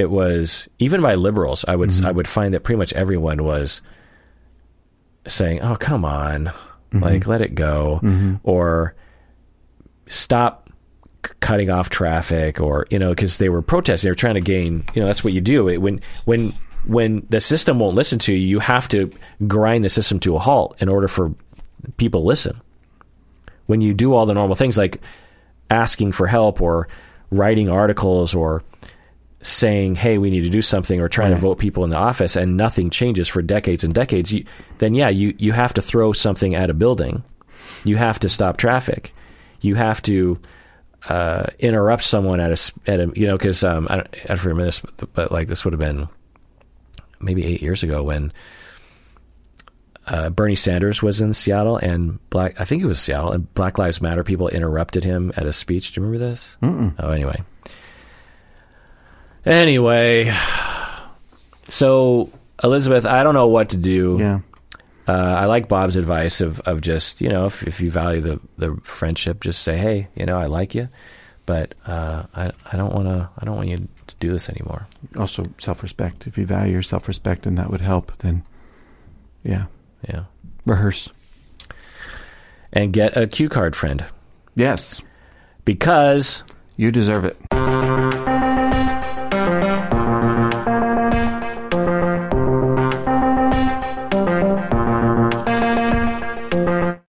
[0.00, 1.62] It was even by liberals.
[1.68, 2.16] I would I mm-hmm.
[2.16, 3.82] would find that pretty much everyone was
[5.26, 7.04] saying, "Oh, come on, mm-hmm.
[7.04, 8.36] like let it go," mm-hmm.
[8.42, 8.94] or
[10.06, 10.70] stop
[11.26, 14.08] c- cutting off traffic, or you know, because they were protesting.
[14.08, 14.84] They were trying to gain.
[14.94, 16.54] You know, that's what you do It- when when
[16.86, 18.38] when the system won't listen to you.
[18.38, 19.10] You have to
[19.46, 21.34] grind the system to a halt in order for
[21.98, 22.58] people to listen.
[23.66, 25.02] When you do all the normal things like
[25.68, 26.88] asking for help or
[27.30, 28.62] writing articles or
[29.42, 32.36] saying, "Hey, we need to do something," or trying to vote people in the office,
[32.36, 34.44] and nothing changes for decades and decades, you,
[34.78, 37.22] then yeah, you you have to throw something at a building.
[37.84, 39.14] You have to stop traffic.
[39.60, 40.38] You have to
[41.08, 44.44] uh, interrupt someone at a at a you know because um, I don't, I don't
[44.44, 46.08] remember this, but, but like this would have been
[47.20, 48.32] maybe eight years ago when.
[50.06, 54.00] Uh, Bernie Sanders was in Seattle, and Black—I think it was Seattle, and Black Lives
[54.00, 55.92] Matter people interrupted him at a speech.
[55.92, 56.56] Do you remember this?
[56.62, 56.94] Mm-mm.
[56.98, 57.40] Oh, anyway,
[59.46, 60.32] Anyway,
[61.68, 62.30] so
[62.62, 64.16] Elizabeth, I don't know what to do.
[64.20, 64.40] Yeah.
[65.08, 68.40] Uh, I like Bob's advice of, of just you know if, if you value the,
[68.58, 70.88] the friendship, just say hey, you know I like you,
[71.46, 74.86] but uh, I I don't want to I don't want you to do this anymore.
[75.18, 76.26] Also, self respect.
[76.26, 78.44] If you value your self respect and that would help, then
[79.42, 79.64] yeah,
[80.08, 80.24] Yeah,
[80.66, 81.08] rehearse.
[82.72, 84.04] and get a cue card friend
[84.54, 85.00] Yes,
[85.64, 86.44] because
[86.76, 87.36] you deserve it.